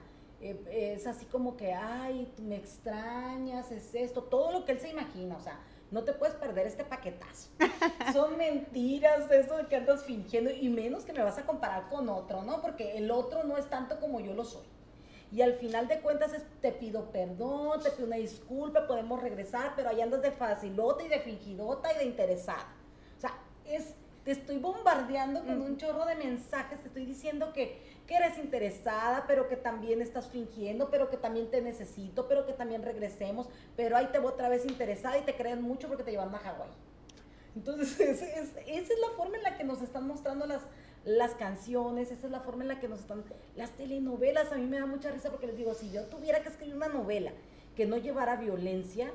eh, 0.43 0.93
es 0.95 1.07
así 1.07 1.25
como 1.25 1.55
que, 1.55 1.73
ay, 1.73 2.31
me 2.41 2.57
extrañas, 2.57 3.71
es 3.71 3.95
esto, 3.95 4.23
todo 4.23 4.51
lo 4.51 4.65
que 4.65 4.73
él 4.73 4.79
se 4.79 4.89
imagina, 4.89 5.37
o 5.37 5.39
sea, 5.39 5.59
no 5.89 6.03
te 6.03 6.11
puedes 6.13 6.35
perder 6.35 6.67
este 6.67 6.83
paquetazo. 6.83 7.49
Son 8.13 8.35
mentiras 8.35 9.29
eso 9.31 9.57
de 9.57 9.67
que 9.67 9.75
andas 9.75 10.03
fingiendo 10.03 10.49
y 10.49 10.67
menos 10.67 11.05
que 11.05 11.13
me 11.13 11.23
vas 11.23 11.37
a 11.37 11.45
comparar 11.45 11.87
con 11.87 12.09
otro, 12.09 12.41
¿no? 12.43 12.61
Porque 12.61 12.97
el 12.97 13.11
otro 13.11 13.43
no 13.43 13.57
es 13.57 13.69
tanto 13.69 13.99
como 13.99 14.19
yo 14.19 14.33
lo 14.33 14.43
soy. 14.43 14.65
Y 15.31 15.41
al 15.41 15.53
final 15.53 15.87
de 15.87 15.99
cuentas 16.01 16.33
es, 16.33 16.43
te 16.61 16.71
pido 16.71 17.11
perdón, 17.11 17.81
te 17.81 17.91
pido 17.91 18.07
una 18.07 18.17
disculpa, 18.17 18.85
podemos 18.85 19.21
regresar, 19.21 19.73
pero 19.75 19.89
ahí 19.89 20.01
andas 20.01 20.21
de 20.21 20.31
facilota 20.31 21.03
y 21.03 21.07
de 21.07 21.19
fingidota 21.19 21.93
y 21.93 21.99
de 21.99 22.05
interesada. 22.05 22.67
O 23.17 23.21
sea, 23.21 23.39
es, 23.65 23.95
te 24.23 24.31
estoy 24.31 24.57
bombardeando 24.57 25.43
con 25.43 25.61
un 25.61 25.77
chorro 25.77 26.05
de 26.05 26.15
mensajes, 26.15 26.81
te 26.81 26.87
estoy 26.87 27.05
diciendo 27.05 27.51
que, 27.53 27.92
que 28.07 28.15
eres 28.15 28.37
interesada, 28.37 29.25
pero 29.27 29.47
que 29.47 29.55
también 29.55 30.01
estás 30.01 30.27
fingiendo, 30.27 30.89
pero 30.89 31.09
que 31.09 31.17
también 31.17 31.49
te 31.49 31.61
necesito, 31.61 32.27
pero 32.27 32.45
que 32.45 32.53
también 32.53 32.83
regresemos, 32.83 33.47
pero 33.77 33.95
ahí 33.95 34.07
te 34.11 34.19
voy 34.19 34.31
otra 34.31 34.49
vez 34.49 34.65
interesada 34.65 35.17
y 35.17 35.21
te 35.21 35.35
creen 35.35 35.61
mucho 35.61 35.87
porque 35.87 36.03
te 36.03 36.11
llevan 36.11 36.33
a 36.35 36.39
Hawái. 36.39 36.69
Entonces, 37.55 37.99
esa 37.99 38.25
es 38.65 38.99
la 38.99 39.09
forma 39.15 39.37
en 39.37 39.43
la 39.43 39.57
que 39.57 39.63
nos 39.63 39.81
están 39.81 40.07
mostrando 40.07 40.45
las, 40.45 40.63
las 41.05 41.31
canciones, 41.35 42.11
esa 42.11 42.25
es 42.27 42.31
la 42.31 42.41
forma 42.41 42.63
en 42.63 42.69
la 42.69 42.79
que 42.79 42.89
nos 42.89 42.99
están... 42.99 43.23
Las 43.55 43.71
telenovelas, 43.71 44.51
a 44.51 44.55
mí 44.55 44.65
me 44.65 44.79
da 44.79 44.85
mucha 44.85 45.11
risa 45.11 45.29
porque 45.29 45.47
les 45.47 45.55
digo, 45.55 45.73
si 45.73 45.89
yo 45.91 46.05
tuviera 46.05 46.41
que 46.41 46.49
escribir 46.49 46.75
una 46.75 46.89
novela 46.89 47.31
que 47.75 47.85
no 47.85 47.97
llevara 47.97 48.35
violencia, 48.35 49.11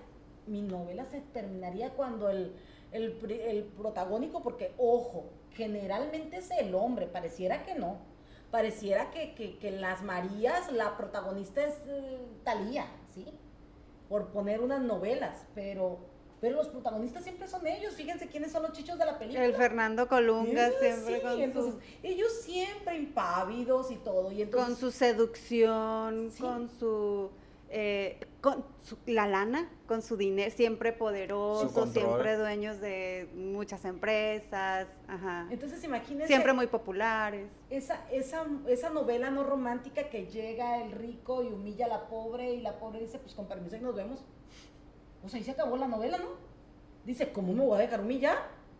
mi 0.46 0.62
novela 0.62 1.04
se 1.04 1.20
terminaría 1.20 1.90
cuando 1.90 2.30
el, 2.30 2.54
el 2.92 3.64
protagónico, 3.76 4.42
porque 4.42 4.72
ojo, 4.78 5.26
generalmente 5.52 6.38
es 6.38 6.50
el 6.52 6.74
hombre, 6.74 7.06
pareciera 7.06 7.64
que 7.64 7.74
no 7.74 8.07
pareciera 8.50 9.10
que, 9.10 9.34
que, 9.34 9.58
que 9.58 9.70
Las 9.70 10.02
Marías, 10.02 10.72
la 10.72 10.96
protagonista 10.96 11.64
es 11.64 11.74
eh, 11.86 12.18
Talía, 12.44 12.86
¿sí? 13.14 13.26
Por 14.08 14.28
poner 14.28 14.60
unas 14.60 14.80
novelas, 14.80 15.44
pero, 15.54 15.98
pero 16.40 16.56
los 16.56 16.68
protagonistas 16.68 17.24
siempre 17.24 17.46
son 17.46 17.66
ellos. 17.66 17.94
Fíjense 17.94 18.28
quiénes 18.28 18.52
son 18.52 18.62
los 18.62 18.72
chichos 18.72 18.98
de 18.98 19.04
la 19.04 19.18
película. 19.18 19.44
El 19.44 19.54
Fernando 19.54 20.08
Colunga 20.08 20.70
siempre 20.80 21.20
con 21.20 21.40
entonces, 21.40 21.80
ellos 22.02 22.32
siempre 22.42 22.96
impávidos 22.96 23.90
y 23.90 23.96
todo. 23.96 24.32
Y 24.32 24.46
con 24.46 24.76
su 24.76 24.90
seducción, 24.90 26.30
con 26.40 26.70
su 26.70 27.30
eh, 27.70 28.18
con 28.40 28.64
la 29.06 29.26
lana, 29.26 29.70
con 29.86 30.00
su 30.00 30.16
dinero, 30.16 30.50
siempre 30.50 30.92
poderoso, 30.92 31.86
siempre 31.86 32.36
dueños 32.36 32.80
de 32.80 33.28
muchas 33.34 33.84
empresas, 33.84 34.86
Entonces 35.50 35.82
imagínense. 35.84 36.28
Siempre 36.28 36.52
muy 36.54 36.66
populares. 36.68 37.50
Esa, 37.68 38.06
esa, 38.10 38.46
esa 38.68 38.90
novela 38.90 39.30
no 39.30 39.44
romántica 39.44 40.08
que 40.08 40.26
llega 40.26 40.82
el 40.82 40.92
rico 40.92 41.42
y 41.42 41.48
humilla 41.48 41.86
a 41.86 41.88
la 41.88 42.08
pobre 42.08 42.52
y 42.54 42.60
la 42.62 42.78
pobre 42.78 43.00
dice, 43.00 43.18
pues 43.18 43.34
con 43.34 43.46
permiso 43.46 43.76
y 43.76 43.80
nos 43.80 43.94
vemos. 43.94 44.24
Pues 45.20 45.34
ahí 45.34 45.42
se 45.42 45.50
acabó 45.50 45.76
la 45.76 45.88
novela, 45.88 46.16
¿no? 46.16 46.28
Dice, 47.04 47.32
¿cómo 47.32 47.52
me 47.52 47.64
voy 47.64 47.76
a 47.76 47.82
dejar 47.82 48.00
humillar? 48.00 48.36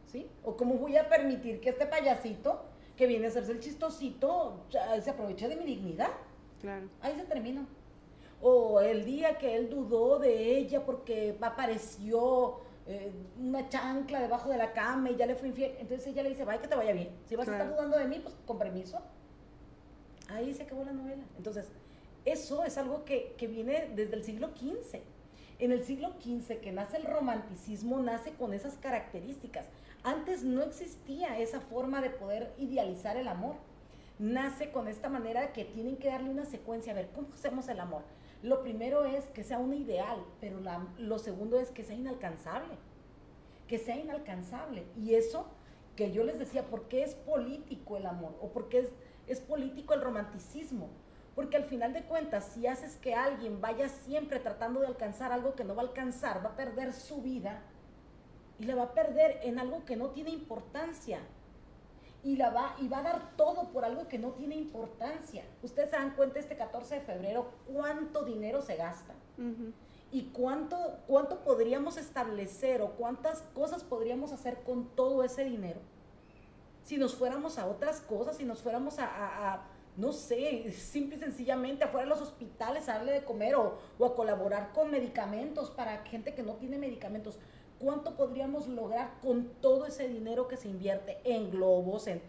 ¿Sí? 0.06 0.30
O 0.44 0.56
cómo 0.56 0.76
voy 0.76 0.96
a 0.96 1.08
permitir 1.08 1.60
que 1.60 1.70
este 1.70 1.84
payasito 1.84 2.64
que 2.96 3.06
viene 3.06 3.26
a 3.26 3.28
hacerse 3.28 3.52
el 3.52 3.60
chistosito 3.60 4.64
se 4.70 5.10
aproveche 5.10 5.48
de 5.48 5.56
mi 5.56 5.66
dignidad. 5.66 6.10
Claro. 6.60 6.88
Ahí 7.02 7.14
se 7.16 7.24
terminó 7.24 7.66
o 8.40 8.80
el 8.80 9.04
día 9.04 9.38
que 9.38 9.56
él 9.56 9.68
dudó 9.68 10.18
de 10.18 10.56
ella 10.56 10.84
porque 10.84 11.36
apareció 11.40 12.60
eh, 12.86 13.12
una 13.38 13.68
chancla 13.68 14.20
debajo 14.20 14.48
de 14.48 14.56
la 14.56 14.72
cama 14.72 15.10
y 15.10 15.16
ya 15.16 15.26
le 15.26 15.34
fue 15.34 15.48
infiel. 15.48 15.74
Entonces 15.78 16.06
ella 16.06 16.22
le 16.22 16.30
dice, 16.30 16.44
vaya 16.44 16.60
que 16.60 16.68
te 16.68 16.76
vaya 16.76 16.92
bien. 16.92 17.10
Si 17.26 17.36
vas 17.36 17.48
a 17.48 17.52
estar 17.52 17.70
dudando 17.70 17.98
de 17.98 18.06
mí, 18.06 18.20
pues 18.20 18.34
con 18.46 18.58
permiso. 18.58 18.98
Ahí 20.28 20.54
se 20.54 20.62
acabó 20.62 20.84
la 20.84 20.92
novela. 20.92 21.22
Entonces, 21.36 21.68
eso 22.24 22.64
es 22.64 22.78
algo 22.78 23.04
que, 23.04 23.34
que 23.36 23.46
viene 23.46 23.90
desde 23.94 24.14
el 24.14 24.24
siglo 24.24 24.50
XV. 24.56 25.00
En 25.58 25.72
el 25.72 25.82
siglo 25.82 26.14
XV, 26.20 26.60
que 26.60 26.70
nace 26.70 26.98
el 26.98 27.04
romanticismo, 27.04 27.98
nace 27.98 28.32
con 28.32 28.54
esas 28.54 28.76
características. 28.76 29.66
Antes 30.04 30.44
no 30.44 30.62
existía 30.62 31.38
esa 31.38 31.60
forma 31.60 32.00
de 32.00 32.10
poder 32.10 32.54
idealizar 32.58 33.16
el 33.16 33.26
amor. 33.26 33.56
Nace 34.18 34.70
con 34.70 34.88
esta 34.88 35.08
manera 35.08 35.52
que 35.52 35.64
tienen 35.64 35.96
que 35.96 36.08
darle 36.08 36.30
una 36.30 36.44
secuencia. 36.44 36.92
A 36.92 36.96
ver, 36.96 37.08
¿cómo 37.08 37.28
hacemos 37.34 37.68
el 37.68 37.80
amor? 37.80 38.02
Lo 38.42 38.62
primero 38.62 39.04
es 39.04 39.26
que 39.26 39.42
sea 39.42 39.58
un 39.58 39.74
ideal, 39.74 40.24
pero 40.40 40.60
lo 40.98 41.18
segundo 41.18 41.58
es 41.58 41.70
que 41.70 41.82
sea 41.82 41.96
inalcanzable. 41.96 42.74
Que 43.66 43.78
sea 43.78 43.96
inalcanzable. 43.96 44.84
Y 44.96 45.14
eso 45.14 45.46
que 45.96 46.12
yo 46.12 46.22
les 46.22 46.38
decía, 46.38 46.66
¿por 46.66 46.88
qué 46.88 47.02
es 47.02 47.14
político 47.14 47.96
el 47.96 48.06
amor? 48.06 48.36
¿O 48.40 48.50
por 48.50 48.68
qué 48.68 48.80
es, 48.80 48.92
es 49.26 49.40
político 49.40 49.94
el 49.94 50.00
romanticismo? 50.00 50.88
Porque 51.34 51.56
al 51.56 51.64
final 51.64 51.92
de 51.92 52.02
cuentas, 52.02 52.52
si 52.54 52.66
haces 52.66 52.96
que 52.96 53.14
alguien 53.14 53.60
vaya 53.60 53.88
siempre 53.88 54.38
tratando 54.38 54.80
de 54.80 54.86
alcanzar 54.86 55.32
algo 55.32 55.54
que 55.54 55.64
no 55.64 55.74
va 55.74 55.82
a 55.82 55.86
alcanzar, 55.86 56.44
va 56.44 56.50
a 56.50 56.56
perder 56.56 56.92
su 56.92 57.22
vida 57.22 57.62
y 58.58 58.64
la 58.64 58.74
va 58.74 58.84
a 58.84 58.94
perder 58.94 59.40
en 59.42 59.58
algo 59.58 59.84
que 59.84 59.96
no 59.96 60.10
tiene 60.10 60.30
importancia 60.30 61.20
y, 62.28 62.36
la 62.36 62.50
va, 62.50 62.76
y 62.78 62.88
va 62.88 62.98
a 62.98 63.02
dar 63.02 63.36
todo 63.36 63.70
por 63.70 63.86
algo 63.86 64.06
que 64.06 64.18
no 64.18 64.32
tiene 64.32 64.54
importancia. 64.54 65.44
Ustedes 65.62 65.88
se 65.88 65.96
dan 65.96 66.14
cuenta 66.14 66.38
este 66.38 66.58
14 66.58 66.96
de 66.96 67.00
febrero 67.00 67.50
cuánto 67.72 68.22
dinero 68.22 68.60
se 68.60 68.76
gasta. 68.76 69.14
Y 70.12 70.24
cuánto, 70.24 70.76
cuánto 71.06 71.42
podríamos 71.42 71.96
establecer 71.96 72.82
o 72.82 72.90
cuántas 72.96 73.40
cosas 73.54 73.82
podríamos 73.82 74.32
hacer 74.32 74.62
con 74.62 74.94
todo 74.94 75.24
ese 75.24 75.42
dinero. 75.44 75.80
Si 76.82 76.98
nos 76.98 77.14
fuéramos 77.14 77.58
a 77.58 77.66
otras 77.66 78.02
cosas, 78.02 78.36
si 78.36 78.44
nos 78.44 78.60
fuéramos 78.60 78.98
a, 78.98 79.62
no 79.96 80.12
sé, 80.12 80.70
simple 80.72 81.16
y 81.16 81.20
sencillamente 81.20 81.84
afuera 81.84 82.04
de 82.04 82.10
los 82.10 82.20
hospitales 82.20 82.90
a 82.90 82.94
darle 82.94 83.12
de 83.12 83.24
comer 83.24 83.54
o, 83.54 83.78
o 83.98 84.04
a 84.04 84.14
colaborar 84.14 84.74
con 84.74 84.90
medicamentos 84.90 85.70
para 85.70 86.04
gente 86.04 86.34
que 86.34 86.42
no 86.42 86.56
tiene 86.56 86.76
medicamentos 86.76 87.38
¿Cuánto 87.80 88.16
podríamos 88.16 88.66
lograr 88.66 89.20
con 89.22 89.50
todo 89.60 89.86
ese 89.86 90.08
dinero 90.08 90.48
que 90.48 90.56
se 90.56 90.68
invierte 90.68 91.18
en 91.24 91.50
globos, 91.50 92.08
en, 92.08 92.20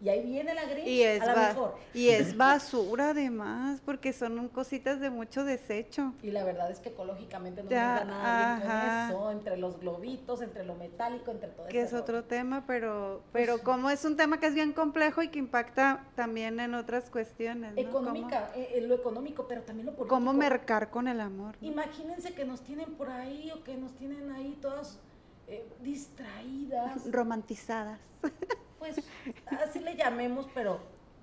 y 0.00 0.08
ahí 0.08 0.24
viene 0.24 0.54
la 0.54 0.64
gris, 0.64 0.86
y 0.86 1.02
es 1.02 1.22
a 1.22 1.26
la 1.26 1.48
mejor. 1.48 1.76
Y 1.94 2.08
es 2.08 2.36
basura 2.36 3.10
además, 3.10 3.80
porque 3.84 4.12
son 4.12 4.48
cositas 4.48 5.00
de 5.00 5.10
mucho 5.10 5.44
desecho. 5.44 6.12
Y 6.22 6.30
la 6.30 6.44
verdad 6.44 6.70
es 6.70 6.78
que 6.80 6.90
ecológicamente 6.90 7.62
no 7.62 7.70
ya, 7.70 8.04
nada 8.04 9.08
con 9.10 9.16
eso, 9.16 9.30
entre 9.30 9.56
los 9.56 9.80
globitos, 9.80 10.42
entre 10.42 10.64
lo 10.64 10.74
metálico, 10.74 11.30
entre 11.30 11.48
todo 11.50 11.66
eso. 11.66 11.72
Que 11.72 11.82
es 11.82 11.92
otro 11.94 12.24
tema, 12.24 12.64
pero, 12.66 13.22
pero 13.32 13.54
pues 13.54 13.64
como 13.64 13.90
es 13.90 14.04
un 14.04 14.16
tema 14.16 14.38
que 14.40 14.46
es 14.46 14.54
bien 14.54 14.72
complejo 14.72 15.22
y 15.22 15.28
que 15.28 15.38
impacta 15.38 16.04
también 16.14 16.60
en 16.60 16.74
otras 16.74 17.08
cuestiones. 17.08 17.72
Económica, 17.76 18.50
eh, 18.54 18.80
lo 18.86 18.94
económico, 18.94 19.46
pero 19.48 19.62
también 19.62 19.86
lo 19.86 19.92
político. 19.92 20.14
¿Cómo 20.14 20.32
mercar 20.32 20.90
con 20.90 21.08
el 21.08 21.20
amor? 21.20 21.56
Imagínense 21.60 22.34
que 22.34 22.44
nos 22.44 22.62
tienen 22.62 22.94
por 22.94 23.10
ahí 23.10 23.50
o 23.52 23.62
que 23.62 23.76
nos 23.76 23.94
tienen 23.94 24.30
ahí 24.32 24.58
todas 24.60 24.98
eh, 25.46 25.66
distraídas. 25.82 27.10
Romantizadas. 27.10 28.00
pues 28.92 29.60
así 29.60 29.80
le 29.80 29.96
llamemos, 29.96 30.46
pero 30.54 30.80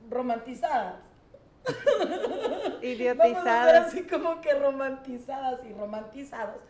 romantizadas. 0.10 0.96
Idiotizadas. 2.82 3.88
así 3.88 4.04
como 4.04 4.42
que 4.42 4.54
romantizadas 4.54 5.64
y 5.64 5.74
romantizados. 5.74 6.62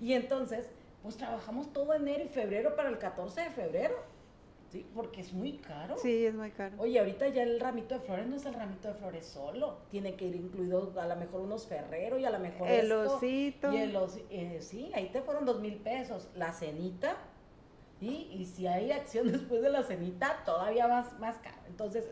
Y 0.00 0.14
entonces, 0.14 0.68
pues 1.02 1.16
trabajamos 1.16 1.72
todo 1.72 1.94
enero 1.94 2.24
y 2.24 2.28
febrero 2.28 2.74
para 2.74 2.88
el 2.88 2.98
14 2.98 3.42
de 3.42 3.50
febrero. 3.50 3.94
Sí, 4.70 4.86
porque 4.94 5.20
es 5.20 5.32
muy 5.32 5.54
caro. 5.58 5.96
Sí, 5.98 6.26
es 6.26 6.34
muy 6.34 6.52
caro. 6.52 6.76
Oye, 6.78 7.00
ahorita 7.00 7.26
ya 7.28 7.42
el 7.42 7.58
ramito 7.58 7.96
de 7.96 8.00
flores 8.00 8.28
no 8.28 8.36
es 8.36 8.46
el 8.46 8.54
ramito 8.54 8.86
de 8.86 8.94
flores 8.94 9.26
solo. 9.26 9.78
Tiene 9.90 10.14
que 10.14 10.26
ir 10.26 10.36
incluido 10.36 10.92
a 10.96 11.06
lo 11.06 11.16
mejor 11.16 11.40
unos 11.40 11.66
ferreros 11.66 12.20
y 12.20 12.24
a 12.24 12.30
lo 12.30 12.38
mejor 12.38 12.68
el 12.68 12.92
osito. 12.92 13.72
Y 13.72 13.78
el 13.78 13.96
osito. 13.96 14.26
Eh, 14.30 14.58
sí, 14.60 14.92
ahí 14.94 15.08
te 15.08 15.22
fueron 15.22 15.44
dos 15.44 15.60
mil 15.60 15.74
pesos. 15.76 16.28
La 16.36 16.52
cenita, 16.52 17.16
y 18.06 18.46
si 18.46 18.66
hay 18.66 18.92
acción 18.92 19.30
después 19.32 19.62
de 19.62 19.70
la 19.70 19.82
cenita, 19.82 20.42
todavía 20.44 20.88
más, 20.88 21.18
más 21.18 21.36
caro. 21.38 21.56
Entonces, 21.68 22.04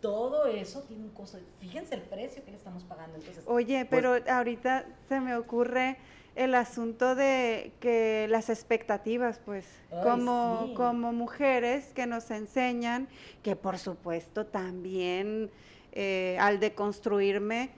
todo 0.00 0.46
eso 0.46 0.82
tiene 0.82 1.04
un 1.04 1.10
costo. 1.10 1.38
Fíjense 1.60 1.94
el 1.94 2.02
precio 2.02 2.44
que 2.44 2.50
le 2.50 2.56
estamos 2.56 2.82
pagando. 2.84 3.16
Entonces, 3.16 3.44
Oye, 3.46 3.86
pues 3.86 4.02
pero 4.02 4.32
ahorita 4.32 4.84
se 5.08 5.20
me 5.20 5.36
ocurre 5.36 5.96
el 6.34 6.54
asunto 6.54 7.14
de 7.14 7.72
que 7.80 8.26
las 8.28 8.50
expectativas, 8.50 9.40
pues, 9.44 9.66
como, 10.02 10.72
como 10.74 11.12
mujeres 11.12 11.92
que 11.94 12.06
nos 12.06 12.30
enseñan, 12.30 13.06
que 13.42 13.54
por 13.54 13.78
supuesto 13.78 14.46
también 14.46 15.50
eh, 15.92 16.36
al 16.40 16.58
deconstruirme, 16.58 17.70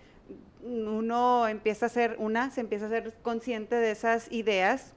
uno 0.62 1.46
empieza 1.46 1.86
a 1.86 1.88
ser, 1.88 2.16
una 2.18 2.50
se 2.50 2.62
empieza 2.62 2.86
a 2.86 2.88
ser 2.88 3.12
consciente 3.22 3.74
de 3.74 3.90
esas 3.90 4.32
ideas, 4.32 4.93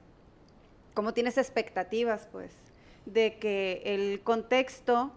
como 0.98 1.14
tienes 1.14 1.38
expectativas, 1.38 2.26
pues, 2.32 2.50
de 3.06 3.38
que 3.38 3.82
el 3.84 4.20
contexto, 4.24 5.12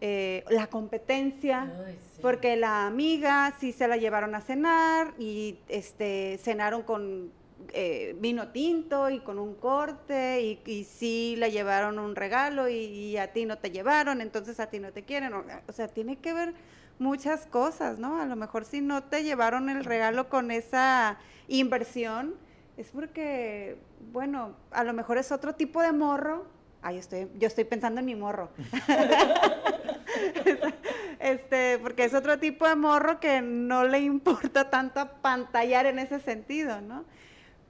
eh, 0.00 0.42
la 0.50 0.66
competencia, 0.66 1.72
porque 2.20 2.56
la 2.56 2.88
amiga 2.88 3.54
sí 3.60 3.70
se 3.70 3.86
la 3.86 3.96
llevaron 3.96 4.34
a 4.34 4.40
cenar 4.40 5.14
y 5.20 5.56
este 5.68 6.36
cenaron 6.42 6.82
con 6.82 7.30
eh, 7.72 8.16
vino 8.18 8.48
tinto 8.48 9.08
y 9.08 9.20
con 9.20 9.38
un 9.38 9.54
corte 9.54 10.40
y, 10.42 10.68
y 10.68 10.82
sí 10.82 11.36
le 11.38 11.52
llevaron 11.52 12.00
un 12.00 12.16
regalo 12.16 12.68
y, 12.68 13.16
a 13.16 13.32
ti 13.32 13.44
no 13.44 13.56
te 13.56 13.70
llevaron, 13.70 14.20
entonces 14.20 14.58
a 14.58 14.66
ti 14.66 14.80
no 14.80 14.90
te 14.90 15.04
quieren. 15.04 15.32
O, 15.32 15.72
sea, 15.72 15.86
tiene 15.86 16.16
que 16.16 16.32
ver 16.32 16.54
muchas 16.98 17.46
cosas, 17.46 18.00
¿no? 18.00 18.20
A 18.20 18.26
lo 18.26 18.34
mejor 18.34 18.64
si 18.64 18.80
no 18.80 19.04
te 19.04 19.22
llevaron 19.22 19.70
el 19.70 19.84
regalo 19.84 20.28
con 20.28 20.50
esa 20.50 21.18
inversión, 21.46 22.34
es 22.80 22.90
porque, 22.92 23.76
bueno, 24.10 24.54
a 24.70 24.84
lo 24.84 24.94
mejor 24.94 25.18
es 25.18 25.30
otro 25.32 25.54
tipo 25.54 25.82
de 25.82 25.92
morro. 25.92 26.46
Ay, 26.80 26.96
estoy, 26.96 27.28
yo 27.38 27.46
estoy 27.46 27.64
pensando 27.64 28.00
en 28.00 28.06
mi 28.06 28.14
morro. 28.14 28.48
este, 31.20 31.78
porque 31.78 32.04
es 32.04 32.14
otro 32.14 32.38
tipo 32.38 32.66
de 32.66 32.76
morro 32.76 33.20
que 33.20 33.42
no 33.42 33.84
le 33.84 34.00
importa 34.00 34.70
tanto 34.70 35.10
pantallar 35.20 35.84
en 35.84 35.98
ese 35.98 36.20
sentido, 36.20 36.80
¿no? 36.80 37.04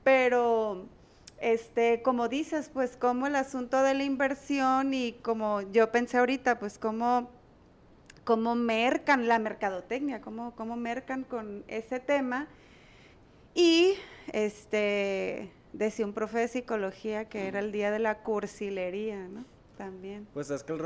Pero, 0.05 0.87
este, 1.41 2.03
como 2.03 2.29
dices, 2.29 2.71
pues 2.73 2.97
como 2.97 3.27
el 3.27 3.35
asunto 3.35 3.83
de 3.83 3.95
la 3.95 4.05
inversión 4.05 4.95
y 4.95 5.15
como 5.23 5.61
yo 5.73 5.91
pensé 5.91 6.19
ahorita, 6.19 6.61
pues 6.61 6.79
como, 6.79 7.31
como 8.23 8.55
mercan 8.55 9.27
la 9.27 9.41
mercadotecnia, 9.41 10.21
como, 10.21 10.55
como 10.55 10.77
mercan 10.77 11.25
con 11.25 11.65
ese 11.67 11.99
tema. 11.99 12.47
Y, 13.55 13.95
este, 14.33 15.51
decía 15.73 16.07
un 16.07 16.13
profe 16.13 16.39
de 16.39 16.49
psicología 16.49 17.29
que 17.29 17.47
era 17.47 17.61
el 17.61 17.73
día 17.73 17.91
de 17.91 17.99
la 17.99 18.23
cursilería, 18.23 19.29
¿no? 19.29 19.45
También. 19.77 20.27
Pues 20.35 20.51
es 20.51 20.63
que 20.63 20.73
el 20.73 20.81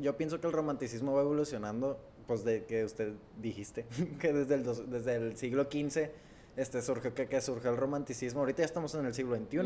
yo 0.00 0.16
pienso 0.16 0.40
que 0.40 0.46
el 0.46 0.52
romanticismo 0.52 1.14
va 1.14 1.22
evolucionando, 1.22 1.98
pues 2.26 2.44
de 2.44 2.64
que 2.64 2.84
usted 2.84 3.14
dijiste, 3.40 3.84
que 4.20 4.32
desde 4.32 4.54
el, 4.54 4.90
desde 4.90 5.16
el 5.16 5.36
siglo 5.36 5.64
XV 5.64 6.10
este, 6.56 6.82
surgió, 6.82 7.14
que, 7.14 7.26
que, 7.26 7.40
surgió 7.40 7.70
el 7.70 7.76
romanticismo. 7.76 8.40
Ahorita 8.40 8.58
ya 8.58 8.66
estamos 8.66 8.94
en 8.94 9.06
el 9.06 9.14
siglo 9.14 9.36
XXI. 9.36 9.58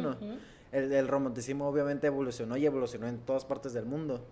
el, 0.73 0.93
el, 0.93 1.09
romanticismo 1.09 1.69
obviamente 1.69 2.07
evolucionó 2.07 2.57
y 2.57 2.67
evolucionó 2.67 3.09
en 3.09 3.19
todas 3.19 3.45
partes 3.45 3.73
del 3.73 3.87
mundo. 3.87 4.25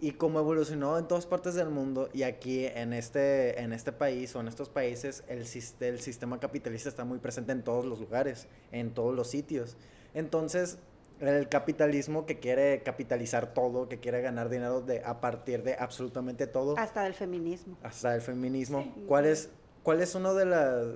Y 0.00 0.12
como 0.12 0.38
evolucionó 0.38 0.96
en 0.96 1.08
todas 1.08 1.26
partes 1.26 1.54
del 1.54 1.70
mundo 1.70 2.08
y 2.12 2.22
aquí 2.22 2.66
en 2.66 2.92
este, 2.92 3.60
en 3.60 3.72
este 3.72 3.90
país 3.90 4.34
o 4.36 4.40
en 4.40 4.48
estos 4.48 4.68
países, 4.68 5.24
el, 5.28 5.38
el 5.80 6.00
sistema 6.00 6.38
capitalista 6.38 6.88
está 6.88 7.04
muy 7.04 7.18
presente 7.18 7.52
en 7.52 7.62
todos 7.62 7.84
los 7.84 7.98
lugares, 7.98 8.46
en 8.70 8.94
todos 8.94 9.14
los 9.14 9.28
sitios. 9.28 9.76
Entonces, 10.14 10.78
el 11.20 11.48
capitalismo 11.48 12.26
que 12.26 12.38
quiere 12.38 12.82
capitalizar 12.84 13.52
todo, 13.54 13.88
que 13.88 13.98
quiere 13.98 14.22
ganar 14.22 14.48
dinero 14.48 14.80
de, 14.80 15.02
a 15.04 15.20
partir 15.20 15.64
de 15.64 15.74
absolutamente 15.74 16.46
todo. 16.46 16.78
Hasta 16.78 17.02
del 17.02 17.14
feminismo. 17.14 17.76
Hasta 17.82 18.12
del 18.12 18.20
feminismo. 18.20 18.94
¿Cuál 19.06 19.26
es 19.26 19.50
¿Cuál 19.88 20.02
es 20.02 20.14
una 20.14 20.34
de, 20.34 20.44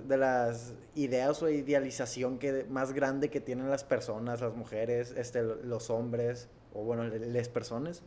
de 0.03 0.17
las 0.19 0.75
ideas 0.95 1.43
o 1.43 1.49
idealización 1.49 2.39
que, 2.39 2.67
más 2.69 2.93
grande 2.93 3.31
que 3.31 3.41
tienen 3.41 3.71
las 3.71 3.85
personas, 3.85 4.43
las 4.43 4.55
mujeres, 4.55 5.15
este, 5.17 5.43
los 5.43 5.89
hombres, 5.89 6.51
o 6.75 6.85
bueno, 6.85 7.05
las 7.05 7.49
personas? 7.49 8.03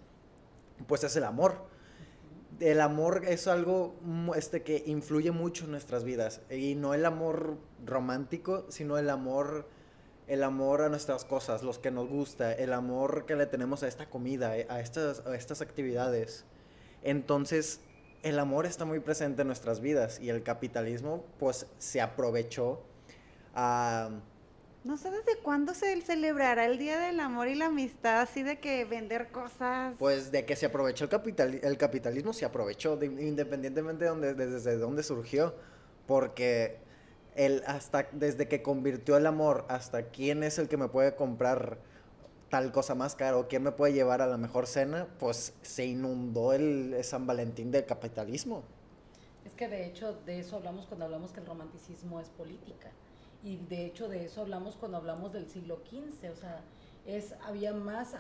Pues 0.88 1.04
es 1.04 1.16
el 1.16 1.24
amor. 1.24 1.68
El 2.60 2.80
amor 2.80 3.24
es 3.28 3.48
algo 3.48 3.96
este, 4.36 4.64
que 4.64 4.84
influye 4.86 5.32
mucho 5.32 5.66
en 5.66 5.72
nuestras 5.72 6.04
vidas. 6.04 6.42
Y 6.50 6.76
no 6.76 6.94
el 6.94 7.06
amor 7.06 7.58
romántico, 7.86 8.66
sino 8.70 8.98
el 8.98 9.10
amor, 9.10 9.68
el 10.28 10.44
amor 10.44 10.82
a 10.82 10.90
nuestras 10.90 11.26
cosas, 11.26 11.64
los 11.64 11.80
que 11.80 11.92
nos 11.92 12.08
gusta, 12.08 12.54
el 12.54 12.74
amor 12.74 13.26
que 13.26 13.36
le 13.36 13.46
tenemos 13.46 13.84
a 13.84 13.88
esta 13.88 14.10
comida, 14.10 14.52
a 14.52 14.80
estas, 14.80 15.26
a 15.26 15.36
estas 15.36 15.62
actividades. 15.62 16.46
Entonces, 17.04 17.82
el 18.24 18.40
amor 18.40 18.66
está 18.66 18.86
muy 18.86 19.00
presente 19.00 19.44
en 19.44 19.48
nuestras 19.48 19.82
vidas 19.82 20.20
y 20.20 20.30
el 20.30 20.42
capitalismo 20.42 21.24
pues 21.40 21.68
se 21.78 22.02
aprovechó 22.02 22.82
a... 23.54 24.10
no 24.86 24.98
sé 24.98 25.10
desde 25.10 25.40
cuándo 25.42 25.74
se 25.74 26.00
celebrará 26.02 26.66
el 26.66 26.78
Día 26.78 27.00
del 27.00 27.20
Amor 27.20 27.48
y 27.48 27.56
la 27.56 27.66
Amistad, 27.66 28.22
así 28.22 28.44
de 28.44 28.60
que 28.60 28.86
vender 28.86 29.32
cosas. 29.32 29.96
Pues 29.98 30.32
de 30.32 30.46
que 30.46 30.56
se 30.56 30.68
aprovechó 30.68 31.06
el, 31.06 31.10
capital, 31.10 31.60
el 31.64 31.78
capitalismo, 31.78 32.34
se 32.34 32.46
aprovechó, 32.46 33.02
independientemente 33.04 34.06
de 34.06 34.10
donde, 34.12 34.34
desde 34.36 34.78
dónde 34.78 35.02
surgió, 35.02 35.56
porque 36.06 36.78
el, 37.34 37.64
hasta 37.66 38.08
desde 38.12 38.48
que 38.48 38.62
convirtió 38.62 39.18
el 39.18 39.26
amor 39.26 39.66
hasta 39.70 40.04
quién 40.10 40.44
es 40.44 40.60
el 40.60 40.68
que 40.68 40.78
me 40.78 40.88
puede 40.88 41.16
comprar 41.16 41.80
tal 42.50 42.72
cosa 42.72 42.94
más 42.94 43.16
caro, 43.16 43.48
¿quién 43.50 43.64
me 43.64 43.72
puede 43.72 43.94
llevar 43.94 44.22
a 44.22 44.28
la 44.28 44.38
mejor 44.38 44.68
cena? 44.68 45.08
Pues 45.18 45.56
se 45.64 45.88
inundó 45.88 46.54
el 46.54 47.04
San 47.04 47.26
Valentín 47.26 47.72
del 47.72 47.88
capitalismo. 47.88 48.62
Es 49.46 49.54
que 49.54 49.68
de 49.68 49.88
hecho 49.88 50.14
de 50.28 50.40
eso 50.40 50.58
hablamos 50.58 50.86
cuando 50.86 51.06
hablamos 51.06 51.32
que 51.32 51.40
el 51.40 51.48
romanticismo 51.48 52.20
es 52.20 52.30
política. 52.30 52.92
Y 53.46 53.58
de 53.58 53.86
hecho 53.86 54.10
de 54.10 54.26
eso 54.26 54.42
hablamos 54.42 54.76
cuando 54.76 54.98
hablamos 54.98 55.32
del 55.32 55.48
siglo 55.48 55.80
XV. 55.88 56.32
O 56.32 56.36
sea, 56.36 56.62
es, 57.06 57.36
había 57.46 57.74
más, 57.74 58.16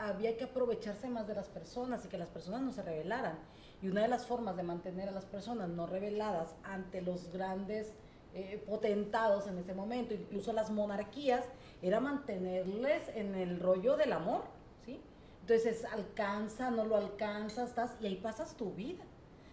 había 0.00 0.36
que 0.36 0.44
aprovecharse 0.44 1.08
más 1.08 1.28
de 1.28 1.34
las 1.34 1.48
personas 1.48 2.04
y 2.04 2.08
que 2.08 2.18
las 2.18 2.28
personas 2.28 2.60
no 2.60 2.72
se 2.72 2.82
rebelaran. 2.82 3.38
Y 3.80 3.88
una 3.88 4.02
de 4.02 4.08
las 4.08 4.26
formas 4.26 4.56
de 4.56 4.64
mantener 4.64 5.08
a 5.08 5.12
las 5.12 5.26
personas 5.26 5.68
no 5.68 5.86
rebeladas 5.86 6.56
ante 6.64 7.02
los 7.02 7.30
grandes 7.32 7.92
eh, 8.34 8.60
potentados 8.66 9.46
en 9.46 9.58
ese 9.58 9.74
momento, 9.74 10.12
incluso 10.12 10.52
las 10.52 10.68
monarquías, 10.68 11.44
era 11.80 12.00
mantenerles 12.00 13.08
en 13.14 13.36
el 13.36 13.60
rollo 13.60 13.96
del 13.96 14.12
amor, 14.12 14.42
¿sí? 14.84 15.00
Entonces, 15.42 15.84
alcanza, 15.84 16.72
no 16.72 16.84
lo 16.84 16.96
alcanzas, 16.96 17.68
estás, 17.68 17.94
y 18.00 18.06
ahí 18.06 18.16
pasas 18.16 18.56
tu 18.56 18.72
vida, 18.72 19.04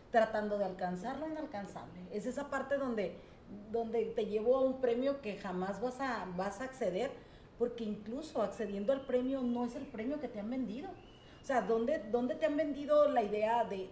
tratando 0.10 0.58
de 0.58 0.66
alcanzar 0.66 1.20
lo 1.20 1.28
inalcanzable. 1.28 2.02
Es 2.12 2.26
esa 2.26 2.50
parte 2.50 2.78
donde, 2.78 3.18
donde 3.72 4.06
te 4.06 4.26
llevo 4.26 4.58
a 4.58 4.62
un 4.62 4.82
premio 4.82 5.22
que 5.22 5.38
jamás 5.38 5.82
vas 5.82 6.00
a, 6.00 6.28
vas 6.36 6.62
a 6.62 6.66
acceder, 6.66 7.12
porque 7.58 7.84
incluso 7.84 8.42
accediendo 8.42 8.94
al 8.94 9.02
premio 9.02 9.42
no 9.42 9.66
es 9.66 9.76
el 9.76 9.86
premio 9.86 10.20
que 10.20 10.28
te 10.28 10.40
han 10.40 10.50
vendido. 10.50 10.90
O 11.42 11.46
sea, 11.46 11.62
¿dónde, 11.62 12.00
dónde 12.12 12.36
te 12.36 12.46
han 12.46 12.58
vendido 12.58 13.08
la 13.10 13.24
idea 13.24 13.64
de, 13.66 13.90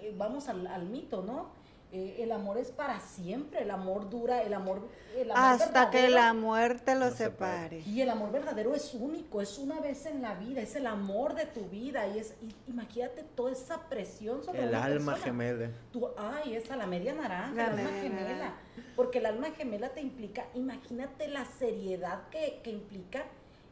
eh, 0.00 0.14
vamos 0.16 0.48
al, 0.48 0.66
al 0.66 0.86
mito, 0.86 1.22
¿no? 1.22 1.57
Eh, 1.90 2.16
el 2.18 2.32
amor 2.32 2.58
es 2.58 2.70
para 2.70 3.00
siempre, 3.00 3.62
el 3.62 3.70
amor 3.70 4.10
dura, 4.10 4.42
el 4.42 4.52
amor... 4.52 4.88
Hasta 5.34 5.90
que 5.90 6.08
la 6.08 6.34
muerte 6.34 6.94
lo 6.94 7.10
separe. 7.10 7.80
Y 7.80 8.02
el 8.02 8.10
amor 8.10 8.30
verdadero 8.30 8.74
es 8.74 8.92
único, 8.92 9.40
es 9.40 9.58
una 9.58 9.80
vez 9.80 10.04
en 10.04 10.20
la 10.20 10.34
vida, 10.34 10.60
es 10.60 10.76
el 10.76 10.86
amor 10.86 11.34
de 11.34 11.46
tu 11.46 11.64
vida 11.68 12.06
y 12.06 12.18
es, 12.18 12.34
imagínate 12.66 13.24
toda 13.34 13.52
esa 13.52 13.88
presión 13.88 14.44
sobre 14.44 14.64
El 14.64 14.74
alma 14.74 15.16
gemela. 15.16 15.70
Tú, 15.90 16.08
ay, 16.18 16.56
esa, 16.56 16.76
la 16.76 16.86
media 16.86 17.14
naranja, 17.14 17.72
el 17.72 17.78
alma 17.78 17.90
gemela. 18.02 18.54
Porque 18.94 19.18
el 19.18 19.26
alma 19.26 19.50
gemela 19.56 19.88
te 19.88 20.02
implica, 20.02 20.44
imagínate 20.54 21.26
la 21.28 21.46
seriedad 21.46 22.28
que, 22.28 22.60
que 22.62 22.70
implica 22.70 23.24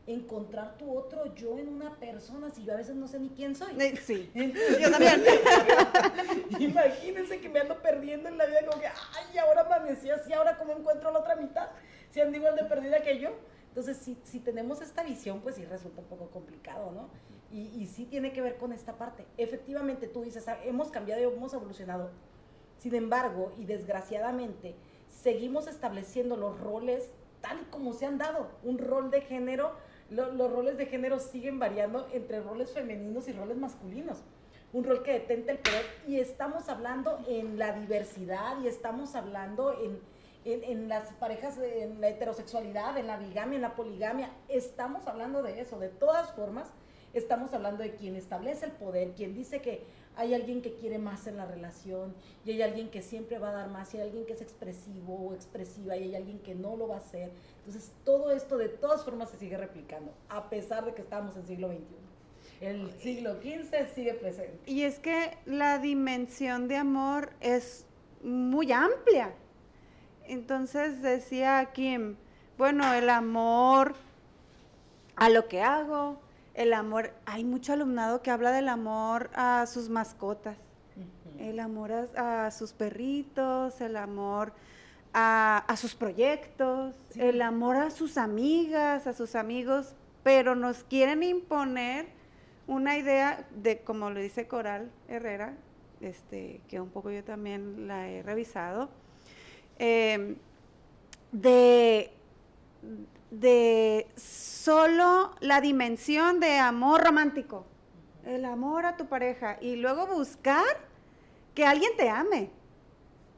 encontrar 0.07 0.79
tu 0.79 0.97
otro 0.97 1.35
yo 1.35 1.59
en 1.59 1.69
una 1.69 1.97
persona 1.97 2.51
si 2.51 2.65
yo 2.65 2.73
a 2.73 2.77
veces 2.77 2.95
no 2.95 3.09
sé 3.09 3.19
ni 3.19 3.31
quién 3.31 3.57
soy. 3.57 3.73
Eh, 3.81 3.97
sí, 3.97 4.31
yo 4.81 4.91
también. 4.91 5.23
Imagínense 6.61 7.41
que 7.41 7.49
me 7.49 7.61
ando 7.61 7.83
perdiendo 7.83 8.29
en 8.29 8.39
la 8.39 8.47
vida 8.47 8.61
como 8.67 8.81
que, 8.81 8.87
ay, 8.87 9.39
ahora 9.39 9.63
amanecí 9.63 10.11
así, 10.11 10.33
ahora 10.33 10.57
cómo 10.57 10.73
encuentro 10.73 11.11
la 11.11 11.21
otra 11.21 11.37
mitad, 11.37 11.71
si 12.11 12.21
ando 12.21 12.37
igual 12.37 12.55
de 12.55 12.65
perdida 12.65 13.03
que 13.03 13.19
yo. 13.19 13.31
Entonces, 13.69 13.97
si, 13.99 14.17
si 14.23 14.39
tenemos 14.41 14.81
esta 14.81 15.03
visión, 15.03 15.41
pues 15.41 15.57
sí 15.57 15.65
resulta 15.65 16.01
un 16.01 16.07
poco 16.07 16.31
complicado, 16.31 16.93
¿no? 16.93 17.11
Y, 17.51 17.69
y 17.79 17.87
sí 17.87 18.07
tiene 18.07 18.33
que 18.33 18.41
ver 18.41 18.57
con 18.57 18.73
esta 18.73 18.97
parte. 18.97 19.27
Efectivamente, 19.37 20.07
tú 20.07 20.23
dices, 20.23 20.49
ah, 20.49 20.59
hemos 20.65 20.89
cambiado 20.89 21.21
y 21.21 21.25
hemos 21.25 21.53
evolucionado. 21.53 22.11
Sin 22.79 22.95
embargo, 22.95 23.53
y 23.59 23.67
desgraciadamente, 23.67 24.77
seguimos 25.09 25.67
estableciendo 25.67 26.37
los 26.37 26.59
roles 26.61 27.11
tal 27.41 27.61
y 27.61 27.65
como 27.65 27.93
se 27.93 28.07
han 28.07 28.19
dado. 28.19 28.49
Un 28.63 28.79
rol 28.79 29.11
de 29.11 29.21
género 29.21 29.75
los 30.11 30.51
roles 30.51 30.77
de 30.79 30.87
género 30.87 31.19
siguen 31.19 31.59
variando 31.59 32.09
entre 32.13 32.41
roles 32.41 32.73
femeninos 32.73 33.29
y 33.29 33.33
roles 33.33 33.57
masculinos. 33.57 34.23
Un 34.73 34.85
rol 34.85 35.03
que 35.03 35.13
detente 35.13 35.53
el 35.53 35.59
poder 35.59 35.85
y 36.07 36.19
estamos 36.19 36.69
hablando 36.69 37.19
en 37.29 37.59
la 37.59 37.73
diversidad 37.73 38.61
y 38.63 38.67
estamos 38.67 39.15
hablando 39.15 39.75
en, 39.81 40.01
en, 40.45 40.89
las 40.89 41.13
parejas, 41.15 41.59
en 41.59 42.01
la 42.01 42.09
heterosexualidad, 42.09 42.97
en 42.99 43.07
la 43.07 43.17
bigamia, 43.17 43.57
en 43.57 43.63
la 43.63 43.75
poligamia. 43.75 44.31
Estamos 44.49 45.07
hablando 45.07 45.43
de 45.43 45.61
eso. 45.61 45.79
De 45.79 45.89
todas 45.89 46.33
formas, 46.33 46.69
estamos 47.15 47.55
hablando 47.55 47.83
de 47.83 47.95
quien 47.95 48.17
establece 48.17 48.67
el 48.67 48.73
poder, 48.73 49.13
quien 49.15 49.35
dice 49.35 49.63
que 49.63 49.85
hay 50.17 50.35
alguien 50.35 50.63
que 50.63 50.73
quiere 50.75 50.99
más 50.99 51.27
en 51.27 51.37
la 51.37 51.45
relación 51.45 52.15
y 52.45 52.53
hay 52.53 52.63
alguien 52.63 52.91
que 52.91 53.03
siempre 53.03 53.39
va 53.39 53.51
a 53.51 53.53
dar 53.53 53.69
más 53.69 53.93
y 53.93 53.99
hay 53.99 54.05
alguien 54.05 54.25
que 54.25 54.33
es 54.33 54.41
expresivo 54.41 55.15
o 55.15 55.35
expresiva 55.35 55.97
y 55.97 56.05
hay 56.05 56.15
alguien 56.17 56.39
que 56.39 56.55
no 56.55 56.77
lo 56.77 56.89
va 56.89 56.97
a 56.97 56.99
hacer. 56.99 57.31
Entonces, 57.59 57.93
todo 58.05 58.33
esto 58.33 58.57
de 58.57 58.69
todas 58.69 59.05
formas 59.05 59.31
se 59.31 59.39
sigue 59.39 59.57
replicando, 59.57 60.13
a 60.29 60.49
pesar 60.49 60.85
de 60.87 60.95
que 60.95 61.03
estamos 61.03 61.37
en 61.37 61.47
siglo 61.47 61.69
XXI. 61.69 61.85
El 62.61 62.91
siglo 63.01 63.35
XV 63.35 63.95
sigue 63.95 64.15
presente. 64.15 64.59
Y 64.65 64.83
es 64.83 64.99
que 64.99 65.37
la 65.45 65.79
dimensión 65.79 66.69
de 66.69 66.77
amor 66.77 67.31
es 67.41 67.85
muy 68.23 68.73
amplia. 68.73 69.35
Entonces 70.27 71.03
decía 71.03 71.71
Kim, 71.75 72.17
bueno, 72.57 72.95
el 72.95 73.11
amor 73.11 73.95
a 75.17 75.29
lo 75.29 75.47
que 75.49 75.61
hago, 75.61 76.19
el 76.57 76.73
amor, 76.73 77.13
hay 77.27 77.45
mucho 77.45 77.75
alumnado 77.75 78.23
que 78.23 78.31
habla 78.31 78.51
del 78.51 78.69
amor 78.69 79.31
a 79.35 79.67
sus 79.67 79.91
mascotas, 79.91 80.57
el 81.39 81.61
amor 81.61 81.93
a, 82.17 82.51
sus 82.51 82.73
perritos, 82.73 83.79
el 83.83 83.97
amor 83.97 84.55
a, 85.13 85.75
sus 85.77 85.95
proyectos, 85.95 86.95
el 87.15 87.43
amor 87.43 87.77
a 87.77 87.91
sus 87.91 88.17
amigas, 88.17 89.07
a 89.07 89.13
sus 89.13 89.35
amigos, 89.35 89.95
pero 90.23 90.55
nos 90.55 90.83
quieren 90.83 91.23
imponer 91.23 92.07
una 92.67 92.97
idea 92.97 93.47
de, 93.55 93.81
como 93.81 94.09
lo 94.09 94.19
dice 94.19 94.49
Coral 94.49 94.91
Herrera, 95.09 95.55
este, 96.01 96.63
que 96.69 96.81
un 96.81 96.89
poco 96.89 97.11
yo 97.11 97.23
también 97.23 97.87
la 97.87 98.09
he 98.09 98.23
revisado, 98.23 98.89
em, 99.79 100.37
de 101.33 102.11
de 103.31 104.07
solo 104.17 105.35
la 105.41 105.61
dimensión 105.61 106.41
de 106.41 106.59
amor 106.59 107.05
romántico, 107.05 107.67
el 108.25 108.45
amor 108.45 108.87
a 108.87 108.97
tu 108.97 109.07
pareja 109.07 109.59
y 109.61 109.77
luego 109.77 110.07
buscar 110.07 110.65
que 111.55 111.65
alguien 111.65 111.93
te 111.97 112.09
ame. 112.09 112.51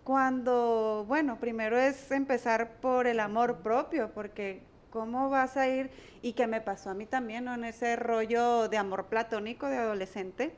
Cuando, 0.05 1.05
bueno, 1.07 1.39
primero 1.39 1.77
es 1.77 2.11
empezar 2.11 2.77
por 2.81 3.07
el 3.07 3.21
amor 3.21 3.59
propio, 3.59 4.11
porque 4.15 4.63
¿cómo 4.91 5.29
vas 5.29 5.59
a 5.59 5.69
ir? 5.69 5.91
Y 6.23 6.33
que 6.33 6.47
me 6.47 6.63
pasó 6.63 6.91
a 6.91 6.95
mí 6.95 7.05
también, 7.05 7.47
En 7.47 7.65
ese 7.65 7.95
rollo 7.97 8.69
de 8.69 8.79
amor 8.79 9.07
platónico 9.07 9.67
de 9.67 9.77
adolescente, 9.77 10.57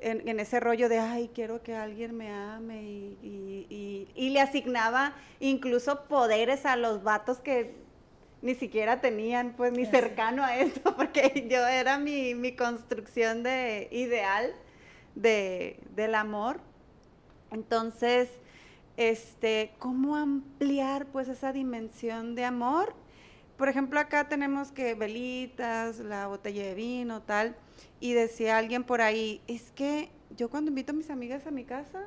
en, 0.00 0.38
ese 0.38 0.60
rollo 0.60 0.88
de, 0.90 0.98
ay, 0.98 1.30
quiero 1.34 1.62
que 1.62 1.74
alguien 1.74 2.14
me 2.14 2.30
ame, 2.30 2.82
y, 2.82 4.06
y 4.14 4.30
le 4.30 4.40
asignaba 4.40 5.14
incluso 5.40 6.04
poderes 6.04 6.66
a 6.66 6.76
los 6.76 7.02
vatos 7.02 7.38
que 7.38 7.87
ni 8.40 8.54
siquiera 8.54 9.00
tenían 9.00 9.54
pues 9.56 9.72
ni 9.72 9.86
cercano 9.86 10.44
a 10.44 10.56
eso, 10.56 10.80
porque 10.96 11.46
yo 11.50 11.66
era 11.66 11.98
mi, 11.98 12.34
mi 12.34 12.54
construcción 12.54 13.42
de 13.42 13.88
ideal 13.90 14.52
de, 15.14 15.80
del 15.94 16.14
amor. 16.14 16.60
Entonces, 17.50 18.28
este, 18.96 19.72
¿cómo 19.78 20.16
ampliar 20.16 21.06
pues 21.06 21.28
esa 21.28 21.52
dimensión 21.52 22.34
de 22.34 22.44
amor? 22.44 22.94
Por 23.56 23.68
ejemplo, 23.68 23.98
acá 23.98 24.28
tenemos 24.28 24.70
que 24.70 24.94
velitas, 24.94 25.98
la 25.98 26.28
botella 26.28 26.62
de 26.62 26.74
vino, 26.74 27.22
tal, 27.22 27.56
y 27.98 28.12
decía 28.12 28.56
alguien 28.56 28.84
por 28.84 29.00
ahí, 29.00 29.40
es 29.48 29.72
que 29.72 30.10
yo 30.36 30.48
cuando 30.48 30.68
invito 30.68 30.92
a 30.92 30.94
mis 30.94 31.10
amigas 31.10 31.46
a 31.46 31.50
mi 31.50 31.64
casa, 31.64 32.04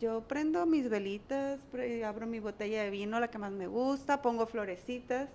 yo 0.00 0.22
prendo 0.28 0.66
mis 0.66 0.90
velitas, 0.90 1.60
abro 2.04 2.26
mi 2.26 2.40
botella 2.40 2.82
de 2.82 2.90
vino, 2.90 3.20
la 3.20 3.30
que 3.30 3.38
más 3.38 3.52
me 3.52 3.68
gusta, 3.68 4.20
pongo 4.20 4.46
florecitas, 4.46 5.28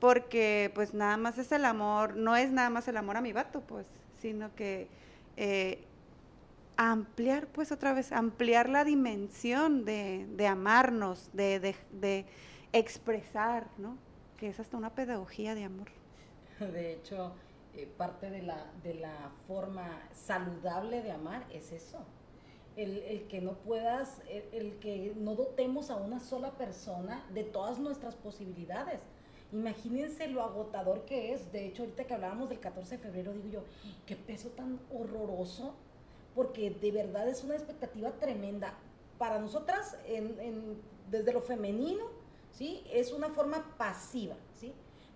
porque 0.00 0.70
pues 0.74 0.94
nada 0.94 1.16
más 1.16 1.38
es 1.38 1.50
el 1.52 1.64
amor, 1.64 2.16
no 2.16 2.36
es 2.36 2.50
nada 2.50 2.70
más 2.70 2.86
el 2.88 2.96
amor 2.96 3.16
a 3.16 3.20
mi 3.20 3.32
vato, 3.32 3.60
pues, 3.60 3.86
sino 4.20 4.54
que 4.54 4.88
eh, 5.36 5.84
ampliar, 6.76 7.48
pues 7.48 7.72
otra 7.72 7.92
vez, 7.92 8.12
ampliar 8.12 8.68
la 8.68 8.84
dimensión 8.84 9.84
de, 9.84 10.26
de 10.36 10.46
amarnos, 10.46 11.30
de, 11.32 11.74
de, 11.92 12.26
expresar, 12.72 13.66
¿no? 13.78 13.96
Que 14.36 14.48
es 14.48 14.60
hasta 14.60 14.76
una 14.76 14.94
pedagogía 14.94 15.54
de 15.54 15.64
amor. 15.64 15.88
De 16.60 16.92
hecho, 16.92 17.32
eh, 17.74 17.90
parte 17.96 18.30
de 18.30 18.42
la, 18.42 18.70
de 18.82 18.94
la 18.94 19.30
forma 19.46 20.02
saludable 20.12 21.02
de 21.02 21.12
amar 21.12 21.46
es 21.50 21.72
eso. 21.72 22.04
El, 22.76 22.98
el 22.98 23.26
que 23.26 23.40
no 23.40 23.54
puedas, 23.54 24.20
el, 24.28 24.44
el 24.52 24.78
que 24.80 25.14
no 25.16 25.34
dotemos 25.34 25.90
a 25.90 25.96
una 25.96 26.20
sola 26.20 26.52
persona 26.58 27.24
de 27.32 27.42
todas 27.42 27.78
nuestras 27.78 28.14
posibilidades 28.14 29.00
Imagínense 29.52 30.28
lo 30.28 30.42
agotador 30.42 31.04
que 31.04 31.32
es. 31.32 31.50
De 31.52 31.66
hecho, 31.66 31.82
ahorita 31.82 32.04
que 32.04 32.14
hablábamos 32.14 32.48
del 32.48 32.60
14 32.60 32.96
de 32.96 33.02
febrero, 33.02 33.32
digo 33.32 33.48
yo, 33.48 33.64
qué 34.06 34.16
peso 34.16 34.50
tan 34.50 34.78
horroroso, 34.92 35.74
porque 36.34 36.70
de 36.70 36.92
verdad 36.92 37.28
es 37.28 37.42
una 37.44 37.54
expectativa 37.54 38.10
tremenda. 38.12 38.74
Para 39.18 39.40
nosotras, 39.40 39.96
desde 41.10 41.32
lo 41.32 41.40
femenino, 41.40 42.04
¿sí? 42.52 42.84
Es 42.92 43.12
una 43.12 43.30
forma 43.30 43.74
pasiva, 43.76 44.36
¿sí? 44.54 44.72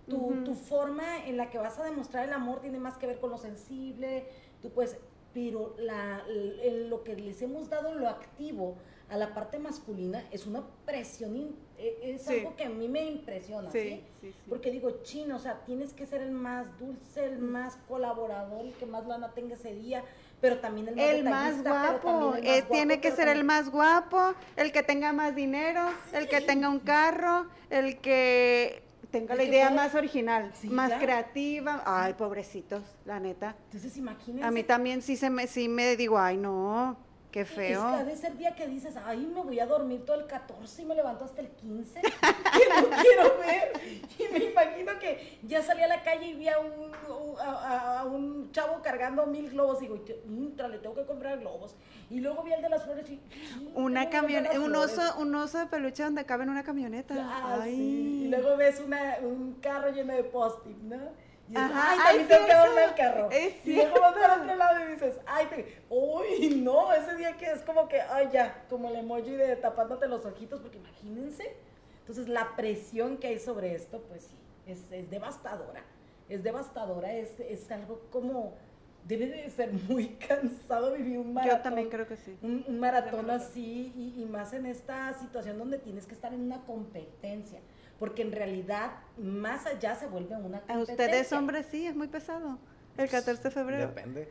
Tu, 0.07 0.43
tu, 0.43 0.53
forma 0.53 1.25
en 1.25 1.37
la 1.37 1.49
que 1.49 1.57
vas 1.57 1.79
a 1.79 1.85
demostrar 1.85 2.27
el 2.27 2.33
amor 2.33 2.59
tiene 2.59 2.77
más 2.77 2.97
que 2.97 3.07
ver 3.07 3.21
con 3.21 3.29
lo 3.29 3.37
sensible, 3.37 4.27
tú 4.61 4.69
puedes, 4.69 4.97
pero 5.33 5.75
la, 5.77 6.21
lo 6.27 7.05
que 7.05 7.15
les 7.15 7.41
hemos 7.41 7.69
dado 7.69 7.93
lo 7.95 8.09
activo 8.09 8.75
a 9.09 9.17
la 9.17 9.33
parte 9.33 9.59
masculina 9.59 10.23
es 10.31 10.45
una 10.45 10.63
presión, 10.85 11.55
e, 11.77 12.15
es 12.15 12.27
algo 12.27 12.55
que 12.55 12.63
a 12.63 12.69
mí 12.69 12.87
me 12.87 13.05
impresiona, 13.05 13.69
¿sí? 13.71 14.01
Porque 14.49 14.71
digo, 14.71 15.03
chino, 15.03 15.35
o 15.35 15.39
sea, 15.39 15.65
tienes 15.65 15.93
que 15.93 16.05
ser 16.05 16.21
el 16.21 16.31
más 16.31 16.79
dulce, 16.79 17.25
el 17.25 17.39
más 17.39 17.77
colaborador, 17.87 18.65
el 18.65 18.73
que 18.73 18.85
más 18.85 19.05
lana 19.05 19.31
tenga 19.31 19.55
ese 19.55 19.73
día, 19.73 20.03
pero 20.41 20.59
también 20.59 20.87
el 20.87 21.23
más, 21.23 21.53
el 21.53 21.63
más 21.63 21.63
guapo. 21.63 22.35
Eh, 22.41 22.63
tiene 22.71 22.99
que 22.99 23.11
ser 23.11 23.27
el 23.27 23.43
más 23.43 23.69
guapo, 23.69 24.33
el 24.55 24.71
que 24.71 24.83
tenga 24.83 25.13
más 25.13 25.35
dinero, 25.35 25.81
el 26.13 26.27
que 26.27 26.41
tenga 26.41 26.69
un 26.69 26.79
carro, 26.79 27.47
el 27.69 27.99
que 27.99 28.83
tenga 29.11 29.35
la 29.35 29.43
idea 29.43 29.69
más 29.69 29.93
original, 29.93 30.51
más 30.63 30.93
creativa. 30.93 31.83
Ay, 31.85 32.13
pobrecitos, 32.15 32.83
la 33.05 33.19
neta. 33.19 33.55
Entonces, 33.65 33.95
imagínense. 33.95 34.47
A 34.47 34.51
mí 34.51 34.63
también 34.63 35.01
sí 35.01 35.15
se 35.15 35.29
me 35.29 35.45
sí 35.45 35.69
me 35.69 35.95
digo, 35.95 36.17
ay, 36.17 36.37
no. 36.37 36.97
Qué 37.33 37.45
feo. 37.45 37.89
Es 37.89 37.97
que 37.97 38.03
de 38.11 38.15
ser 38.15 38.37
día 38.37 38.53
que 38.53 38.67
dices, 38.67 38.93
ay, 39.07 39.25
me 39.25 39.41
voy 39.41 39.59
a 39.59 39.65
dormir 39.65 40.05
todo 40.05 40.19
el 40.19 40.27
14 40.27 40.83
y 40.83 40.85
me 40.85 40.93
levanto 40.93 41.25
hasta 41.25 41.41
el 41.41 41.47
15, 41.49 42.01
que 42.01 42.07
no 42.79 42.89
quiero 43.01 43.37
ver. 43.39 43.71
Y 44.19 44.31
me 44.31 44.45
imagino 44.51 44.99
que 44.99 45.39
ya 45.41 45.63
salí 45.63 45.81
a 45.81 45.87
la 45.87 46.03
calle 46.03 46.27
y 46.27 46.33
vi 46.35 46.47
a 46.47 46.59
un, 46.59 46.91
a, 47.39 48.05
un 48.05 48.51
chavo 48.51 48.83
cargando 48.83 49.25
mil 49.25 49.49
globos 49.49 49.81
y 49.81 49.87
digo, 49.87 49.95
le 50.67 50.77
tengo 50.77 50.93
que 50.93 51.07
comprar 51.07 51.39
globos. 51.39 51.75
Y 52.11 52.19
luego 52.19 52.43
vi 52.43 52.53
el 52.53 52.61
de 52.61 52.69
las 52.69 52.83
flores 52.83 53.09
y... 53.09 53.19
Una 53.73 54.11
camioneta, 54.11 54.59
un 54.59 54.75
oso, 54.75 55.01
un 55.17 55.33
oso 55.33 55.57
de 55.57 55.65
peluche 55.65 56.03
donde 56.03 56.25
cabe 56.25 56.43
en 56.43 56.51
una 56.51 56.63
camioneta. 56.63 57.15
Ah, 57.17 57.61
ay. 57.63 58.25
Y 58.25 58.27
luego 58.27 58.57
ves 58.57 58.79
una, 58.79 59.17
un 59.23 59.53
carro 59.59 59.89
lleno 59.89 60.13
de 60.13 60.23
post-it, 60.23 60.77
¿no? 60.83 61.32
Y 61.53 61.55
dices, 61.55 61.71
ay, 61.75 61.97
también 61.99 62.27
tengo 62.27 62.45
que 62.47 62.83
el 62.83 62.95
carro. 62.95 63.29
Es 63.29 63.65
y 63.65 63.75
luego 63.75 64.01
vas 64.01 64.13
para 64.15 64.41
otro 64.41 64.55
lado 64.55 64.83
y 64.83 64.91
dices, 64.91 65.19
ay, 65.27 65.45
te... 65.45 65.83
uy, 65.87 66.61
no, 66.63 66.91
ese 66.93 67.15
día 67.15 67.37
que 67.37 67.45
es 67.45 67.61
como 67.61 67.87
que, 67.87 68.01
ay, 68.01 68.29
ya, 68.33 68.65
como 68.69 68.89
el 68.89 68.95
emoji 68.95 69.35
de 69.35 69.55
tapándote 69.57 70.07
los 70.07 70.25
ojitos, 70.25 70.61
porque 70.61 70.77
imagínense. 70.77 71.55
Entonces, 71.99 72.27
la 72.27 72.55
presión 72.55 73.17
que 73.17 73.27
hay 73.27 73.39
sobre 73.39 73.75
esto, 73.75 74.01
pues 74.09 74.23
sí, 74.23 74.35
es, 74.65 74.91
es 74.91 75.11
devastadora. 75.11 75.83
Es 76.27 76.41
devastadora, 76.41 77.13
es, 77.13 77.39
es 77.39 77.69
algo 77.69 78.01
como 78.09 78.55
debe 79.07 79.27
de 79.27 79.47
ser 79.51 79.71
muy 79.73 80.07
cansado 80.27 80.93
vivir 80.93 81.19
un 81.19 81.35
maratón. 81.35 81.57
Yo 81.57 81.63
también 81.63 81.89
creo 81.89 82.07
que 82.07 82.17
sí. 82.17 82.35
Un, 82.41 82.79
maratón 82.79 83.29
así 83.29 83.93
y, 83.95 84.19
y, 84.19 84.25
más 84.25 84.53
en 84.53 84.65
esta 84.65 85.13
situación 85.13 85.59
donde 85.59 85.77
tienes 85.77 86.07
que 86.07 86.15
estar 86.15 86.33
en 86.33 86.41
una 86.41 86.63
competencia 86.65 87.59
porque 88.03 88.21
en 88.21 88.33
realidad 88.33 88.95
más 89.17 89.65
allá 89.65 89.95
se 89.95 90.07
vuelve 90.07 90.35
una 90.35 90.61
A 90.67 90.77
ustedes 90.77 91.31
hombres 91.31 91.67
sí, 91.71 91.87
es 91.87 91.95
muy 91.95 92.09
pesado. 92.09 92.59
El 92.97 93.07
14 93.07 93.41
de 93.41 93.49
febrero. 93.49 93.87
Depende. 93.87 94.27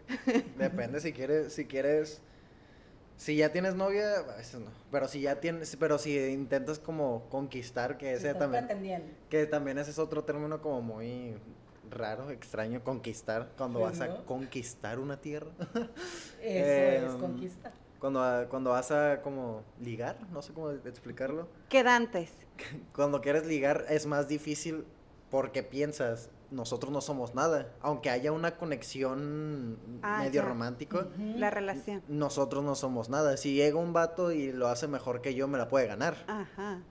Depende 0.59 1.01
si 1.01 1.15
quieres, 1.15 1.55
si 1.55 1.65
quieres, 1.65 2.21
si 3.17 3.35
ya 3.37 3.51
tienes 3.51 3.75
novia, 3.75 4.17
a 4.17 4.37
veces 4.37 4.61
no. 4.61 4.71
Pero 4.91 5.09
si 5.09 5.23
ya 5.23 5.41
tienes, 5.41 5.75
pero 5.77 5.97
si 5.97 6.19
intentas 6.19 6.79
como 6.79 7.31
conquistar, 7.31 7.97
que 7.97 8.13
ese 8.13 8.35
también, 8.35 9.17
que 9.31 9.47
también 9.47 9.79
ese 9.79 9.93
es 9.93 9.99
otro 9.99 10.23
término 10.23 10.61
como 10.61 10.83
muy 10.83 11.39
raro, 11.89 12.29
extraño, 12.31 12.85
conquistar, 12.85 13.53
cuando 13.57 13.81
pues 13.81 13.99
vas 13.99 14.07
a 14.07 14.17
conquistar 14.27 14.99
una 14.99 15.19
tierra. 15.19 15.49
Eso 15.63 15.87
es, 16.43 17.13
em, 17.15 17.19
conquistar. 17.19 17.73
Cuando, 17.99 18.21
cuando 18.51 18.69
vas 18.69 18.91
a 18.91 19.23
como 19.23 19.63
ligar, 19.81 20.19
no 20.31 20.43
sé 20.43 20.53
cómo 20.53 20.73
explicarlo. 20.73 21.49
Quedantes. 21.71 22.42
Cuando 22.95 23.21
quieres 23.21 23.47
ligar 23.47 23.87
es 23.89 24.07
más 24.07 24.29
difícil 24.29 24.85
porque 25.31 25.63
piensas, 25.63 26.31
nosotros 26.51 26.93
no 26.93 27.01
somos 27.01 27.35
nada. 27.35 27.73
Aunque 27.81 28.11
haya 28.11 28.33
una 28.33 28.57
conexión 28.57 29.79
ah, 30.03 30.21
medio 30.23 30.43
romántico. 30.43 31.07
La 31.19 31.51
relación. 31.51 32.03
Nosotros 32.09 32.63
no 32.63 32.75
somos 32.75 33.09
nada. 33.09 33.37
Si 33.37 33.55
llega 33.55 33.79
un 33.79 33.93
vato 33.93 34.33
y 34.33 34.53
lo 34.53 34.69
hace 34.69 34.89
mejor 34.89 35.23
que 35.23 35.35
yo, 35.35 35.49
me 35.49 35.59
la 35.59 35.69
puede 35.69 35.87
ganar. 35.87 36.17
Ajá. 36.29 36.83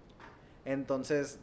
Entonces, 0.66 1.40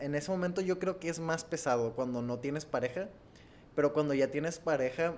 en 0.00 0.14
ese 0.14 0.30
momento 0.30 0.60
yo 0.60 0.78
creo 0.78 0.98
que 0.98 1.08
es 1.08 1.20
más 1.20 1.44
pesado 1.44 1.92
cuando 1.94 2.22
no 2.22 2.38
tienes 2.38 2.64
pareja 2.64 3.08
Pero 3.74 3.92
cuando 3.92 4.14
ya 4.14 4.30
tienes 4.30 4.58
pareja, 4.58 5.16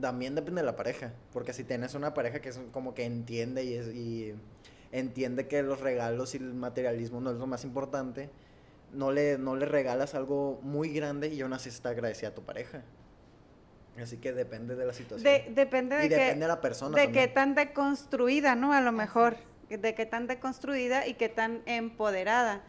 también 0.00 0.34
depende 0.34 0.62
de 0.62 0.66
la 0.66 0.76
pareja. 0.76 1.12
Porque 1.32 1.52
si 1.52 1.64
tienes 1.64 1.94
una 1.94 2.14
pareja 2.14 2.40
que 2.40 2.48
es 2.48 2.60
como 2.72 2.94
que 2.94 3.04
entiende 3.04 3.64
y, 3.64 3.74
es, 3.74 3.88
y 3.88 4.34
entiende 4.92 5.46
que 5.48 5.62
los 5.62 5.80
regalos 5.80 6.34
y 6.34 6.38
el 6.38 6.54
materialismo 6.54 7.20
no 7.20 7.30
es 7.30 7.36
lo 7.36 7.46
más 7.46 7.64
importante, 7.64 8.30
no 8.92 9.12
le, 9.12 9.38
no 9.38 9.56
le 9.56 9.66
regalas 9.66 10.14
algo 10.14 10.58
muy 10.62 10.90
grande 10.90 11.28
y 11.28 11.40
aún 11.42 11.52
así 11.52 11.68
está 11.68 11.90
agradecida 11.90 12.28
a 12.28 12.34
tu 12.34 12.42
pareja. 12.42 12.82
Así 14.00 14.18
que 14.18 14.32
depende 14.32 14.76
de 14.76 14.84
la 14.84 14.92
situación. 14.92 15.54
depende 15.54 15.96
de, 15.96 16.06
y 16.06 16.08
depende 16.08 16.44
de 16.44 16.48
la 16.48 16.60
persona. 16.60 16.98
De 16.98 17.12
qué 17.12 17.28
tan 17.28 17.54
deconstruida, 17.54 18.54
¿no? 18.54 18.72
A 18.72 18.80
lo 18.80 18.92
mejor. 18.92 19.36
De 19.70 19.94
qué 19.94 20.06
tan 20.06 20.26
deconstruida 20.26 21.06
y 21.06 21.14
qué 21.14 21.28
tan 21.28 21.62
empoderada. 21.66 22.62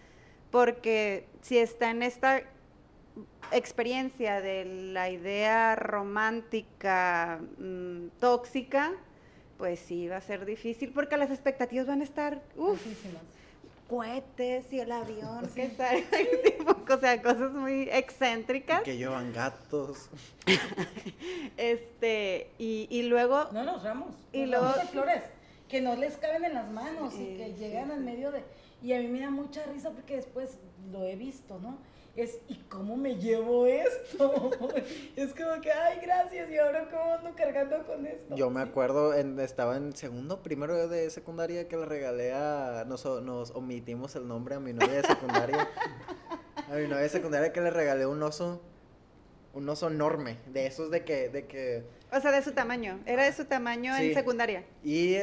Porque 0.52 1.28
si 1.42 1.58
está 1.58 1.92
en 1.92 2.02
esta 2.02 2.44
experiencia 3.52 4.42
de 4.42 4.66
la 4.66 5.10
idea 5.10 5.76
romántica 5.76 7.42
mm, 7.58 8.08
tóxica, 8.20 8.94
pues 9.58 9.80
sí 9.80 10.08
va 10.08 10.18
a 10.18 10.22
ser 10.22 10.46
difícil 10.46 10.92
porque 10.94 11.18
las 11.18 11.32
expectativas 11.32 11.88
van 11.88 12.02
a 12.02 12.04
estar, 12.04 12.42
uff, 12.56 12.82
cohetes 13.90 14.72
y 14.74 14.80
el 14.80 14.92
avión, 14.92 15.48
que 15.56 15.72
o 16.90 17.00
sea, 17.00 17.22
cosas 17.22 17.52
muy 17.54 17.90
excéntricas. 17.92 18.84
que 18.84 18.98
llevan 18.98 19.34
gatos. 19.34 20.10
este, 21.58 22.52
y, 22.58 22.88
y, 22.90 23.04
luego... 23.04 23.48
No 23.52 23.64
nos 23.64 23.84
vamos. 23.84 24.16
Y 24.34 24.46
luego... 24.46 24.74
flores 24.92 25.24
que 25.70 25.82
no 25.82 25.96
les 25.96 26.16
caben 26.18 26.46
en 26.46 26.54
las 26.54 26.70
manos 26.72 27.14
y 27.16 27.38
que 27.38 27.54
llegan 27.58 27.92
al 27.92 28.02
medio 28.02 28.32
de... 28.32 28.44
Y 28.82 28.94
a 28.94 29.00
mí 29.00 29.08
me 29.08 29.20
da 29.20 29.30
mucha 29.30 29.64
risa 29.66 29.92
porque 29.92 30.18
después 30.18 30.60
lo 30.92 31.04
he 31.04 31.16
visto, 31.16 31.60
¿no? 31.60 31.78
Es, 32.18 32.40
¿y 32.48 32.56
cómo 32.68 32.98
me 32.98 33.16
llevo 33.16 33.68
esto? 33.68 34.52
es 35.16 35.34
como 35.34 35.62
que, 35.62 35.72
ay, 35.72 36.00
gracias, 36.02 36.50
y 36.50 36.58
ahora 36.58 36.90
cómo 36.90 37.14
ando 37.14 37.36
cargando 37.36 37.86
con 37.86 38.06
esto. 38.08 38.36
Yo 38.36 38.50
me 38.50 38.62
acuerdo, 38.62 39.14
en, 39.14 39.40
estaba 39.40 39.78
en 39.78 39.96
segundo, 39.96 40.42
primero 40.42 40.88
de 40.88 41.10
secundaria 41.12 41.68
que 41.68 41.78
le 41.78 41.86
regalé 41.86 42.34
a, 42.34 42.86
nos, 42.88 43.06
nos 43.22 43.52
omitimos 43.52 44.16
el 44.16 44.28
nombre 44.28 44.56
a 44.56 44.60
mi 44.60 44.74
novia 44.74 45.02
de 45.02 45.04
secundaria. 45.04 45.70
a 46.70 46.76
mi 46.76 46.88
novia 46.88 47.04
de 47.04 47.10
secundaria 47.10 47.54
que 47.54 47.62
le 47.62 47.70
regalé 47.70 48.08
un 48.08 48.22
oso, 48.24 48.64
un 49.54 49.70
oso 49.70 49.88
enorme, 49.88 50.40
de 50.48 50.66
esos 50.66 50.90
de 50.90 51.06
que, 51.06 51.30
de 51.30 51.46
que... 51.46 51.84
O 52.12 52.20
sea, 52.20 52.32
de 52.32 52.42
su 52.42 52.54
tamaño, 52.54 53.00
era 53.06 53.26
de 53.26 53.34
su 53.34 53.46
tamaño 53.46 53.96
en 53.96 54.16
secundaria. 54.16 54.64
Y, 54.84 55.18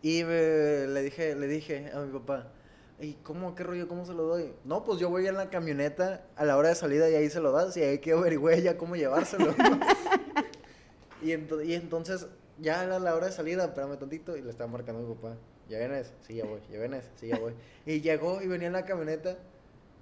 y 0.00 0.22
eh, 0.22 0.86
le 0.88 1.02
dije, 1.02 1.34
le 1.34 1.46
dije 1.46 1.90
a 1.92 2.00
mi 2.00 2.18
papá, 2.18 2.52
¿Y 2.98 3.14
cómo, 3.22 3.54
qué 3.54 3.62
rollo, 3.62 3.88
cómo 3.88 4.06
se 4.06 4.14
lo 4.14 4.22
doy? 4.22 4.54
No, 4.64 4.84
pues 4.84 4.98
yo 4.98 5.10
voy 5.10 5.26
en 5.26 5.34
la 5.34 5.50
camioneta 5.50 6.26
a 6.34 6.44
la 6.46 6.56
hora 6.56 6.70
de 6.70 6.74
salida 6.74 7.10
y 7.10 7.14
ahí 7.14 7.28
se 7.28 7.40
lo 7.40 7.52
das 7.52 7.76
y 7.76 7.82
ahí 7.82 7.98
que 7.98 8.12
averigüe 8.12 8.62
ya 8.62 8.78
cómo 8.78 8.96
llevárselo. 8.96 9.54
y, 11.22 11.32
y 11.32 11.74
entonces, 11.74 12.26
ya 12.58 12.84
era 12.84 12.98
la 12.98 13.14
hora 13.14 13.26
de 13.26 13.32
salida, 13.32 13.66
espérame 13.66 13.98
tantito, 13.98 14.34
y 14.36 14.42
le 14.42 14.50
estaba 14.50 14.70
marcando 14.70 15.02
a 15.02 15.06
mi 15.06 15.14
papá. 15.14 15.36
¿Ya 15.68 15.78
vienes? 15.78 16.14
Sí, 16.22 16.36
ya 16.36 16.46
voy. 16.46 16.60
¿Ya 16.70 16.78
vienes? 16.78 17.10
Sí, 17.16 17.26
ya 17.26 17.38
voy. 17.38 17.54
Y 17.84 18.00
llegó 18.00 18.40
y 18.40 18.46
venía 18.46 18.68
en 18.68 18.72
la 18.72 18.86
camioneta. 18.86 19.36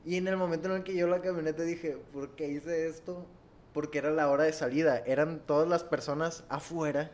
Y 0.04 0.16
en 0.16 0.28
el 0.28 0.36
momento 0.36 0.68
en 0.68 0.76
el 0.76 0.84
que 0.84 0.94
yo 0.94 1.08
la 1.08 1.20
camioneta 1.20 1.62
dije, 1.62 1.96
¿por 2.12 2.36
qué 2.36 2.48
hice 2.48 2.86
esto? 2.86 3.26
Porque 3.72 3.98
era 3.98 4.10
la 4.10 4.30
hora 4.30 4.44
de 4.44 4.52
salida. 4.52 5.02
Eran 5.06 5.40
todas 5.40 5.66
las 5.66 5.82
personas 5.82 6.44
afuera 6.48 7.10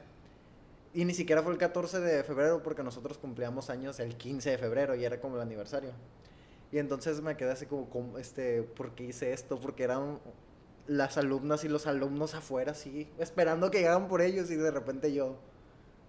y 0.92 1.04
ni 1.04 1.14
siquiera 1.14 1.42
fue 1.42 1.52
el 1.52 1.58
14 1.58 2.00
de 2.00 2.24
febrero 2.24 2.62
porque 2.62 2.82
nosotros 2.82 3.16
cumplíamos 3.18 3.70
años 3.70 4.00
el 4.00 4.16
15 4.16 4.50
de 4.50 4.58
febrero 4.58 4.94
y 4.94 5.04
era 5.04 5.20
como 5.20 5.36
el 5.36 5.42
aniversario. 5.42 5.92
Y 6.72 6.78
entonces 6.78 7.20
me 7.20 7.36
quedé 7.36 7.52
así 7.52 7.66
como, 7.66 8.18
este, 8.18 8.62
¿por 8.62 8.94
qué 8.94 9.04
hice 9.04 9.32
esto? 9.32 9.60
Porque 9.60 9.84
eran 9.84 10.18
las 10.86 11.16
alumnas 11.16 11.64
y 11.64 11.68
los 11.68 11.86
alumnos 11.86 12.34
afuera, 12.34 12.72
así, 12.72 13.08
esperando 13.18 13.70
que 13.70 13.78
llegaran 13.78 14.08
por 14.08 14.20
ellos 14.20 14.50
y 14.50 14.56
de 14.56 14.70
repente 14.70 15.12
yo, 15.12 15.36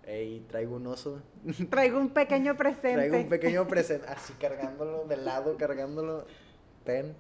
hey, 0.03 0.45
traigo 0.49 0.75
un 0.75 0.87
oso. 0.87 1.21
Traigo 1.69 1.99
un 1.99 2.09
pequeño 2.09 2.57
presente. 2.57 2.93
traigo 2.93 3.17
un 3.17 3.29
pequeño 3.29 3.67
presente, 3.67 4.07
así 4.07 4.33
cargándolo 4.33 5.05
de 5.05 5.17
lado, 5.17 5.57
cargándolo, 5.57 6.25
ten. 6.83 7.15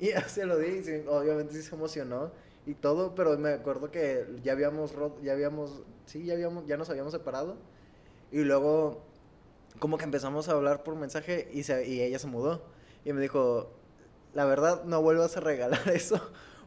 Y 0.00 0.10
así 0.12 0.42
lo 0.42 0.58
di, 0.58 0.82
y 0.84 1.06
obviamente 1.08 1.54
sí 1.54 1.62
se 1.62 1.74
emocionó 1.74 2.32
y 2.66 2.74
todo, 2.74 3.14
pero 3.14 3.38
me 3.38 3.50
acuerdo 3.50 3.90
que 3.90 4.26
ya 4.42 4.52
habíamos 4.52 4.92
roto, 4.94 5.22
ya 5.22 5.32
habíamos, 5.32 5.82
sí, 6.04 6.24
ya 6.24 6.34
habíamos, 6.34 6.66
ya 6.66 6.76
nos 6.76 6.90
habíamos 6.90 7.12
separado 7.12 7.56
y 8.32 8.42
luego 8.42 9.02
como 9.78 9.98
que 9.98 10.04
empezamos 10.04 10.48
a 10.48 10.52
hablar 10.52 10.82
por 10.82 10.96
mensaje 10.96 11.48
y, 11.52 11.62
se, 11.62 11.86
y 11.86 12.02
ella 12.02 12.18
se 12.18 12.26
mudó 12.26 12.62
y 13.04 13.12
me 13.12 13.20
dijo, 13.20 13.70
la 14.34 14.44
verdad 14.44 14.84
no 14.84 15.00
vuelvas 15.00 15.36
a 15.36 15.40
regalar 15.40 15.88
eso 15.94 16.20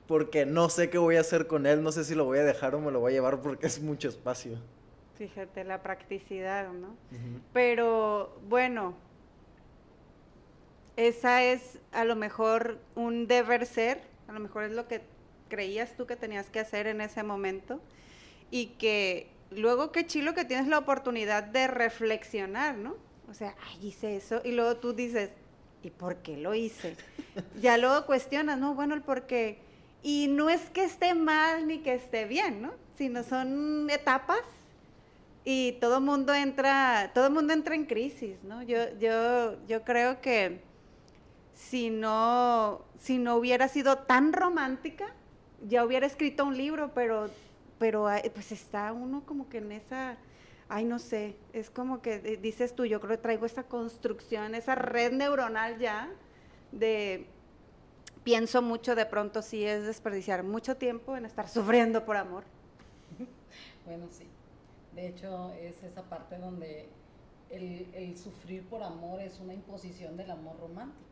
porque 0.08 0.46
no 0.46 0.70
sé 0.70 0.90
qué 0.90 0.98
voy 0.98 1.18
a 1.18 1.22
hacer 1.22 1.48
con 1.48 1.66
él, 1.66 1.84
no 1.84 1.92
sé 1.92 2.06
si 2.06 2.16
lo 2.16 2.24
voy 2.24 2.40
a 2.40 2.44
dejar 2.44 2.74
o 2.76 2.80
me 2.80 2.92
lo 2.92 3.02
voy 3.02 3.12
a 3.12 3.16
llevar 3.16 3.42
porque 3.42 3.68
es 3.68 3.82
mucho 3.82 4.08
espacio. 4.08 4.58
Fíjate 5.18 5.66
la 5.66 5.84
practicidad, 5.84 6.72
¿no? 6.72 6.96
Pero 7.52 8.34
bueno, 8.48 8.96
esa 10.96 11.44
es 11.44 11.78
a 11.92 12.06
lo 12.06 12.16
mejor 12.16 12.80
un 12.96 13.28
deber 13.28 13.66
ser, 13.66 14.02
a 14.30 14.32
lo 14.32 14.40
mejor 14.40 14.64
es 14.64 14.72
lo 14.72 14.88
que 14.88 15.02
creías 15.50 15.96
tú 15.98 16.06
que 16.06 16.16
tenías 16.16 16.50
que 16.50 16.60
hacer 16.60 16.88
en 16.88 17.02
ese 17.02 17.24
momento 17.24 17.82
y 18.52 18.68
que 18.78 19.30
luego 19.52 19.92
qué 19.92 20.06
chilo 20.06 20.34
que 20.34 20.46
tienes 20.46 20.68
la 20.68 20.78
oportunidad 20.78 21.44
de 21.44 21.68
reflexionar, 21.68 22.78
¿no? 22.78 22.96
O 23.30 23.34
sea, 23.34 23.56
ay, 23.68 23.88
hice 23.88 24.16
eso 24.16 24.42
y 24.44 24.52
luego 24.52 24.78
tú 24.78 24.94
dices, 24.94 25.32
¿y 25.84 25.90
por 25.90 26.18
qué 26.18 26.38
lo 26.38 26.54
hice? 26.56 26.96
ya 27.62 27.78
luego 27.78 28.06
cuestionas, 28.06 28.58
¿no? 28.58 28.74
Bueno, 28.74 28.96
el 28.96 29.02
por 29.02 29.28
qué. 29.28 29.60
Y 30.02 30.28
no 30.30 30.50
es 30.50 30.70
que 30.70 30.84
esté 30.84 31.14
mal 31.14 31.68
ni 31.68 31.80
que 31.80 31.94
esté 31.94 32.26
bien, 32.26 32.62
¿no? 32.62 32.72
Sino 32.98 33.24
son 33.24 33.90
etapas 33.90 34.42
y 35.44 35.74
todo 35.74 36.02
mundo 36.02 36.34
entra, 36.34 37.12
todo 37.14 37.30
mundo 37.30 37.54
entra 37.54 37.76
en 37.76 37.86
crisis, 37.86 38.36
¿no? 38.44 38.64
Yo, 38.64 38.78
yo, 39.00 39.56
yo 39.68 39.84
creo 39.84 40.22
que 40.22 40.62
si 41.54 41.90
no, 41.90 42.82
si 42.98 43.18
no 43.18 43.36
hubiera 43.36 43.68
sido 43.68 43.98
tan 44.00 44.32
romántica, 44.32 45.14
ya 45.68 45.84
hubiera 45.84 46.06
escrito 46.06 46.46
un 46.46 46.58
libro, 46.58 46.92
pero, 46.94 47.30
pero 47.78 48.08
pues 48.34 48.52
está 48.52 48.94
uno 48.94 49.24
como 49.26 49.50
que 49.50 49.58
en 49.60 49.72
esa, 49.72 50.18
ay 50.68 50.86
no 50.86 51.00
sé, 51.00 51.36
es 51.54 51.70
como 51.70 52.02
que 52.02 52.20
dices 52.38 52.76
tú, 52.76 52.86
yo 52.86 53.00
creo 53.00 53.12
que 53.12 53.22
traigo 53.22 53.46
esa 53.46 53.64
construcción, 53.64 54.56
esa 54.56 54.76
red 54.76 55.12
neuronal 55.12 55.80
ya 55.80 56.10
de 56.72 57.26
pienso 58.24 58.62
mucho 58.62 58.96
de 58.96 59.06
pronto 59.06 59.42
si 59.42 59.66
es 59.66 59.86
desperdiciar 59.86 60.44
mucho 60.44 60.78
tiempo 60.78 61.16
en 61.16 61.26
estar 61.26 61.48
sufriendo 61.48 62.06
por 62.06 62.18
amor. 62.18 62.44
Bueno, 63.86 64.06
sí. 64.12 64.28
De 64.94 65.08
hecho, 65.08 65.52
es 65.54 65.82
esa 65.82 66.04
parte 66.04 66.38
donde 66.38 66.88
el 67.50 68.16
sufrir 68.16 68.64
por 68.68 68.84
amor 68.84 69.20
es 69.20 69.40
una 69.40 69.56
imposición 69.56 70.16
del 70.16 70.30
amor 70.30 70.60
romántico 70.60 71.09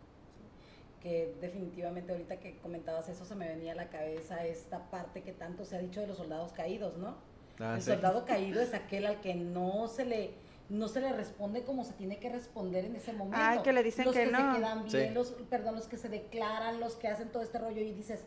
que 1.02 1.36
definitivamente 1.40 2.12
ahorita 2.12 2.40
que 2.40 2.58
comentabas 2.58 3.08
eso 3.10 3.26
se 3.26 3.36
me 3.36 3.48
venía 3.48 3.74
a 3.74 3.76
la 3.76 3.90
cabeza 3.90 4.46
esta 4.46 4.90
parte 4.90 5.24
que 5.24 5.32
tanto 5.32 5.66
se 5.66 5.76
ha 5.76 5.80
dicho 5.80 6.02
de 6.02 6.08
los 6.08 6.18
soldados 6.18 6.52
caídos, 6.54 6.98
¿no? 6.98 7.16
Ah, 7.60 7.76
el 7.76 7.82
soldado 7.82 8.26
caído 8.26 8.62
es 8.62 8.74
aquel 8.74 9.06
al 9.06 9.22
que 9.22 9.34
no 9.36 9.88
se 9.88 10.06
le 10.06 10.34
no 10.70 10.88
se 10.90 11.00
le 11.00 11.14
responde 11.14 11.64
como 11.64 11.86
se 11.86 11.94
tiene 11.94 12.20
que 12.20 12.30
responder 12.30 12.84
en 12.84 12.96
ese 12.98 13.14
momento. 13.14 13.38
Ah, 13.40 13.64
que 13.64 13.72
le 13.72 13.84
dicen 13.84 14.06
los 14.06 14.14
que, 14.14 14.26
que 14.26 14.32
no. 14.32 14.54
se 14.54 14.60
quedan 14.60 14.86
bien, 14.86 15.14
los, 15.14 15.32
perdón, 15.50 15.76
los 15.76 15.88
que 15.88 15.96
se 15.96 16.10
declaran, 16.10 16.80
los 16.80 16.96
que 16.96 17.08
hacen 17.08 17.30
todo 17.30 17.42
este 17.42 17.58
rollo 17.58 17.82
y 17.82 17.94
dices, 17.94 18.26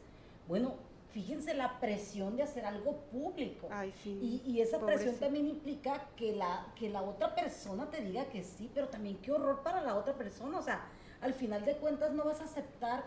bueno, 0.48 0.76
fíjense 1.10 1.52
la 1.54 1.78
presión 1.80 2.36
de 2.36 2.44
hacer 2.44 2.64
algo 2.64 2.96
público. 3.12 3.68
Ay, 3.70 3.92
sí. 4.02 4.18
Y, 4.22 4.50
y 4.50 4.62
esa 4.62 4.78
presión 4.78 5.16
también 5.16 5.48
implica 5.48 6.08
que 6.16 6.32
la, 6.32 6.72
que 6.76 6.88
la 6.88 7.02
otra 7.02 7.34
persona 7.34 7.90
te 7.90 8.00
diga 8.00 8.24
que 8.26 8.42
sí, 8.42 8.70
pero 8.72 8.88
también 8.88 9.18
qué 9.18 9.32
horror 9.32 9.62
para 9.62 9.82
la 9.82 9.96
otra 9.96 10.14
persona. 10.14 10.58
O 10.58 10.62
sea, 10.62 10.88
al 11.20 11.34
final 11.34 11.64
de 11.64 11.76
cuentas 11.76 12.12
no 12.12 12.24
vas 12.24 12.40
a 12.40 12.44
aceptar, 12.44 13.04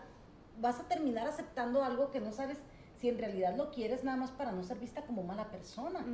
vas 0.60 0.80
a 0.80 0.88
terminar 0.88 1.26
aceptando 1.26 1.82
algo 1.82 2.10
que 2.10 2.20
no 2.20 2.32
sabes 2.32 2.58
si 3.00 3.08
en 3.08 3.18
realidad 3.18 3.56
lo 3.56 3.70
quieres 3.70 4.04
nada 4.04 4.16
más 4.16 4.30
para 4.30 4.52
no 4.52 4.62
ser 4.62 4.78
vista 4.78 5.02
como 5.02 5.22
mala 5.22 5.50
persona. 5.50 6.04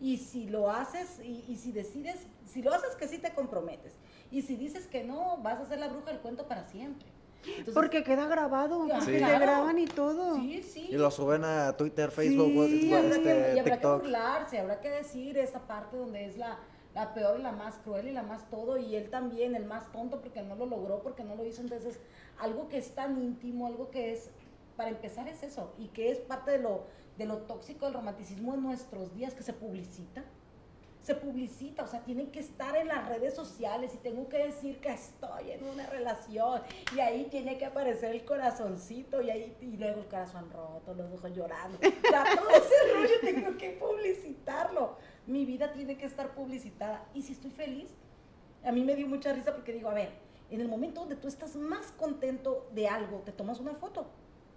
Y 0.00 0.16
si 0.16 0.48
lo 0.48 0.70
haces, 0.70 1.20
y, 1.22 1.56
si 1.56 1.70
decides, 1.70 2.26
si 2.46 2.62
lo 2.62 2.72
haces 2.72 2.96
que 2.96 3.08
sí 3.08 3.18
te 3.18 3.32
comprometes. 3.32 3.94
Y 4.30 4.42
si 4.42 4.56
dices 4.56 4.86
que 4.86 5.04
no, 5.04 5.38
vas 5.38 5.60
a 5.60 5.66
ser 5.66 5.78
la 5.78 5.88
bruja 5.88 6.10
del 6.10 6.20
cuento 6.20 6.48
para 6.48 6.64
siempre. 6.64 7.06
porque 7.74 8.02
queda 8.02 8.26
grabado, 8.26 8.88
porque 8.88 9.20
le 9.20 9.38
graban 9.38 9.78
y 9.78 9.86
todo. 9.86 10.36
Sí, 10.36 10.62
sí. 10.62 10.88
Y 10.90 10.96
lo 10.96 11.10
suben 11.10 11.44
a 11.44 11.76
Twitter, 11.76 12.10
Facebook, 12.10 12.66
sí, 12.66 12.86
y 12.88 12.94
habrá, 12.94 13.18
que, 13.18 13.52
y 13.54 13.58
habrá 13.58 13.78
que 13.78 13.86
burlarse, 13.86 14.58
habrá 14.58 14.80
que 14.80 14.90
decir 14.90 15.36
esa 15.36 15.60
parte 15.60 15.98
donde 15.98 16.24
es 16.24 16.38
la, 16.38 16.58
la 16.94 17.12
peor 17.12 17.40
y 17.40 17.42
la 17.42 17.52
más 17.52 17.76
cruel 17.78 18.08
y 18.08 18.12
la 18.12 18.22
más 18.22 18.48
todo, 18.50 18.78
y 18.78 18.94
él 18.94 19.10
también, 19.10 19.54
el 19.54 19.64
más 19.64 19.90
tonto 19.90 20.20
porque 20.20 20.42
no 20.42 20.54
lo 20.54 20.66
logró, 20.66 21.02
porque 21.02 21.24
no 21.24 21.34
lo 21.34 21.44
hizo. 21.44 21.60
Entonces, 21.60 21.98
algo 22.38 22.68
que 22.68 22.78
es 22.78 22.94
tan 22.94 23.20
íntimo, 23.20 23.66
algo 23.66 23.90
que 23.90 24.12
es, 24.12 24.30
para 24.76 24.90
empezar 24.90 25.28
es 25.28 25.42
eso, 25.42 25.72
y 25.78 25.88
que 25.88 26.10
es 26.10 26.18
parte 26.18 26.52
de 26.52 26.58
lo, 26.58 26.84
de 27.18 27.26
lo 27.26 27.38
tóxico 27.38 27.86
del 27.86 27.94
romanticismo 27.94 28.54
en 28.54 28.62
nuestros 28.62 29.14
días, 29.14 29.34
que 29.34 29.42
se 29.42 29.52
publicita. 29.52 30.24
Se 31.04 31.14
publicita, 31.14 31.84
o 31.84 31.86
sea, 31.86 32.00
tienen 32.00 32.30
que 32.30 32.40
estar 32.40 32.74
en 32.76 32.88
las 32.88 33.06
redes 33.06 33.34
sociales 33.34 33.92
y 33.94 33.98
tengo 33.98 34.26
que 34.26 34.38
decir 34.38 34.80
que 34.80 34.88
estoy 34.88 35.50
en 35.50 35.62
una 35.64 35.84
relación 35.86 36.62
y 36.96 37.00
ahí 37.00 37.28
tiene 37.30 37.58
que 37.58 37.66
aparecer 37.66 38.12
el 38.12 38.24
corazoncito 38.24 39.20
y 39.20 39.28
ahí 39.28 39.54
y 39.60 39.76
luego 39.76 40.00
el 40.00 40.06
corazón 40.06 40.50
roto, 40.50 40.94
los 40.94 41.12
ojos 41.12 41.36
llorando. 41.36 41.76
O 41.76 42.08
sea, 42.08 42.24
todo 42.34 42.48
ese 42.48 42.74
rollo 42.94 43.14
tengo 43.20 43.58
que 43.58 43.72
publicitarlo. 43.72 44.96
Mi 45.26 45.44
vida 45.44 45.74
tiene 45.74 45.98
que 45.98 46.06
estar 46.06 46.34
publicitada 46.34 47.06
y 47.12 47.20
si 47.20 47.34
estoy 47.34 47.50
feliz, 47.50 47.90
a 48.64 48.72
mí 48.72 48.82
me 48.82 48.96
dio 48.96 49.06
mucha 49.06 49.34
risa 49.34 49.54
porque 49.54 49.74
digo, 49.74 49.90
a 49.90 49.94
ver, 49.94 50.08
en 50.50 50.62
el 50.62 50.68
momento 50.68 51.00
donde 51.00 51.16
tú 51.16 51.28
estás 51.28 51.54
más 51.54 51.92
contento 51.98 52.66
de 52.72 52.88
algo, 52.88 53.18
¿te 53.18 53.32
tomas 53.32 53.60
una 53.60 53.74
foto? 53.74 54.06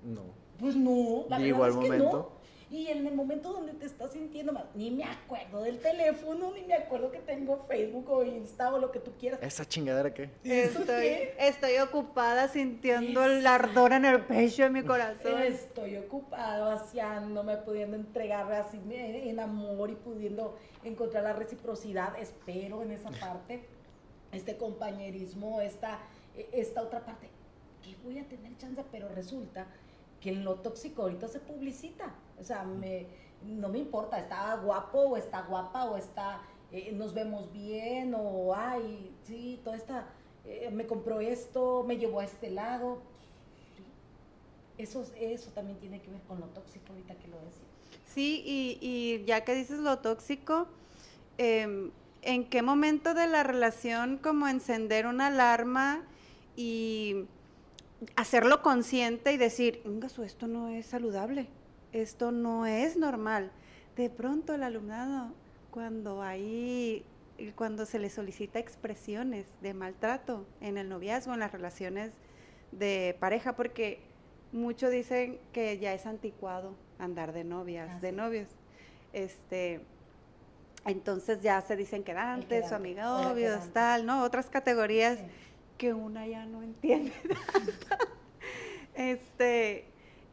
No. 0.02 0.22
Pues 0.58 0.78
no, 0.78 1.26
la 1.28 1.40
verdad 1.40 1.70
es 1.70 1.76
que 1.76 1.82
momento. 1.82 2.18
no. 2.18 2.37
Y 2.70 2.88
en 2.88 3.08
el 3.08 3.16
momento 3.16 3.54
donde 3.54 3.72
te 3.74 3.86
estás 3.86 4.12
sintiendo 4.12 4.52
mal, 4.52 4.70
ni 4.76 4.92
me 4.92 5.06
acuerdo 5.06 5.64
del 5.64 5.80
teléfono, 5.80 6.52
ni 6.54 6.64
me 6.64 6.74
acuerdo 6.74 7.12
que 7.12 7.20
tengo 7.20 7.64
Facebook 7.66 8.10
o 8.10 8.24
Insta 8.26 8.74
o 8.74 8.78
lo 8.78 8.92
que 8.92 9.00
tú 9.00 9.14
quieras. 9.18 9.40
¿Esa 9.42 9.66
chingadera 9.66 10.14
qué? 10.14 10.30
Estoy, 10.44 11.30
estoy 11.40 11.78
ocupada 11.78 12.50
sintiendo 12.50 13.24
el 13.24 13.48
ardor 13.48 13.94
en 13.94 14.04
el 14.04 14.22
pecho 14.26 14.64
de 14.64 14.70
mi 14.70 14.84
corazón. 14.84 15.42
Estoy 15.42 15.96
ocupado 15.96 16.66
vaciándome, 16.66 17.56
pudiendo 17.58 17.96
entregarme 17.96 18.58
así 18.58 18.82
en 18.90 19.40
amor 19.40 19.90
y 19.90 19.96
pudiendo 19.96 20.58
encontrar 20.84 21.24
la 21.24 21.34
reciprocidad. 21.34 22.20
Espero 22.20 22.82
en 22.82 22.92
esa 22.92 23.12
parte, 23.12 23.64
este 24.34 24.58
compañerismo, 24.58 25.62
esta, 25.62 26.00
esta 26.52 26.82
otra 26.82 27.06
parte. 27.06 27.30
Que 27.82 27.96
voy 28.04 28.20
a 28.20 28.28
tener 28.28 28.58
chance, 28.58 28.84
pero 28.92 29.08
resulta 29.16 29.68
que 30.20 30.34
lo 30.34 30.56
tóxico 30.56 31.04
ahorita 31.04 31.30
se 31.30 31.40
publicita. 31.40 32.14
O 32.40 32.44
sea, 32.44 32.64
me, 32.64 33.08
no 33.44 33.70
me 33.70 33.80
importa, 33.80 34.20
está 34.20 34.56
guapo 34.56 35.00
o 35.00 35.18
está 35.18 35.42
guapa 35.42 35.86
o 35.86 35.98
está, 35.98 36.42
eh, 36.72 36.92
nos 36.94 37.14
vemos 37.14 37.52
bien 37.52 38.14
o, 38.16 38.54
ay, 38.56 39.12
sí, 39.24 39.60
toda 39.64 39.78
esta, 39.78 40.08
eh, 40.46 40.70
me 40.72 40.86
compró 40.86 41.20
esto, 41.20 41.84
me 41.88 41.98
llevó 41.98 42.20
a 42.20 42.26
este 42.26 42.50
lado. 42.50 43.00
Eso, 44.78 45.06
eso 45.20 45.50
también 45.52 45.80
tiene 45.80 46.00
que 46.02 46.12
ver 46.12 46.22
con 46.28 46.40
lo 46.40 46.48
tóxico 46.48 46.86
ahorita 46.92 47.16
que 47.16 47.28
lo 47.28 47.38
decía. 47.38 47.66
Sí, 48.06 48.44
y, 48.46 48.78
y 48.82 49.26
ya 49.26 49.44
que 49.44 49.56
dices 49.56 49.80
lo 49.80 50.00
tóxico, 50.00 50.68
em, 51.38 51.92
¿en 52.22 52.46
qué 52.50 52.62
momento 52.62 53.14
de 53.14 53.28
la 53.28 53.44
relación 53.44 54.18
como 54.18 54.48
encender 54.48 55.08
una 55.08 55.28
alarma 55.28 56.04
y 56.56 57.26
hacerlo 58.16 58.62
consciente 58.62 59.32
y 59.34 59.38
decir, 59.38 59.82
esto 60.24 60.48
no 60.48 60.70
es 60.70 60.86
saludable, 60.86 61.48
esto 61.92 62.32
no 62.32 62.66
es 62.66 62.98
normal. 62.98 63.52
De 63.96 64.10
pronto 64.10 64.54
el 64.54 64.64
alumnado, 64.64 65.34
cuando 65.72 66.22
hay, 66.22 67.04
cuando 67.56 67.86
se 67.86 68.00
le 68.00 68.10
solicita 68.10 68.60
expresiones 68.60 69.46
de 69.62 69.74
maltrato 69.74 70.46
en 70.62 70.78
el 70.78 70.90
noviazgo, 70.90 71.34
en 71.34 71.40
las 71.40 71.52
relaciones 71.52 72.12
de 72.72 73.16
pareja, 73.20 73.56
porque 73.56 74.00
muchos 74.52 74.92
dicen 74.92 75.40
que 75.54 75.78
ya 75.80 75.94
es 75.94 76.06
anticuado 76.06 76.76
andar 77.00 77.34
de 77.34 77.44
novias, 77.44 78.02
de 78.02 78.12
novios. 78.12 78.50
Este, 79.14 79.82
entonces 80.86 81.42
ya 81.42 81.62
se 81.62 81.76
dicen 81.76 82.04
que 82.04 82.12
antes, 82.12 82.72
o 82.72 82.76
amigobios, 82.76 83.72
tal, 83.74 84.06
¿no? 84.06 84.24
Otras 84.24 84.50
categorías 84.50 85.20
que 85.78 85.94
una 85.94 86.28
ya 86.28 86.46
no 86.46 86.64
entiende. 86.64 87.14
este, 88.96 89.86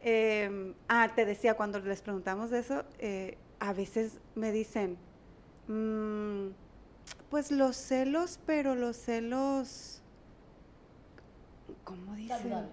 em, 0.05 0.75
ah, 0.89 1.13
te 1.15 1.25
decía, 1.25 1.55
cuando 1.55 1.81
les 1.81 2.03
preguntamos 2.03 2.51
de 2.51 2.59
eso, 2.59 2.85
eh, 2.99 3.39
a 3.59 3.73
veces 3.73 4.21
me 4.35 4.53
dicen, 4.53 4.99
mm, 5.69 6.49
pues 7.31 7.51
los 7.51 7.77
celos, 7.77 8.39
pero 8.47 8.75
los 8.75 8.97
celos, 8.97 10.03
¿cómo 11.85 12.15
dicen? 12.15 12.69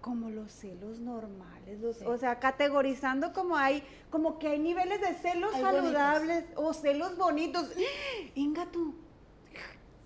Como 0.00 0.30
los 0.30 0.50
celos 0.50 0.98
normales, 0.98 1.78
o 2.04 2.18
sea, 2.18 2.40
categorizando 2.40 3.32
como 3.32 3.56
hay, 3.56 3.84
como 4.10 4.40
que 4.40 4.48
hay 4.48 4.58
niveles 4.58 5.00
de 5.00 5.14
celos 5.14 5.52
saludables 5.52 6.44
o 6.56 6.74
celos 6.74 7.16
bonitos. 7.16 7.70
Inga 8.34 8.66
tú, 8.72 8.96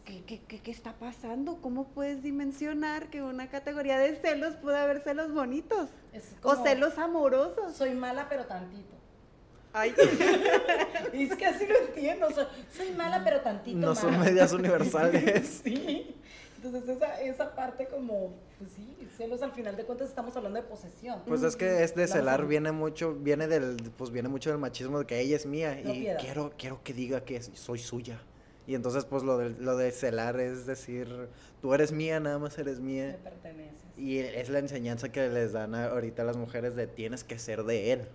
¿qué, 0.05 0.41
qué, 0.47 0.71
está 0.71 0.93
pasando? 0.93 1.61
¿Cómo 1.61 1.89
puedes 1.89 2.23
dimensionar 2.23 3.11
que 3.11 3.23
una 3.23 3.49
categoría 3.49 3.99
de 3.99 4.15
celos 4.17 4.55
puede 4.57 4.79
haber 4.79 5.01
celos 5.01 5.33
bonitos? 5.33 5.91
O 6.43 6.57
celos 6.63 6.99
amorosos. 6.99 7.75
Soy 7.75 7.95
mala 7.95 8.29
pero 8.29 8.45
tantito. 8.47 8.95
Ay. 9.73 9.95
es 11.13 11.37
que 11.37 11.47
así 11.47 11.67
lo 11.67 11.77
entiendo. 11.79 12.29
soy 12.75 12.93
mala 12.93 13.23
pero 13.25 13.41
tantito. 13.41 13.79
No 13.79 13.95
son 13.95 14.19
medias 14.19 14.53
universales. 14.53 15.61
sí. 15.63 16.17
Entonces 16.63 16.97
esa, 16.97 17.21
esa 17.21 17.55
parte 17.55 17.87
como, 17.87 18.35
pues 18.59 18.71
sí, 18.73 18.97
celos 19.17 19.43
al 19.43 19.53
final 19.53 19.77
de 19.77 19.85
cuentas 19.85 20.09
estamos 20.09 20.35
hablando 20.37 20.61
de 20.61 20.67
posesión. 20.67 21.21
Pues 21.27 21.43
es 21.43 21.55
que 21.55 21.85
es 21.85 21.95
de 21.95 22.09
celar 22.09 22.47
viene 22.47 22.73
mucho, 22.73 23.15
viene 23.15 23.47
del, 23.47 23.77
pues 23.97 24.11
viene 24.11 24.29
mucho 24.29 24.51
del 24.51 24.59
machismo 24.59 24.99
de 24.99 25.07
que 25.07 25.21
ella 25.21 25.37
es 25.37 25.47
mía 25.47 25.79
y 25.79 26.09
quiero, 26.19 26.53
quiero 26.57 26.83
que 26.83 26.93
diga 26.93 27.21
que 27.21 27.41
soy 27.43 27.79
suya. 27.79 28.19
Y 28.67 28.75
entonces, 28.75 29.05
pues 29.05 29.23
lo 29.23 29.39
de, 29.39 29.51
lo 29.51 29.77
de 29.77 29.93
celar 29.93 30.41
es 30.41 30.67
decir, 30.67 31.29
tú 31.61 31.73
eres 31.73 31.93
mía, 31.93 32.19
nada 32.19 32.39
más 32.39 32.59
eres 32.59 32.81
mía. 32.81 33.17
Me 33.23 33.31
perteneces. 33.31 33.86
Y 33.97 34.19
es 34.19 34.49
la 34.49 34.59
enseñanza 34.59 35.11
que 35.11 35.29
les 35.29 35.53
dan 35.53 35.75
ahorita 35.75 36.23
a 36.23 36.25
las 36.25 36.37
mujeres 36.37 36.77
de 36.77 36.87
tienes 36.87 37.25
que 37.25 37.39
ser 37.39 37.65
de 37.65 37.93
él, 37.93 38.09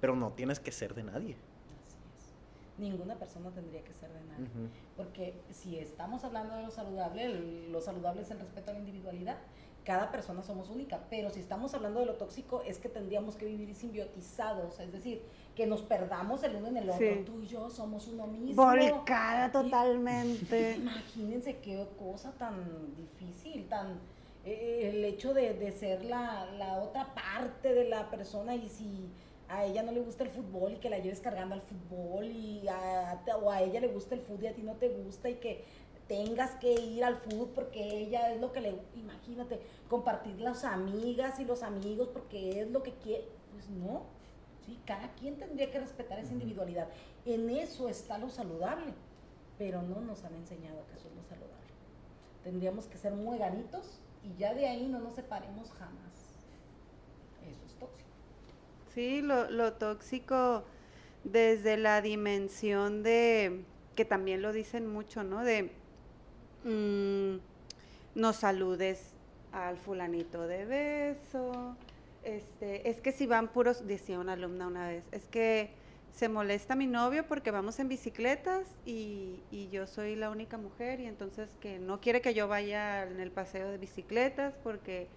pero 0.00 0.16
no 0.16 0.32
tienes 0.32 0.60
que 0.60 0.72
ser 0.72 0.94
de 0.94 1.02
nadie. 1.02 1.36
Así 1.82 1.96
es. 2.16 2.78
Ninguna 2.78 3.16
persona 3.16 3.50
tendría 3.50 3.82
que 3.84 3.92
ser 3.92 4.10
de 4.10 4.24
nadie. 4.24 4.70
Porque 4.96 5.34
si 5.52 5.78
estamos 5.78 6.24
hablando 6.24 6.56
de 6.56 6.62
lo 6.62 6.70
saludable, 6.70 7.68
lo 7.68 7.80
saludable 7.80 8.22
es 8.22 8.30
el 8.30 8.40
respeto 8.40 8.70
a 8.70 8.74
la 8.74 8.80
individualidad 8.80 9.36
cada 9.84 10.10
persona 10.10 10.42
somos 10.42 10.68
única, 10.70 11.00
pero 11.08 11.30
si 11.30 11.40
estamos 11.40 11.72
hablando 11.74 12.00
de 12.00 12.06
lo 12.06 12.14
tóxico 12.14 12.62
es 12.66 12.78
que 12.78 12.88
tendríamos 12.88 13.36
que 13.36 13.46
vivir 13.46 13.74
simbiotizados, 13.74 14.78
es 14.78 14.92
decir, 14.92 15.22
que 15.54 15.66
nos 15.66 15.82
perdamos 15.82 16.42
el 16.42 16.56
uno 16.56 16.68
en 16.68 16.76
el 16.76 16.90
otro, 16.90 17.24
tú 17.24 17.40
y 17.40 17.46
yo 17.46 17.70
somos 17.70 18.06
uno 18.08 18.26
mismo. 18.26 18.64
Volcada 18.64 19.50
totalmente. 19.50 20.76
imagínense 20.76 21.58
qué 21.58 21.86
cosa 21.98 22.32
tan 22.32 22.54
difícil, 22.96 23.66
tan 23.68 23.98
eh, 24.44 24.90
el 24.90 25.04
hecho 25.04 25.34
de, 25.34 25.70
ser 25.72 26.04
la, 26.04 26.80
otra 26.82 27.14
parte 27.14 27.74
de 27.74 27.88
la 27.88 28.10
persona 28.10 28.54
y 28.54 28.68
si 28.68 29.10
a 29.48 29.66
ella 29.66 29.82
no 29.82 29.92
le 29.92 30.00
gusta 30.00 30.24
el 30.24 30.30
fútbol 30.30 30.72
y 30.72 30.76
que 30.76 30.88
la 30.88 30.98
lleves 30.98 31.20
cargando 31.20 31.54
al 31.54 31.60
fútbol 31.60 32.24
y 32.24 32.66
a, 32.68 33.22
o 33.42 33.50
a 33.50 33.62
ella 33.62 33.80
le 33.80 33.88
gusta 33.88 34.14
el 34.14 34.22
fútbol 34.22 34.44
y 34.44 34.46
a 34.46 34.54
ti 34.54 34.62
no 34.62 34.76
te 34.76 34.88
gusta 34.88 35.28
y 35.28 35.34
que 35.34 35.64
tengas 36.08 36.52
que 36.56 36.72
ir 36.72 37.04
al 37.04 37.16
fútbol 37.16 37.50
porque 37.54 37.82
ella 37.82 38.32
es 38.32 38.40
lo 38.40 38.50
que 38.52 38.60
le, 38.60 38.74
imagínate, 38.94 39.60
compartir 39.88 40.40
las 40.40 40.64
amigas 40.64 41.38
y 41.38 41.44
los 41.44 41.62
amigos 41.62 42.08
porque 42.08 42.62
es 42.62 42.70
lo 42.70 42.82
que 42.82 42.94
quiere, 42.94 43.28
pues 43.52 43.68
no, 43.68 44.04
¿sí? 44.64 44.78
cada 44.86 45.12
quien 45.14 45.36
tendría 45.36 45.70
que 45.70 45.80
respetar 45.80 46.18
esa 46.18 46.32
individualidad. 46.32 46.88
En 47.26 47.50
eso 47.50 47.88
está 47.88 48.16
lo 48.16 48.30
saludable, 48.30 48.94
pero 49.58 49.82
no 49.82 50.00
nos 50.00 50.24
han 50.24 50.34
enseñado 50.34 50.86
que 50.86 50.94
eso 50.94 51.08
es 51.08 51.14
lo 51.14 51.22
saludable. 51.24 51.50
Tendríamos 52.42 52.86
que 52.86 52.96
ser 52.96 53.12
muy 53.12 53.36
ganitos 53.36 54.00
y 54.22 54.38
ya 54.38 54.54
de 54.54 54.66
ahí 54.66 54.86
no 54.88 55.00
nos 55.00 55.14
separemos 55.14 55.70
jamás. 55.72 56.36
Eso 57.48 57.64
es 57.66 57.74
tóxico. 57.74 58.10
Sí, 58.94 59.22
lo, 59.22 59.50
lo 59.50 59.74
tóxico 59.74 60.64
desde 61.24 61.76
la 61.76 62.00
dimensión 62.02 63.02
de, 63.02 63.64
que 63.94 64.04
también 64.04 64.42
lo 64.42 64.52
dicen 64.52 64.86
mucho, 64.86 65.22
¿no? 65.24 65.44
De 65.44 65.70
Mm, 66.64 67.38
no 68.14 68.32
saludes 68.32 69.14
al 69.52 69.78
fulanito 69.78 70.46
de 70.46 70.64
beso. 70.66 71.76
Este, 72.22 72.90
es 72.90 73.00
que 73.00 73.12
si 73.12 73.26
van 73.26 73.48
puros, 73.48 73.86
decía 73.86 74.18
una 74.18 74.34
alumna 74.34 74.66
una 74.66 74.88
vez, 74.88 75.04
es 75.10 75.26
que 75.28 75.70
se 76.12 76.28
molesta 76.28 76.74
mi 76.74 76.86
novio 76.86 77.26
porque 77.26 77.50
vamos 77.50 77.78
en 77.78 77.88
bicicletas 77.88 78.66
y, 78.84 79.42
y, 79.50 79.68
yo 79.70 79.86
soy 79.86 80.16
la 80.16 80.30
única 80.30 80.58
mujer 80.58 81.00
y 81.00 81.06
entonces 81.06 81.48
que 81.60 81.78
no 81.78 82.00
quiere 82.00 82.20
que 82.20 82.34
yo 82.34 82.48
vaya 82.48 83.04
en 83.04 83.20
el 83.20 83.30
paseo 83.30 83.70
de 83.70 83.78
bicicletas 83.78 84.54
porque, 84.62 85.08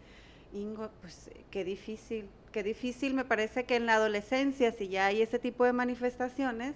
Ingo, 0.53 0.89
pues 1.01 1.31
qué 1.51 1.63
difícil, 1.63 2.29
qué 2.51 2.63
difícil 2.63 3.13
me 3.13 3.25
parece 3.25 3.65
que 3.65 3.75
en 3.75 3.85
la 3.85 3.95
adolescencia, 3.95 4.71
si 4.71 4.87
ya 4.87 5.07
hay 5.07 5.21
ese 5.21 5.39
tipo 5.39 5.65
de 5.65 5.73
manifestaciones, 5.73 6.75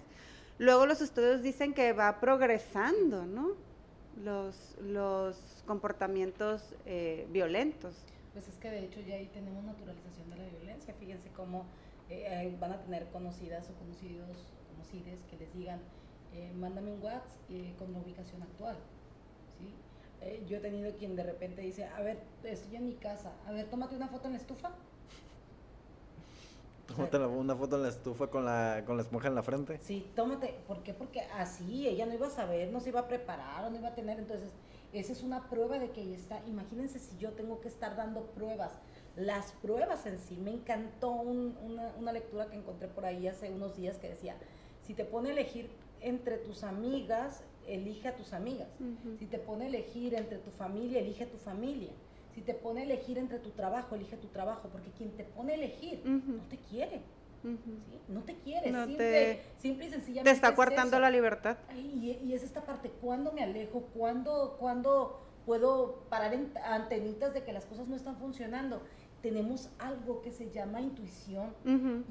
luego 0.57 0.85
los 0.85 1.01
estudios 1.01 1.41
dicen 1.41 1.73
que 1.73 1.93
va 1.93 2.19
progresando, 2.19 3.25
¿no? 3.25 3.67
los, 4.23 4.75
los 4.81 5.37
comportamientos 5.65 6.75
eh, 6.85 7.27
violentos. 7.31 7.95
Pues 8.33 8.47
es 8.47 8.55
que 8.55 8.69
de 8.69 8.85
hecho 8.85 8.99
ya 9.01 9.15
ahí 9.15 9.27
tenemos 9.33 9.63
naturalización 9.63 10.29
de 10.29 10.37
la 10.37 10.45
violencia. 10.45 10.93
Fíjense 10.99 11.29
cómo 11.35 11.65
eh, 12.09 12.55
van 12.59 12.71
a 12.71 12.81
tener 12.81 13.07
conocidas 13.07 13.69
o 13.69 13.73
conocidos, 13.73 14.53
conocides 14.71 15.19
que 15.29 15.37
les 15.37 15.53
digan, 15.53 15.79
eh, 16.33 16.51
mándame 16.55 16.91
un 16.91 17.01
WhatsApp 17.01 17.25
con 17.77 17.93
la 17.93 17.99
ubicación 17.99 18.41
actual. 18.43 18.77
¿sí? 19.59 19.73
yo 20.47 20.57
he 20.57 20.59
tenido 20.59 20.91
quien 20.95 21.15
de 21.15 21.23
repente 21.23 21.61
dice, 21.61 21.85
a 21.85 22.01
ver, 22.01 22.19
estoy 22.43 22.75
en 22.75 22.85
mi 22.85 22.95
casa, 22.95 23.33
a 23.47 23.51
ver, 23.51 23.69
tómate 23.69 23.95
una 23.95 24.07
foto 24.07 24.27
en 24.27 24.33
la 24.33 24.39
estufa. 24.39 24.71
Tómate 26.87 27.17
una 27.17 27.55
foto 27.55 27.75
en 27.75 27.83
la 27.83 27.89
estufa 27.89 28.27
con 28.27 28.45
la, 28.45 28.83
con 28.85 28.95
la 28.95 29.03
esponja 29.03 29.27
en 29.27 29.35
la 29.35 29.43
frente. 29.43 29.77
Sí, 29.83 30.09
tómate. 30.15 30.55
¿Por 30.67 30.83
qué? 30.83 30.93
Porque 30.93 31.21
así 31.21 31.87
ella 31.87 32.05
no 32.05 32.13
iba 32.13 32.27
a 32.27 32.31
saber, 32.31 32.71
no 32.71 32.79
se 32.79 32.89
iba 32.89 33.01
a 33.01 33.07
preparar 33.07 33.65
o 33.65 33.69
no 33.69 33.75
iba 33.75 33.89
a 33.89 33.95
tener. 33.95 34.17
Entonces, 34.17 34.51
esa 34.93 35.11
es 35.11 35.21
una 35.21 35.49
prueba 35.49 35.79
de 35.79 35.91
que 35.91 36.01
ella 36.01 36.15
está. 36.15 36.41
Imagínense 36.47 36.99
si 36.99 37.17
yo 37.17 37.31
tengo 37.33 37.59
que 37.59 37.67
estar 37.67 37.95
dando 37.95 38.21
pruebas. 38.27 38.71
Las 39.17 39.51
pruebas 39.51 40.05
en 40.05 40.19
sí. 40.19 40.37
Me 40.37 40.51
encantó 40.51 41.11
una, 41.11 41.93
una 41.99 42.11
lectura 42.11 42.47
que 42.49 42.55
encontré 42.55 42.87
por 42.87 43.05
ahí 43.05 43.27
hace 43.27 43.51
unos 43.51 43.75
días 43.75 43.97
que 43.97 44.09
decía, 44.09 44.35
si 44.83 44.93
te 44.93 45.03
pone 45.03 45.29
a 45.29 45.33
elegir 45.33 45.69
entre 46.01 46.37
tus 46.37 46.63
amigas, 46.63 47.43
elige 47.67 48.07
a 48.07 48.15
tus 48.15 48.33
amigas. 48.33 48.69
Si 49.19 49.25
te 49.25 49.37
pone 49.37 49.65
a 49.65 49.67
elegir 49.67 50.15
entre 50.15 50.37
tu 50.37 50.51
familia, 50.51 50.99
elige 50.99 51.25
a 51.25 51.29
tu 51.29 51.37
familia. 51.37 51.91
Si 52.33 52.41
te 52.41 52.53
pone 52.53 52.81
a 52.81 52.83
elegir 52.83 53.17
entre 53.17 53.39
tu 53.39 53.49
trabajo, 53.49 53.95
elige 53.95 54.15
tu 54.17 54.27
trabajo, 54.27 54.69
porque 54.71 54.91
quien 54.91 55.11
te 55.11 55.23
pone 55.23 55.53
a 55.53 55.55
elegir 55.55 56.01
no 56.05 56.43
te 56.49 56.57
quiere. 56.57 57.01
No 58.07 58.23
te 58.23 58.35
quiere, 58.35 58.73
simple, 58.73 59.41
simple, 59.57 59.85
y 59.85 59.89
sencillamente. 59.89 60.29
Te 60.29 60.35
está 60.35 60.55
coartando 60.55 60.99
la 60.99 61.09
libertad. 61.09 61.57
y, 61.75 62.33
es 62.33 62.43
esta 62.43 62.65
parte, 62.65 62.89
¿cuándo 62.89 63.31
me 63.31 63.43
alejo? 63.43 63.81
¿Cuándo, 63.93 64.57
cuándo 64.59 65.21
puedo 65.45 66.03
parar 66.09 66.33
en 66.33 66.51
antenitas 66.63 67.33
de 67.33 67.43
que 67.43 67.53
las 67.53 67.65
cosas 67.65 67.87
no 67.87 67.95
están 67.95 68.17
funcionando? 68.17 68.81
Tenemos 69.27 69.69
algo 69.77 70.21
que 70.21 70.31
se 70.31 70.51
llama 70.51 70.79
intuición 70.79 71.53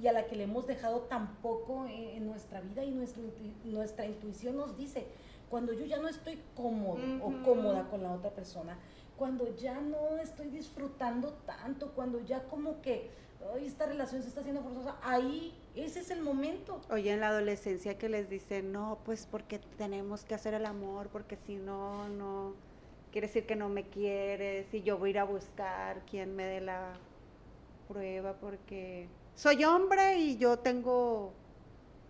y 0.03 0.07
a 0.07 0.13
la 0.13 0.27
que 0.27 0.37
le 0.37 0.45
hemos 0.45 0.67
dejado 0.67 1.01
tan 1.01 1.37
poco 1.37 1.87
en, 1.89 2.27
nuestra 2.27 2.61
vida 2.61 2.85
y 2.85 2.91
nuestra, 2.91 3.23
nuestra 3.65 4.05
intuición 4.05 4.59
nos 4.59 4.77
dice, 4.77 5.07
cuando 5.49 5.73
yo 5.73 5.87
ya 5.87 5.97
no 5.97 6.09
estoy 6.09 6.39
cómodo 6.55 7.01
o 7.23 7.43
cómoda 7.43 7.89
con 7.89 8.03
la 8.03 8.13
otra 8.13 8.33
persona, 8.33 8.77
cuando 9.17 9.57
ya 9.57 9.81
no 9.81 10.19
estoy 10.19 10.49
disfrutando 10.49 11.33
tanto, 11.47 11.93
cuando 11.93 12.21
ya 12.21 12.45
como 12.45 12.83
que 12.83 13.09
esta 13.63 13.87
relación 13.87 14.21
se 14.21 14.29
está 14.29 14.41
haciendo 14.41 14.61
forzosa, 14.61 14.97
ahí 15.03 15.55
ese 15.75 16.01
es 16.01 16.11
el 16.11 16.21
momento. 16.21 16.83
Oye, 16.91 17.13
en 17.13 17.21
la 17.21 17.29
adolescencia 17.29 17.97
que 17.97 18.11
les 18.11 18.29
dicen, 18.29 18.73
no, 18.73 18.99
pues 19.07 19.27
porque 19.27 19.59
tenemos 19.79 20.23
que 20.23 20.35
hacer 20.35 20.53
el 20.53 20.67
amor, 20.67 21.09
porque 21.09 21.37
si 21.37 21.57
no, 21.57 22.11
no, 22.11 22.53
quiere 23.17 23.29
decir 23.29 23.47
que 23.47 23.57
no 23.57 23.71
me 23.71 23.85
quieres 23.85 24.67
y 24.75 24.83
yo 24.83 24.99
voy 24.99 25.09
a 25.09 25.13
ir 25.13 25.19
a 25.21 25.25
buscar 25.25 26.03
quien 26.05 26.37
me 26.37 26.45
dé 26.45 26.61
la 26.61 26.93
prueba 27.89 28.35
porque 28.35 29.09
soy 29.35 29.65
hombre 29.65 30.19
y 30.19 30.37
yo 30.37 30.59
tengo 30.59 31.33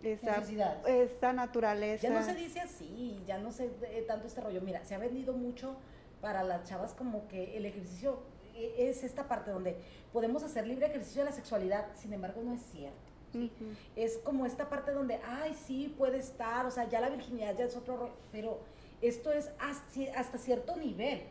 esa, 0.03 0.43
esa 0.87 1.33
naturaleza. 1.33 2.07
Ya 2.07 2.13
no 2.13 2.23
se 2.23 2.35
dice 2.35 2.59
así, 2.61 3.23
ya 3.25 3.37
no 3.37 3.51
sé 3.51 3.69
tanto 4.07 4.27
este 4.27 4.41
rollo. 4.41 4.61
Mira, 4.61 4.83
se 4.85 4.95
ha 4.95 4.97
vendido 4.97 5.33
mucho 5.33 5.77
para 6.21 6.43
las 6.43 6.63
chavas 6.63 6.93
como 6.93 7.27
que 7.27 7.57
el 7.57 7.65
ejercicio 7.65 8.19
e, 8.55 8.89
es 8.89 9.03
esta 9.03 9.27
parte 9.27 9.51
donde 9.51 9.77
podemos 10.11 10.43
hacer 10.43 10.67
libre 10.67 10.87
ejercicio 10.87 11.23
de 11.23 11.29
la 11.29 11.35
sexualidad, 11.35 11.85
sin 11.95 12.13
embargo 12.13 12.41
no 12.43 12.53
es 12.53 12.61
cierto. 12.61 12.97
Es 13.95 14.17
como 14.19 14.47
esta 14.47 14.67
parte 14.67 14.91
donde, 14.93 15.19
ay, 15.23 15.53
sí, 15.53 15.93
puede 15.95 16.17
estar, 16.17 16.65
o 16.65 16.71
sea, 16.71 16.89
ya 16.89 16.99
la 16.99 17.09
virginidad 17.09 17.55
ya 17.55 17.65
es 17.65 17.75
otro, 17.75 18.15
pero 18.31 18.61
esto 19.01 19.31
es 19.31 19.51
hasta 19.59 20.37
cierto 20.39 20.75
nivel, 20.75 21.21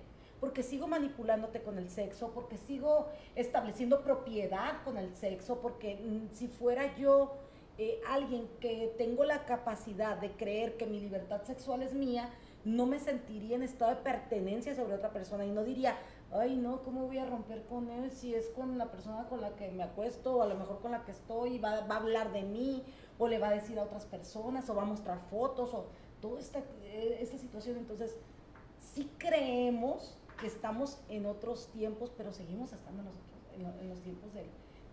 porque 0.41 0.63
sigo 0.63 0.87
manipulándote 0.87 1.63
con 1.63 1.79
el 1.79 1.89
sexo, 1.89 2.33
porque 2.33 2.59
sigo 2.59 3.09
estableciendo 3.35 4.03
propiedad 4.03 4.83
con 4.85 4.99
el 4.99 5.15
sexo, 5.15 5.61
porque 5.61 5.97
mm, 5.97 6.35
si 6.35 6.49
fuera 6.49 6.97
yo 6.97 7.35
eh, 7.79 8.01
alguien 8.09 8.49
que 8.61 8.95
tengo 8.97 9.25
la 9.25 9.45
capacidad 9.45 10.17
de 10.17 10.31
creer 10.33 10.77
que 10.77 10.87
mi 10.87 10.99
libertad 11.01 11.43
sexual 11.43 11.83
es 11.83 11.93
mía, 11.93 12.31
no 12.65 12.87
me 12.87 12.99
sentiría 12.99 13.55
en 13.55 13.63
estado 13.63 13.95
de 13.95 14.01
pertenencia 14.01 14.75
sobre 14.75 14.95
otra 14.95 15.13
persona 15.13 15.45
y 15.45 15.51
no 15.51 15.63
diría, 15.63 15.97
ay 16.33 16.57
no, 16.57 16.83
¿cómo 16.83 17.07
voy 17.07 17.19
a 17.19 17.27
romper 17.27 17.63
con 17.67 17.91
él 17.91 18.11
si 18.11 18.35
es 18.35 18.49
con 18.49 18.77
la 18.77 18.91
persona 18.91 19.29
con 19.29 19.41
la 19.41 19.55
que 19.57 19.71
me 19.71 19.85
acuesto 19.85 20.37
o 20.37 20.43
a 20.43 20.47
lo 20.47 20.57
mejor 20.57 20.81
con 20.81 20.91
la 20.91 21.05
que 21.05 21.13
estoy, 21.13 21.59
va, 21.59 21.75
a 21.75 21.97
hablar 21.97 22.33
de 22.33 22.43
mí 22.43 22.83
o 23.19 23.29
le 23.29 23.39
va 23.39 23.49
a 23.49 23.53
decir 23.53 23.79
a 23.79 23.83
otras 23.83 24.05
personas 24.05 24.69
o 24.69 24.75
va 24.75 24.83
a 24.83 24.87
mostrar 24.87 25.21
fotos 25.31 25.73
o 25.75 25.87
toda 26.21 26.41
esta, 26.41 26.59
eh, 26.83 27.19
esta 27.21 27.39
situación. 27.39 27.77
Entonces, 27.77 28.17
sí 28.79 29.11
creemos 29.19 30.19
que 30.37 30.47
estamos 30.47 30.99
en 31.09 31.27
otros 31.27 31.69
tiempos, 31.69 32.13
pero 32.17 32.33
seguimos 32.33 32.73
estando 32.73 33.03
en 33.03 33.09
en 33.81 33.89
los 33.89 34.01
tiempos 34.01 34.35
del 34.35 34.47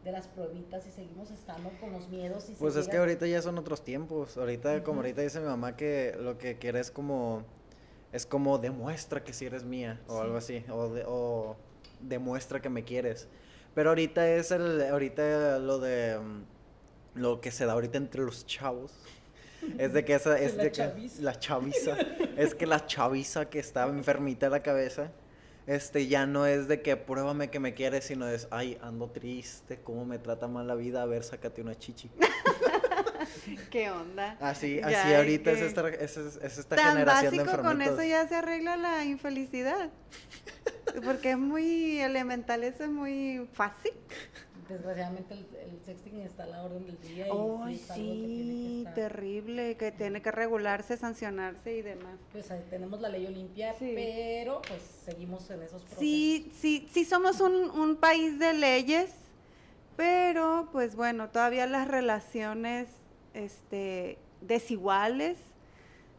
de 0.03 0.11
las 0.11 0.27
pruebitas 0.27 0.85
y 0.85 0.91
seguimos 0.91 1.31
estando 1.31 1.71
con 1.79 1.93
los 1.93 2.09
miedos. 2.09 2.49
Y 2.49 2.53
pues 2.53 2.75
es 2.75 2.87
que 2.87 2.97
ahorita 2.97 3.25
ya 3.25 3.41
son 3.41 3.57
otros 3.57 3.83
tiempos. 3.83 4.37
Ahorita, 4.37 4.83
como 4.83 4.99
ahorita 4.99 5.21
dice 5.21 5.39
mi 5.39 5.45
mamá, 5.45 5.75
que 5.75 6.15
lo 6.19 6.37
que 6.37 6.57
quiere 6.57 6.79
es 6.79 6.91
como, 6.91 7.43
es 8.11 8.25
como 8.25 8.57
demuestra 8.57 9.23
que 9.23 9.33
si 9.33 9.45
eres 9.45 9.63
mía 9.63 10.01
o 10.07 10.19
algo 10.19 10.37
así, 10.37 10.63
o, 10.69 10.91
o 11.07 11.55
demuestra 12.01 12.61
que 12.61 12.69
me 12.69 12.83
quieres. 12.83 13.27
Pero 13.73 13.89
ahorita 13.89 14.29
es 14.29 14.51
el, 14.51 14.81
ahorita 14.83 15.59
lo 15.59 15.79
de, 15.79 16.19
lo 17.15 17.39
que 17.39 17.51
se 17.51 17.65
da 17.65 17.73
ahorita 17.73 17.97
entre 17.97 18.23
los 18.23 18.45
chavos. 18.45 18.91
Es 19.77 19.93
de 19.93 20.03
que 20.03 20.15
esa, 20.15 20.37
es 20.39 20.55
la 20.57 20.63
de 20.63 20.71
que 20.73 21.09
la 21.21 21.39
chaviza, 21.39 21.97
es 22.35 22.53
que 22.53 22.67
la 22.67 22.85
chaviza 22.85 23.49
que 23.49 23.59
está 23.59 23.87
enfermita 23.87 24.47
de 24.47 24.49
la 24.49 24.61
cabeza, 24.61 25.11
este 25.67 26.07
ya 26.07 26.25
no 26.25 26.45
es 26.45 26.67
de 26.67 26.81
que 26.81 26.97
pruébame 26.97 27.49
que 27.49 27.59
me 27.59 27.73
quieres, 27.73 28.05
sino 28.05 28.27
es, 28.27 28.47
ay, 28.51 28.77
ando 28.81 29.09
triste, 29.09 29.79
cómo 29.83 30.05
me 30.05 30.19
trata 30.19 30.47
mal 30.47 30.67
la 30.67 30.75
vida, 30.75 31.01
a 31.01 31.05
ver, 31.05 31.23
sácate 31.23 31.61
una 31.61 31.77
chichi. 31.77 32.09
¿Qué 33.71 33.89
onda? 33.89 34.37
Así, 34.39 34.79
así 34.81 35.13
ahorita 35.13 35.51
es 35.51 35.61
esta, 35.61 35.87
es, 35.89 36.17
es 36.17 36.57
esta 36.57 36.77
generación 36.77 37.35
de 37.35 37.41
enfermitos. 37.41 37.71
con 37.71 37.81
eso 37.81 38.03
ya 38.03 38.27
se 38.27 38.35
arregla 38.35 38.77
la 38.77 39.05
infelicidad. 39.05 39.89
Porque 41.05 41.31
es 41.31 41.37
muy 41.37 41.99
elemental, 41.99 42.63
eso 42.63 42.83
es 42.83 42.89
muy 42.89 43.47
fácil 43.53 43.93
desgraciadamente 44.73 45.33
el, 45.33 45.79
sexting 45.85 46.19
está 46.21 46.43
a 46.43 46.47
la 46.47 46.63
orden 46.63 46.85
del 46.85 46.99
día. 47.01 47.27
Y 47.69 47.77
sí, 47.77 48.85
terrible, 48.95 49.75
que 49.77 49.91
tiene 49.91 50.21
que 50.21 50.31
regularse, 50.31 50.97
sancionarse 50.97 51.77
y 51.77 51.81
demás. 51.81 52.17
Pues 52.31 52.51
tenemos 52.69 53.01
la 53.01 53.09
ley 53.09 53.25
Olimpia, 53.25 53.75
pero 53.79 54.61
pues 54.67 54.81
seguimos 55.05 55.49
en 55.49 55.63
esos 55.63 55.81
procesos. 55.81 55.99
Sí, 55.99 56.51
sí, 56.59 56.87
sí 56.91 57.05
somos 57.05 57.39
un, 57.39 57.69
un 57.71 57.95
país 57.95 58.39
de 58.39 58.53
leyes, 58.53 59.11
pero 59.95 60.69
pues 60.71 60.95
bueno, 60.95 61.29
todavía 61.29 61.67
las 61.67 61.87
relaciones 61.87 62.87
este, 63.33 64.17
desiguales, 64.41 65.37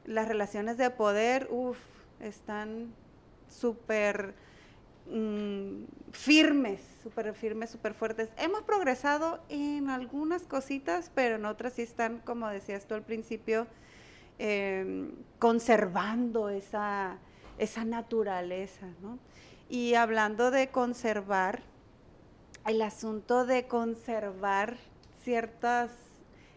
las 0.05 0.28
relaciones 0.28 0.76
de 0.76 0.90
poder, 0.90 1.48
uff, 1.50 1.78
están 2.20 2.92
súper 3.48 4.34
Mm, 5.07 5.84
firmes, 6.12 6.80
súper 7.02 7.34
firmes, 7.34 7.70
súper 7.70 7.94
fuertes. 7.94 8.30
Hemos 8.38 8.62
progresado 8.62 9.40
en 9.50 9.90
algunas 9.90 10.42
cositas, 10.42 11.11
pero 11.14 11.36
en 11.36 11.44
otras 11.44 11.74
sí 11.74 11.82
están, 11.82 12.20
como 12.20 12.48
decías 12.48 12.86
tú 12.86 12.94
al 12.94 13.02
principio, 13.02 13.66
em, 14.38 15.12
conservando 15.38 16.48
esa, 16.48 17.18
esa 17.59 17.84
naturaleza, 17.84 18.86
¿no? 19.02 19.18
Y 19.68 19.94
hablando 19.94 20.50
de 20.50 20.68
conservar, 20.68 21.62
el 22.66 22.80
asunto 22.80 23.44
de 23.44 23.66
conservar 23.66 24.76
ciertas 25.22 25.90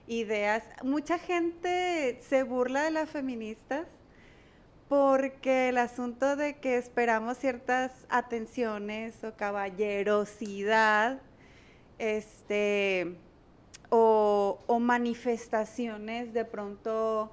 ideas, 0.08 0.64
mucha 0.84 1.20
gente 1.20 2.20
se 2.22 2.44
burla 2.44 2.84
de 2.84 2.92
las 2.92 3.10
feministas 3.10 3.88
porque 4.88 5.70
el 5.70 5.78
asunto 5.78 6.36
de 6.36 6.58
que 6.58 6.78
esperamos 6.78 7.38
ciertas 7.38 7.92
atenciones 8.10 9.22
o 9.24 9.36
caballerosidad, 9.36 11.22
este, 12.00 13.16
o, 13.90 14.58
manifestaciones 14.80 16.34
de 16.34 16.46
pronto, 16.46 17.32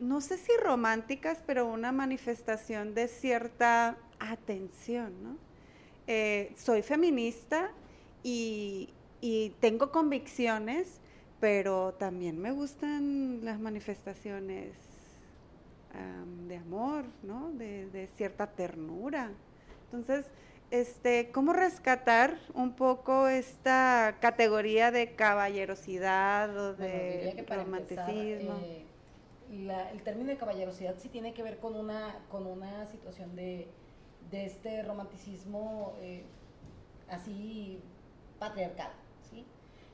no 0.00 0.20
sé 0.20 0.38
si 0.38 0.52
románticas, 0.62 1.42
pero 1.46 1.66
una 1.66 1.92
manifestación 1.92 2.94
de 2.94 3.08
cierta 3.08 3.98
atención, 4.18 5.12
¿no? 5.22 5.36
Eh, 6.06 6.52
soy 6.56 6.82
feminista 6.82 7.70
y 8.22 8.88
tengo 9.60 9.90
convicciones, 9.90 11.00
pero 11.40 11.94
también 11.94 12.38
me 12.40 12.52
gustan 12.52 13.44
las 13.44 13.60
manifestaciones 13.60 14.93
de 16.48 16.56
amor, 16.56 17.04
¿no? 17.22 17.50
De, 17.52 18.08
cierta 18.16 18.46
ternura. 18.48 19.30
Entonces, 19.86 20.26
este, 20.70 21.30
¿cómo 21.30 21.52
rescatar 21.52 22.38
un 22.54 22.74
poco 22.74 23.28
esta 23.28 24.16
categoría 24.20 24.90
de 24.90 25.14
caballerosidad 25.14 26.56
o 26.56 26.74
de 26.74 27.44
romanticismo? 27.48 28.58
Eh, 28.62 28.86
el 29.92 30.02
término 30.02 30.30
de 30.30 30.36
caballerosidad 30.36 30.96
sí 30.98 31.08
tiene 31.08 31.32
que 31.32 31.42
ver 31.42 31.58
con 31.58 31.76
una, 31.76 32.18
con 32.30 32.46
una 32.46 32.86
situación 32.86 33.36
de, 33.36 33.68
este 34.32 34.82
romanticismo 34.82 35.94
eh, 36.00 36.24
así 37.08 37.80
patriarcal, 38.40 38.90
¿sí? 39.30 39.46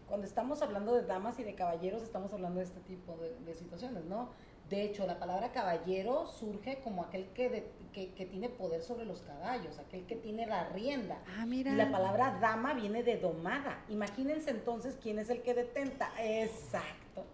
Cuando 0.09 0.27
estamos 0.27 0.63
hablando 0.63 0.95
de 0.95 1.03
damas 1.03 1.39
y 1.39 1.45
de 1.45 1.55
caballeros, 1.55 2.03
estamos 2.03 2.33
hablando 2.33 2.61
de 2.61 2.65
este 2.65 2.81
tipo 2.81 3.19
de, 3.19 3.37
de 3.45 3.55
situaciones, 3.55 4.07
¿no? 4.07 4.31
De 4.71 4.85
hecho, 4.85 5.05
la 5.05 5.19
palabra 5.19 5.51
caballero 5.51 6.29
surge 6.29 6.79
como 6.85 7.03
aquel 7.03 7.27
que, 7.35 7.73
que, 7.93 8.25
tiene 8.25 8.49
poder 8.49 8.83
sobre 8.83 9.05
los 9.05 9.21
caballos, 9.23 9.77
aquel 9.81 10.07
que 10.07 10.15
tiene 10.15 10.47
la 10.47 10.69
rienda. 10.69 11.19
Ah, 11.37 11.45
mira. 11.45 11.73
Y 11.73 11.75
la 11.75 11.91
palabra 11.91 12.39
dama 12.41 12.73
viene 12.75 13.03
de 13.03 13.17
domada. 13.17 13.85
Imagínense 13.89 14.51
entonces 14.51 14.97
quién 15.03 15.19
es 15.19 15.29
el 15.29 15.43
que 15.43 15.55
detenta. 15.55 16.13
Exacto. 16.21 17.25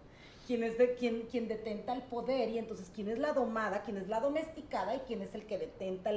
Quién 0.47 0.63
es 0.63 0.79
de, 0.79 0.95
quién, 0.95 1.27
quién 1.29 1.47
detenta 1.47 1.93
el 1.93 2.01
poder 2.01 2.49
y 2.49 2.57
entonces 2.57 2.91
quién 2.93 3.07
es 3.07 3.19
la 3.19 3.33
domada, 3.33 3.83
quién 3.83 3.97
es 3.97 4.07
la 4.07 4.19
domesticada 4.19 4.95
y 4.95 4.99
quién 5.01 5.21
es 5.21 5.35
el 5.35 5.45
que 5.45 5.59
detenta 5.59 6.09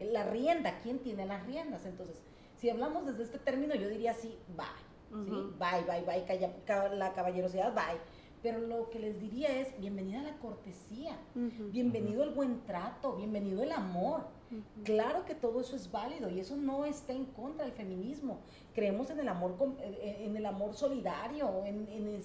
la 0.00 0.24
rienda, 0.24 0.78
quién 0.82 1.00
tiene 1.00 1.26
las 1.26 1.44
riendas. 1.44 1.84
Entonces, 1.84 2.16
si 2.56 2.70
hablamos 2.70 3.04
desde 3.04 3.24
este 3.24 3.38
término, 3.38 3.74
yo 3.74 3.90
diría 3.90 4.12
así, 4.12 4.38
bye. 4.56 5.26
¿sí? 5.26 5.30
Bye, 5.58 5.84
bye, 5.86 6.24
bye, 6.24 6.96
la 6.96 7.12
caballerosidad, 7.12 7.74
bye 7.74 8.00
pero 8.42 8.58
lo 8.60 8.90
que 8.90 8.98
les 8.98 9.20
diría 9.20 9.60
es, 9.60 9.78
bienvenida 9.78 10.20
a 10.20 10.24
la 10.24 10.38
cortesía, 10.38 11.16
bienvenido 11.70 12.24
el 12.24 12.30
buen 12.30 12.62
trato, 12.64 13.14
bienvenido 13.14 13.62
el 13.62 13.70
amor. 13.70 14.26
Claro 14.82 15.24
que 15.24 15.34
todo 15.34 15.60
eso 15.60 15.76
es 15.76 15.90
válido 15.90 16.28
y 16.28 16.40
eso 16.40 16.56
no 16.56 16.84
está 16.84 17.12
en 17.12 17.24
contra 17.24 17.64
del 17.64 17.72
feminismo. 17.72 18.40
Creemos 18.74 19.08
en 19.10 19.20
el 19.20 19.28
amor, 19.28 19.54
eh, 19.80 19.98
eh, 20.02 20.16
en 20.26 20.36
el 20.36 20.44
amor 20.44 20.74
solidario, 20.74 21.64
en, 21.64 21.88
en, 21.88 22.20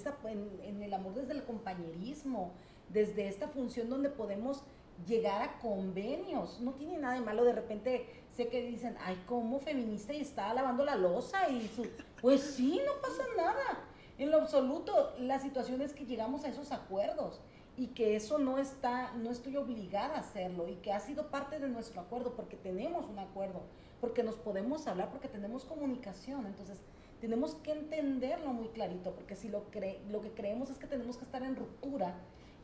en, 0.63 0.83
el 0.83 0.93
amor 0.93 1.13
desde 1.13 1.33
el 1.33 1.43
compañerismo, 1.43 2.51
desde 2.89 3.27
esta 3.27 3.47
función 3.47 3.89
donde 3.89 4.09
podemos 4.09 4.63
llegar 5.05 5.41
a 5.41 5.59
convenios. 5.59 6.59
No 6.59 6.73
tiene 6.73 6.97
nada 6.97 7.13
de 7.13 7.21
malo 7.21 7.45
de 7.45 7.53
repente 7.53 8.07
sé 8.35 8.47
que 8.47 8.61
dicen, 8.63 8.97
ay, 9.03 9.21
como 9.25 9.59
feminista 9.59 10.13
y 10.13 10.21
está 10.21 10.53
lavando 10.53 10.83
la 10.83 10.95
losa 10.95 11.47
y 11.49 11.67
su... 11.67 11.87
Pues 12.21 12.41
sí, 12.41 12.81
no 12.85 12.93
pasa 13.01 13.23
nada. 13.37 13.87
En 14.17 14.31
lo 14.31 14.37
absoluto, 14.37 15.13
la 15.19 15.39
situación 15.39 15.81
es 15.81 15.93
que 15.93 16.05
llegamos 16.05 16.43
a 16.43 16.49
esos 16.49 16.71
acuerdos 16.71 17.39
y 17.75 17.87
que 17.89 18.15
eso 18.15 18.39
no 18.39 18.57
está, 18.57 19.11
no 19.13 19.29
estoy 19.29 19.57
obligada 19.57 20.15
a 20.15 20.21
hacerlo 20.21 20.67
y 20.67 20.75
que 20.77 20.91
ha 20.91 20.99
sido 20.99 21.27
parte 21.29 21.59
de 21.59 21.69
nuestro 21.69 22.01
acuerdo 22.01 22.33
porque 22.33 22.57
tenemos 22.57 23.05
un 23.05 23.19
acuerdo, 23.19 23.61
porque 24.01 24.23
nos 24.23 24.35
podemos 24.35 24.87
hablar, 24.87 25.11
porque 25.11 25.27
tenemos 25.27 25.65
comunicación. 25.65 26.47
Entonces, 26.47 26.81
tenemos 27.21 27.53
que 27.55 27.71
entenderlo 27.71 28.53
muy 28.53 28.69
clarito, 28.69 29.13
porque 29.13 29.35
si 29.35 29.49
lo, 29.49 29.65
lo 30.09 30.21
que 30.21 30.31
creemos 30.31 30.71
es 30.71 30.79
que 30.79 30.87
tenemos 30.87 31.17
que 31.17 31.25
estar 31.25 31.43
en 31.43 31.55
ruptura 31.55 32.15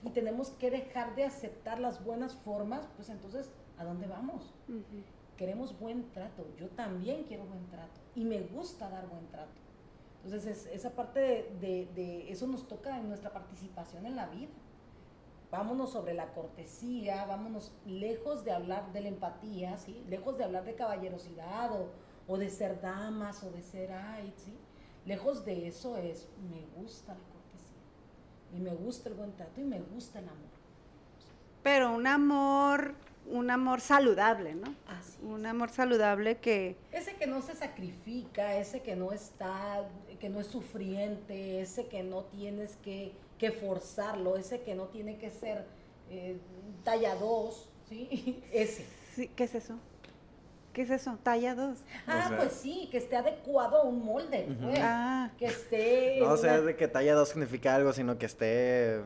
y 0.04 0.10
tenemos 0.10 0.49
que 0.49 0.72
dejar 0.72 1.16
de 1.16 1.26
aceptar 1.26 1.80
las 1.80 2.04
buenas 2.04 2.36
formas, 2.36 2.88
pues 2.95 3.10
entonces, 3.10 3.51
¿a 3.78 3.84
dónde 3.84 4.08
vamos? 4.08 4.51
Queremos 5.38 5.80
buen 5.80 6.12
trato, 6.12 6.47
yo 6.58 6.70
también 6.70 7.24
quiero 7.24 7.45
buen 7.45 7.68
trato 7.68 8.01
y 8.16 8.26
me 8.26 8.41
gusta 8.41 8.89
dar 8.89 9.08
buen 9.08 9.28
trato. 9.28 9.62
Entonces, 10.24 10.69
esa 10.71 10.91
parte 10.91 11.51
de, 11.59 12.32
eso 12.32 12.47
nos 12.47 12.67
toca 12.67 12.97
en 12.97 13.09
nuestra 13.09 13.34
participación 13.34 14.05
en 14.05 14.15
la 14.15 14.28
vida. 14.28 14.51
Vámonos 15.51 15.91
sobre 15.91 16.13
la 16.13 16.34
cortesía, 16.34 17.26
vámonos 17.26 17.74
lejos 17.86 18.43
de 18.43 18.51
hablar 18.51 18.91
de 18.93 19.01
la 19.01 19.09
empatía, 19.09 19.78
¿sí? 19.78 20.03
lejos 20.09 20.38
de 20.38 20.45
hablar 20.45 20.63
de 20.65 20.74
caballerosidad 20.74 21.69
o, 22.28 22.38
de 22.38 22.49
ser 22.49 22.82
damas 22.82 23.43
o 23.43 23.51
de 23.51 23.61
ser 23.61 23.91
ay, 23.91 24.34
¿sí? 24.36 24.57
lejos 25.05 25.45
de 25.45 25.67
eso 25.67 25.95
es, 25.97 26.28
me 26.49 26.65
gusta 26.82 27.13
la 27.13 27.19
cortesía 27.19 27.84
y 28.51 28.59
me 28.59 28.74
gusta 28.74 29.09
el 29.09 29.15
buen 29.15 29.34
trato 29.34 29.61
y 29.61 29.65
me 29.65 29.80
gusta 29.80 30.19
el 30.19 30.30
amor. 30.30 30.53
Pero 31.61 31.93
un 31.93 32.07
amor 32.07 32.95
un 33.28 33.51
amor 33.51 33.80
saludable, 33.80 34.55
¿no? 34.55 34.76
Así 34.88 35.13
un 35.24 35.45
amor 35.45 35.69
saludable 35.69 36.38
que... 36.38 36.76
Ese 36.91 37.15
que 37.15 37.28
no 37.28 37.41
se 37.41 37.55
sacrifica, 37.55 38.55
ese 38.57 38.82
que 38.82 38.95
no 38.95 39.11
está, 39.11 39.88
que 40.24 40.30
no 40.30 40.39
es 40.39 40.47
sufriente, 40.47 41.59
ese 41.59 41.88
que 41.88 42.01
no 42.01 42.24
tienes 42.24 42.78
que, 42.78 43.11
que 43.38 43.51
forzarlo, 43.51 44.38
ese 44.38 44.61
que 44.61 44.74
no 44.74 44.86
tiene 44.86 45.17
que 45.17 45.30
ser 45.30 45.65
eh, 46.09 46.38
talla 46.86 47.15
2, 47.15 47.69
¿sí? 47.89 48.41
Ese. 48.53 48.86
Sí, 49.13 49.30
¿Qué 49.36 49.43
es 49.43 49.53
eso? 49.53 49.78
¿Qué 50.71 50.84
es 50.84 50.91
eso? 50.91 51.17
Talla 51.24 51.55
2. 51.55 51.78
Ah, 52.07 52.36
pues 52.38 52.53
sí, 52.53 52.88
que 52.89 52.99
esté 52.99 53.17
adecuado 53.17 53.82
a 53.82 53.84
un 53.84 54.05
molde, 54.05 54.47
pues. 54.61 54.80
Ah. 54.82 55.30
Que 55.38 55.47
esté... 55.47 56.19
No, 56.21 56.32
o 56.32 56.38
sea, 56.38 56.61
de 56.61 56.78
que 56.78 56.88
talla 56.88 57.15
2 57.15 57.28
significa 57.28 57.76
algo, 57.76 57.91
sino 57.91 58.17
que 58.17 58.26
esté 58.26 59.01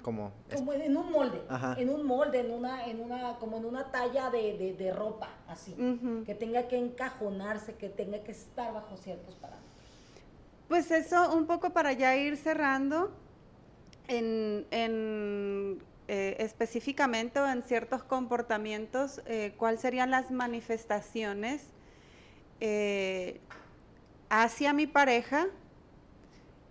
como, 0.00 0.32
como 0.56 0.72
en 0.72 0.96
un 0.96 1.12
molde, 1.12 1.42
en 1.76 1.90
un 1.90 2.06
molde, 2.06 2.40
en 2.40 2.50
una, 2.50 2.86
en 2.86 2.98
una, 2.98 3.34
como 3.34 3.58
en 3.58 3.66
una 3.66 3.92
talla 3.92 4.30
de, 4.30 4.74
de, 4.78 4.92
ropa, 4.94 5.28
así, 5.46 5.76
que 6.24 6.34
tenga 6.34 6.66
que 6.66 6.78
encajonarse, 6.78 7.74
que 7.74 7.90
tenga 7.90 8.20
que 8.20 8.32
estar 8.32 8.72
bajo 8.72 8.96
ciertos 8.96 9.34
parámetros. 9.34 9.71
Pues 10.72 10.90
eso, 10.90 11.36
un 11.36 11.44
poco 11.44 11.74
para 11.74 11.92
ya 11.92 12.16
ir 12.16 12.38
cerrando, 12.38 13.12
en, 14.08 14.64
eh, 16.08 16.36
específicamente 16.38 17.40
o 17.40 17.46
en 17.46 17.62
ciertos 17.62 18.02
comportamientos, 18.04 19.20
eh, 19.26 19.52
¿cuáles 19.58 19.82
serían 19.82 20.10
las 20.10 20.30
manifestaciones 20.30 21.60
eh, 22.60 23.38
hacia 24.30 24.72
mi 24.72 24.86
pareja 24.86 25.48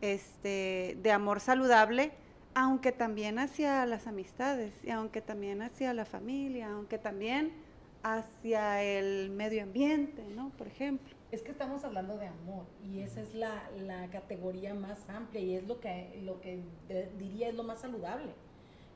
este, 0.02 0.98
de 1.00 1.12
amor 1.12 1.40
saludable? 1.40 2.12
aunque 2.56 2.92
también 2.92 3.38
hacia 3.38 3.86
las 3.86 4.08
amistades, 4.08 4.74
y 4.84 4.90
aunque 4.90 5.22
también 5.22 5.62
hacia 5.62 5.94
la 5.94 6.06
familia, 6.06 6.72
aunque 6.72 6.98
también 6.98 7.54
hacia 8.02 8.82
el 8.82 9.30
medio 9.30 9.62
ambiente, 9.62 10.24
¿no? 10.36 10.50
Por 10.58 10.66
ejemplo. 10.66 11.21
Es 11.32 11.42
que 11.42 11.52
estamos 11.52 11.86
hablando 11.86 12.18
de 12.18 12.28
amor 12.28 12.66
y 12.84 13.00
esa 13.00 13.22
es 13.22 13.34
la, 13.34 13.70
la 13.80 14.10
categoría 14.10 14.74
más 14.74 15.10
amplia 15.10 15.42
y 15.42 15.56
es 15.56 15.66
lo 15.66 15.80
que, 15.80 16.20
lo 16.24 16.42
que 16.42 16.62
diría 17.18 17.48
es 17.48 17.56
lo 17.56 17.64
más 17.64 17.80
saludable, 17.80 18.34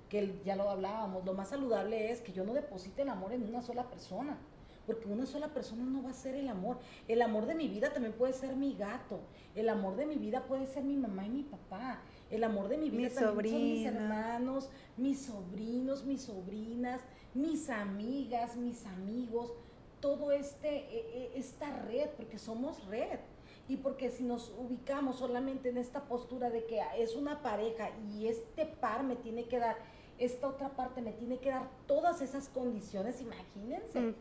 que 0.10 0.42
ya 0.44 0.58
lo 0.58 0.70
hablábamos, 0.70 1.24
lo 1.24 1.34
más 1.34 1.50
saludable 1.50 2.12
es 2.12 2.20
que 2.20 2.34
yo 2.34 2.44
no 2.44 2.54
deposite 2.54 3.04
el 3.04 3.10
amor 3.10 3.32
en 3.32 3.44
una 3.44 3.62
sola 3.62 3.90
persona, 3.90 4.38
porque 4.86 5.08
una 5.08 5.26
sola 5.26 5.48
persona 5.48 5.84
no 5.86 6.04
va 6.04 6.10
a 6.10 6.14
ser 6.14 6.36
el 6.36 6.50
amor. 6.50 6.78
El 7.08 7.22
amor 7.22 7.46
de 7.46 7.56
mi 7.56 7.68
vida 7.68 7.92
también 7.92 8.14
puede 8.14 8.34
ser 8.34 8.56
mi 8.56 8.76
gato, 8.76 9.22
el 9.56 9.70
amor 9.70 9.96
de 9.96 10.06
mi 10.06 10.16
vida 10.16 10.44
puede 10.44 10.68
ser 10.68 10.84
mi 10.84 10.98
mamá 10.98 11.26
y 11.26 11.30
mi 11.30 11.44
papá, 11.44 12.02
el 12.30 12.44
amor 12.44 12.68
de 12.68 12.78
mi 12.78 12.90
vida 12.90 13.10
también 13.10 13.56
son 13.56 13.64
mis 13.64 13.86
hermanos, 13.86 14.70
mis 14.98 15.22
sobrinos, 15.22 16.04
mis 16.06 16.24
sobrinas, 16.24 17.02
mis 17.34 17.70
amigas, 17.70 18.56
mis 18.58 18.86
amigos, 18.86 19.54
todo 20.00 20.32
este, 20.32 20.70
e, 20.70 21.34
e, 21.36 21.39
esta 21.39 21.72
red, 21.82 22.10
porque 22.18 22.38
somos 22.38 22.86
red. 22.86 23.20
Y 23.68 23.78
porque 23.78 24.12
si 24.12 24.24
nos 24.24 24.54
ubicamos 24.58 25.18
solamente 25.18 25.70
en 25.70 25.78
esta 25.78 26.04
postura 26.04 26.50
de 26.52 26.66
que 26.66 26.82
es 26.98 27.16
una 27.16 27.41
pareja 27.41 27.89
y 28.12 28.28
este 28.28 28.66
par 28.66 29.04
me 29.04 29.16
tiene 29.16 29.46
que 29.46 29.58
dar, 29.58 29.78
esta 30.20 30.48
otra 30.48 30.70
parte 30.76 31.02
me 31.02 31.14
tiene 31.14 31.39
que 31.39 31.50
dar 31.50 31.70
todas 31.88 32.22
esas 32.22 32.48
condiciones, 32.50 33.22
imagínense. 33.22 34.14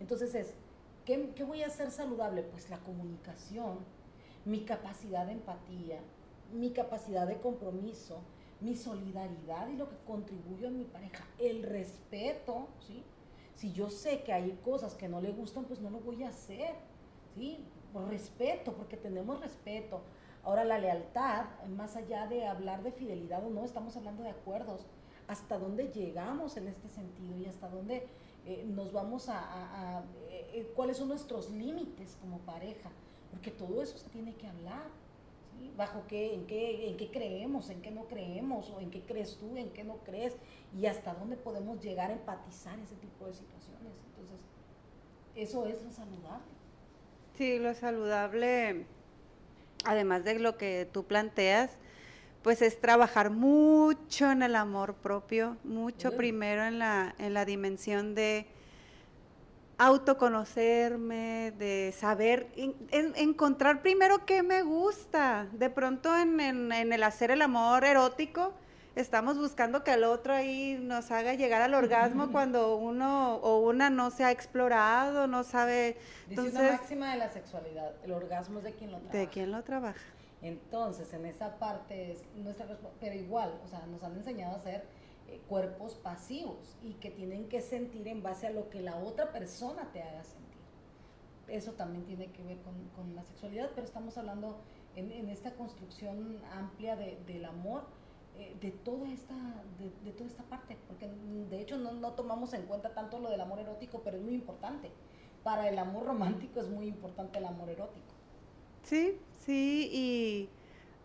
Entonces 0.00 0.34
es, 0.34 0.54
¿qué, 1.04 1.30
¿qué 1.36 1.44
voy 1.44 1.62
a 1.62 1.68
hacer 1.68 1.92
saludable? 1.92 2.42
Pues 2.42 2.70
la 2.70 2.78
comunicación, 2.78 3.78
mi 4.44 4.64
capacidad 4.64 5.26
de 5.26 5.32
empatía, 5.32 6.00
mi 6.52 6.70
capacidad 6.70 7.26
de 7.26 7.38
compromiso, 7.38 8.20
mi 8.60 8.74
solidaridad 8.74 9.68
y 9.68 9.76
lo 9.76 9.88
que 9.88 9.96
contribuyo 10.06 10.68
a 10.68 10.70
mi 10.70 10.84
pareja, 10.84 11.24
el 11.38 11.62
respeto, 11.62 12.68
¿sí? 12.80 13.04
Si 13.58 13.72
yo 13.72 13.90
sé 13.90 14.22
que 14.22 14.32
hay 14.32 14.52
cosas 14.64 14.94
que 14.94 15.08
no 15.08 15.20
le 15.20 15.32
gustan, 15.32 15.64
pues 15.64 15.80
no 15.80 15.90
lo 15.90 15.98
voy 15.98 16.22
a 16.22 16.28
hacer, 16.28 16.76
¿sí? 17.34 17.58
Por 17.92 18.08
respeto, 18.08 18.72
porque 18.72 18.96
tenemos 18.96 19.40
respeto. 19.40 20.00
Ahora 20.44 20.64
la 20.64 20.78
lealtad, 20.78 21.46
más 21.76 21.96
allá 21.96 22.28
de 22.28 22.46
hablar 22.46 22.84
de 22.84 22.92
fidelidad 22.92 23.44
o 23.44 23.50
no, 23.50 23.64
estamos 23.64 23.96
hablando 23.96 24.22
de 24.22 24.30
acuerdos. 24.30 24.86
¿Hasta 25.26 25.58
dónde 25.58 25.88
llegamos 25.88 26.56
en 26.56 26.68
este 26.68 26.88
sentido 26.88 27.36
y 27.36 27.46
hasta 27.46 27.68
dónde 27.68 28.06
eh, 28.46 28.64
nos 28.64 28.92
vamos 28.92 29.28
a, 29.28 30.04
eh, 30.30 30.50
eh, 30.54 30.72
cuáles 30.76 30.98
son 30.98 31.08
nuestros 31.08 31.50
límites 31.50 32.16
como 32.20 32.38
pareja? 32.38 32.90
Porque 33.32 33.50
todo 33.50 33.82
eso 33.82 33.98
se 33.98 34.08
tiene 34.10 34.36
que 34.36 34.46
hablar 34.46 34.86
bajo 35.76 36.04
qué, 36.08 36.34
en 36.34 36.46
qué, 36.46 36.88
en 36.88 36.96
qué 36.96 37.10
creemos, 37.10 37.70
en 37.70 37.80
qué 37.80 37.90
no 37.90 38.04
creemos, 38.06 38.70
o 38.70 38.80
en 38.80 38.90
qué 38.90 39.02
crees 39.02 39.36
tú, 39.38 39.56
en 39.56 39.70
qué 39.70 39.84
no 39.84 39.98
crees, 39.98 40.36
y 40.76 40.86
hasta 40.86 41.14
dónde 41.14 41.36
podemos 41.36 41.80
llegar 41.80 42.10
a 42.10 42.14
empatizar 42.14 42.78
ese 42.80 42.96
tipo 42.96 43.26
de 43.26 43.34
situaciones. 43.34 43.92
Entonces, 44.10 44.40
eso 45.34 45.66
es 45.66 45.82
lo 45.82 45.90
saludable. 45.90 46.52
Sí, 47.36 47.58
lo 47.58 47.74
saludable, 47.74 48.86
además 49.84 50.24
de 50.24 50.38
lo 50.40 50.58
que 50.58 50.88
tú 50.92 51.04
planteas, 51.04 51.70
pues 52.42 52.62
es 52.62 52.80
trabajar 52.80 53.30
mucho 53.30 54.30
en 54.30 54.42
el 54.42 54.56
amor 54.56 54.94
propio, 54.94 55.56
mucho 55.64 56.16
primero 56.16 56.64
en 56.64 56.78
la, 56.78 57.14
en 57.18 57.34
la 57.34 57.44
dimensión 57.44 58.14
de 58.14 58.46
autoconocerme, 59.78 61.52
de 61.52 61.94
saber, 61.96 62.48
encontrar 62.90 63.80
primero 63.80 64.26
qué 64.26 64.42
me 64.42 64.62
gusta. 64.62 65.46
De 65.52 65.70
pronto 65.70 66.16
en, 66.16 66.72
el 66.72 67.02
hacer 67.04 67.30
el 67.30 67.42
amor 67.42 67.84
erótico, 67.84 68.52
estamos 68.96 69.38
buscando 69.38 69.84
que 69.84 69.92
el 69.92 70.02
otro 70.02 70.34
ahí 70.34 70.76
nos 70.82 71.12
haga 71.12 71.34
llegar 71.34 71.62
al 71.62 71.74
orgasmo 71.74 72.32
cuando 72.32 72.76
uno 72.76 73.36
o 73.36 73.60
una 73.60 73.88
no 73.88 74.10
se 74.10 74.24
ha 74.24 74.32
explorado, 74.32 75.28
no 75.28 75.44
sabe. 75.44 75.96
Entonces, 76.28 76.54
Dice 76.54 76.72
máxima 76.72 77.12
de 77.12 77.18
la 77.18 77.30
sexualidad, 77.30 77.92
el 78.02 78.12
orgasmo 78.12 78.58
es 78.58 78.64
de 78.64 78.72
quien 78.72 78.90
lo 78.90 78.98
trabaja. 78.98 79.18
De 79.18 79.28
quien 79.28 79.50
lo 79.52 79.62
trabaja. 79.62 80.04
Entonces, 80.42 81.12
en 81.14 81.24
esa 81.24 81.56
parte 81.58 82.12
es 82.12 82.24
nuestra 82.36 82.66
pero 83.00 83.14
igual, 83.14 83.52
o 83.64 83.68
sea, 83.68 83.86
nos 83.86 84.02
han 84.02 84.16
enseñado 84.16 84.54
a 84.54 84.56
hacer 84.56 84.84
eh, 85.28 85.42
cuerpos 85.46 85.94
pasivos 85.94 86.78
y 86.82 86.94
que 86.94 87.10
tienen 87.10 87.48
que 87.50 87.60
sentir 87.60 88.08
en 88.08 88.22
base 88.22 88.46
a 88.46 88.50
lo 88.50 88.70
que 88.70 88.80
la 88.80 88.96
otra 88.96 89.30
persona 89.30 89.90
te 89.92 90.02
haga 90.02 90.24
sentir. 90.24 90.56
Eso 91.48 91.72
también 91.72 92.06
tiene 92.06 92.32
que 92.32 92.42
ver 92.42 92.56
con, 92.94 93.14
la 93.14 93.22
sexualidad, 93.24 93.70
pero 93.74 93.86
estamos 93.86 94.16
hablando 94.16 94.58
en, 94.96 95.28
esta 95.28 95.52
construcción 95.52 96.40
amplia 96.50 96.96
del 96.96 97.44
amor, 97.44 97.84
eh, 98.38 98.56
de, 98.60 98.70
toda 98.70 99.10
esta, 99.10 99.34
de, 99.78 100.12
toda 100.12 100.30
esta 100.30 100.44
parte, 100.44 100.78
porque 100.86 101.08
de 101.50 101.60
hecho 101.60 101.76
no, 101.76 101.92
no 101.92 102.12
tomamos 102.12 102.54
en 102.54 102.62
cuenta 102.62 102.94
tanto 102.94 103.18
lo 103.18 103.28
del 103.28 103.42
amor 103.42 103.58
erótico, 103.58 104.00
pero 104.02 104.16
es 104.16 104.22
muy 104.22 104.34
importante. 104.34 104.90
Para 105.44 105.68
el 105.68 105.78
amor 105.78 106.06
romántico 106.06 106.60
es 106.60 106.68
muy 106.68 106.86
importante 106.86 107.38
el 107.38 107.44
amor 107.44 107.68
erótico. 107.68 108.14
Sí, 108.82 109.20
sí, 109.40 109.90
y 109.92 110.48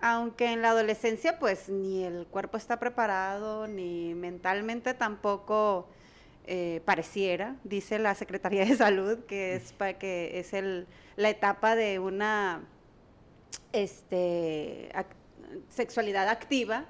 aunque 0.03 0.51
en 0.51 0.61
la 0.61 0.71
adolescencia 0.71 1.39
pues 1.39 1.69
ni 1.69 2.03
el 2.03 2.27
cuerpo 2.27 2.57
está 2.57 2.77
preparado, 2.77 3.67
ni 3.67 4.13
mentalmente 4.13 4.93
tampoco 4.93 5.87
eh, 6.45 6.81
pareciera, 6.83 7.55
dice 7.63 7.99
la 7.99 8.13
Secretaría 8.13 8.65
de 8.65 8.75
Salud, 8.75 9.19
que 9.19 9.55
es, 9.55 9.71
para 9.71 9.97
que 9.97 10.39
es 10.39 10.51
el, 10.51 10.87
la 11.15 11.29
etapa 11.29 11.77
de 11.77 11.99
una 11.99 12.65
este, 13.71 14.89
sexualidad 15.69 16.27
activa, 16.27 16.83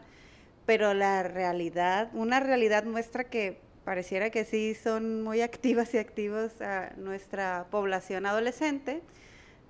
pero 0.65 0.95
la 0.95 1.21
realidad, 1.21 2.09
una 2.13 2.39
realidad 2.39 2.83
muestra 2.83 3.25
que 3.25 3.59
pareciera 3.85 4.31
que 4.31 4.43
sí 4.43 4.73
son 4.73 5.21
muy 5.21 5.41
activas 5.41 5.93
y 5.93 5.99
activos 5.99 6.61
a 6.61 6.93
nuestra 6.97 7.67
población 7.69 8.25
adolescente 8.25 9.03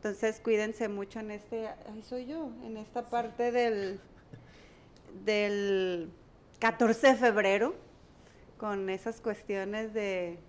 entonces 0.04 0.42
cuídense 0.42 0.90
mucho 0.90 1.22
en 1.22 1.32
este, 1.32 1.66
ahí 1.66 2.04
soy 2.04 2.26
yo, 2.26 2.50
en 2.66 2.76
esta 2.76 3.06
parte 3.06 3.54
del, 3.54 4.02
del 5.24 6.12
14 6.60 7.08
de 7.08 7.16
febrero, 7.16 7.74
con 8.58 8.90
esas 8.90 9.22
cuestiones 9.22 9.94
de, 9.94 10.40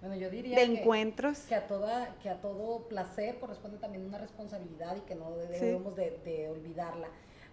bueno, 0.00 0.14
yo 0.14 0.30
diría 0.30 0.56
de 0.56 0.62
encuentros. 0.62 1.40
Que 1.48 1.56
a, 1.56 1.66
toda, 1.66 2.14
que 2.22 2.30
a 2.30 2.40
todo 2.40 2.86
placer 2.86 3.40
corresponde 3.40 3.78
también 3.78 4.06
una 4.06 4.18
responsabilidad 4.18 4.96
y 4.96 5.00
que 5.00 5.16
no 5.16 5.32
debemos 5.32 5.96
de, 5.96 6.48
olvidarla. 6.48 7.08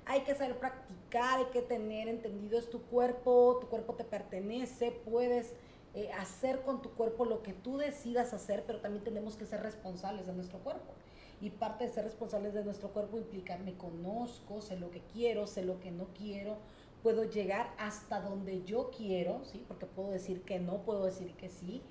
Hay 0.06 0.22
que 0.22 0.36
saber 0.36 0.56
practicar, 0.60 1.40
hay 1.40 1.46
que 1.46 1.64
tener 1.64 2.10
entendido 2.10 2.60
es 2.60 2.70
tu 2.70 2.84
cuerpo, 2.84 3.58
tu 3.60 3.70
cuerpo 3.70 3.96
te 3.96 4.04
pertenece, 4.04 4.92
puedes 4.92 5.56
eh, 5.96 6.12
hacer 6.12 6.62
con 6.62 6.84
tu 6.84 6.92
cuerpo 6.92 7.26
lo 7.26 7.42
que 7.42 7.54
tú 7.54 7.80
decidas 7.80 8.36
hacer, 8.36 8.66
pero 8.68 8.82
también 8.82 9.04
tenemos 9.04 9.36
que 9.36 9.48
ser 9.48 9.64
responsables 9.64 10.28
de 10.28 10.34
nuestro 10.34 10.60
cuerpo. 10.60 10.94
Y 11.42 11.52
parte 11.52 11.86
de 11.86 11.94
ser 11.94 12.04
responsables 12.04 12.54
de 12.54 12.64
nuestro 12.64 12.90
cuerpo 12.90 13.18
implica 13.18 13.58
me 13.58 13.76
conozco, 13.76 14.62
sé 14.62 14.78
lo 14.78 14.92
que 14.92 15.02
quiero, 15.14 15.48
sé 15.48 15.64
lo 15.64 15.80
que 15.80 15.92
no 15.92 16.08
quiero, 16.18 16.58
puedo 17.02 17.24
llegar 17.24 17.74
hasta 17.78 18.20
donde 18.20 18.64
yo 18.64 18.92
quiero, 18.96 19.44
¿sí? 19.46 19.64
Porque 19.68 19.86
puedo 19.86 20.12
decir 20.12 20.42
que 20.42 20.60
no, 20.60 20.80
puedo 20.80 21.06
decir 21.06 21.34
que 21.36 21.50
sí, 21.50 21.82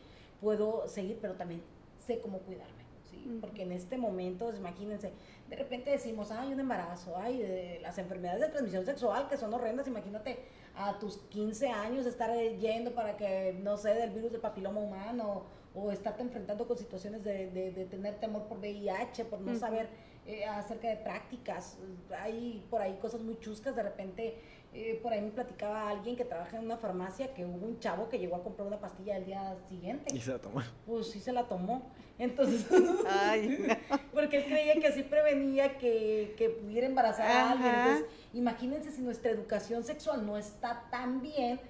puedo 0.41 0.87
seguir, 0.89 1.19
pero 1.21 1.35
también 1.35 1.63
sé 1.97 2.21
cómo 2.21 2.41
cuidarme, 2.41 2.85
¿sí? 3.11 3.39
Porque 3.41 3.63
en 3.63 3.73
este 3.73 3.97
momento, 3.97 4.47
pues, 4.47 4.59
imagínense, 4.59 5.13
de 5.49 5.57
repente 5.57 5.91
decimos, 5.91 6.31
hay 6.31 6.53
un 6.53 6.61
embarazo, 6.61 7.17
hay 7.17 7.79
las 7.81 7.97
enfermedades 7.99 8.41
de 8.41 8.49
transmisión 8.49 8.85
sexual 8.85 9.29
que 9.29 9.37
son 9.37 9.53
horrendas, 9.55 9.89
imagínate 9.89 10.39
a 10.77 10.99
tus 10.99 11.17
15 11.17 11.69
años 11.69 12.07
estar 12.07 12.31
yendo 12.37 12.95
para 12.95 13.17
que, 13.17 13.59
no 13.63 13.77
sé, 13.77 13.95
del 13.95 14.11
virus 14.11 14.33
del 14.33 14.41
papiloma 14.41 14.81
humano 14.81 15.45
o 15.83 15.93
estarte 15.93 16.23
enfrentando 16.23 16.67
con 16.67 16.77
situaciones 16.77 17.23
de, 17.25 17.51
de, 17.51 17.85
tener 17.87 18.15
temor 18.17 18.45
por 18.45 18.59
VIH, 18.59 19.25
por 19.27 19.41
no 19.41 19.55
saber 19.55 19.89
eh, 20.27 20.45
acerca 20.45 20.89
de 20.89 20.97
prácticas. 20.97 21.79
Hay 22.21 22.65
por 22.71 22.83
ahí 22.83 22.99
cosas 23.01 23.21
muy 23.21 23.39
chuscas, 23.39 23.75
de 23.77 23.83
repente 23.83 24.35
eh, 24.75 25.01
por 25.03 25.13
ahí 25.13 25.23
me 25.23 25.31
platicaba 25.31 25.89
alguien 25.89 26.15
que 26.15 26.25
trabaja 26.25 26.59
en 26.59 26.65
una 26.65 26.77
farmacia 26.77 27.33
que 27.33 27.45
hubo 27.45 27.67
un 27.67 27.81
chavo 27.81 28.11
que 28.11 28.19
llegó 28.19 28.37
a 28.37 28.43
comprar 28.43 28.69
una 28.69 28.79
pastilla 28.79 29.17
el 29.17 29.25
día 29.25 29.57
siguiente. 29.69 30.15
Y 30.15 30.21
se 30.21 30.33
la 30.33 30.39
tomó. 30.39 30.63
Pues 30.87 31.11
sí 31.11 31.21
se 31.21 31.33
la 31.33 31.45
tomó. 31.45 31.91
Entonces, 32.19 32.67
porque 34.13 34.39
él 34.39 34.45
creía 34.45 34.75
que 34.75 34.89
así 34.89 35.03
prevenía 35.05 35.79
que, 35.79 36.35
que 36.37 36.51
pudiera 36.51 36.87
embarazar 36.87 37.31
a 37.31 37.51
alguien. 37.53 37.75
Entonces, 37.75 38.07
imagínense 38.35 38.91
si 38.91 39.01
nuestra 39.01 39.31
educación 39.31 39.85
sexual 39.85 40.27
no 40.27 40.37
está 40.37 40.89
tan 40.91 41.23
bien, 41.23 41.61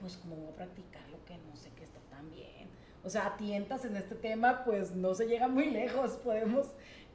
pues 0.00 0.16
como 0.16 0.36
voy 0.36 0.48
a 0.48 0.56
practicar 0.56 1.08
lo 1.10 1.24
que 1.24 1.36
no 1.36 1.56
sé 1.56 1.70
que 1.76 1.84
está 1.84 2.00
tan 2.10 2.30
bien. 2.30 2.68
O 3.08 3.10
sea, 3.10 3.28
a 3.28 3.36
tientas 3.38 3.86
en 3.86 3.96
este 3.96 4.14
tema, 4.14 4.66
pues 4.66 4.94
no 4.94 5.14
se 5.14 5.26
llega 5.26 5.48
muy 5.48 5.70
lejos. 5.70 6.18
Podemos 6.22 6.66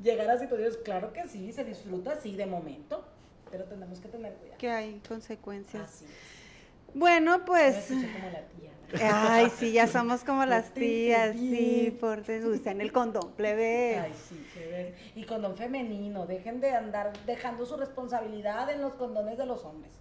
llegar 0.01 0.27
a 0.27 0.39
situaciones, 0.39 0.75
claro 0.77 1.13
que 1.13 1.27
sí, 1.27 1.53
se 1.53 1.63
disfruta, 1.63 2.15
sí, 2.19 2.35
de 2.35 2.47
momento, 2.47 3.05
pero 3.51 3.65
tenemos 3.65 3.99
que 3.99 4.07
tener 4.07 4.33
cuidado. 4.33 4.57
Que 4.57 4.71
hay 4.71 4.99
consecuencias. 5.07 6.01
Bueno, 6.95 7.45
pues... 7.45 7.89
como 7.89 8.31
la 8.31 8.41
tía. 8.41 8.71
Ay, 9.13 9.51
sí, 9.55 9.71
ya 9.71 9.85
somos 9.85 10.23
como 10.23 10.43
las 10.47 10.73
tías, 10.73 11.35
sí, 11.35 11.95
por 11.99 12.21
usted 12.21 12.71
en 12.71 12.81
el 12.81 12.91
condón, 12.91 13.31
plebe. 13.33 13.99
Ay, 13.99 14.13
sí, 14.27 14.43
Y 15.13 15.25
condón 15.25 15.55
femenino, 15.55 16.25
dejen 16.25 16.59
de 16.59 16.71
andar 16.71 17.13
dejando 17.27 17.67
su 17.67 17.77
responsabilidad 17.77 18.67
en 18.71 18.81
los 18.81 18.93
condones 18.93 19.37
de 19.37 19.45
los 19.45 19.63
hombres 19.63 19.91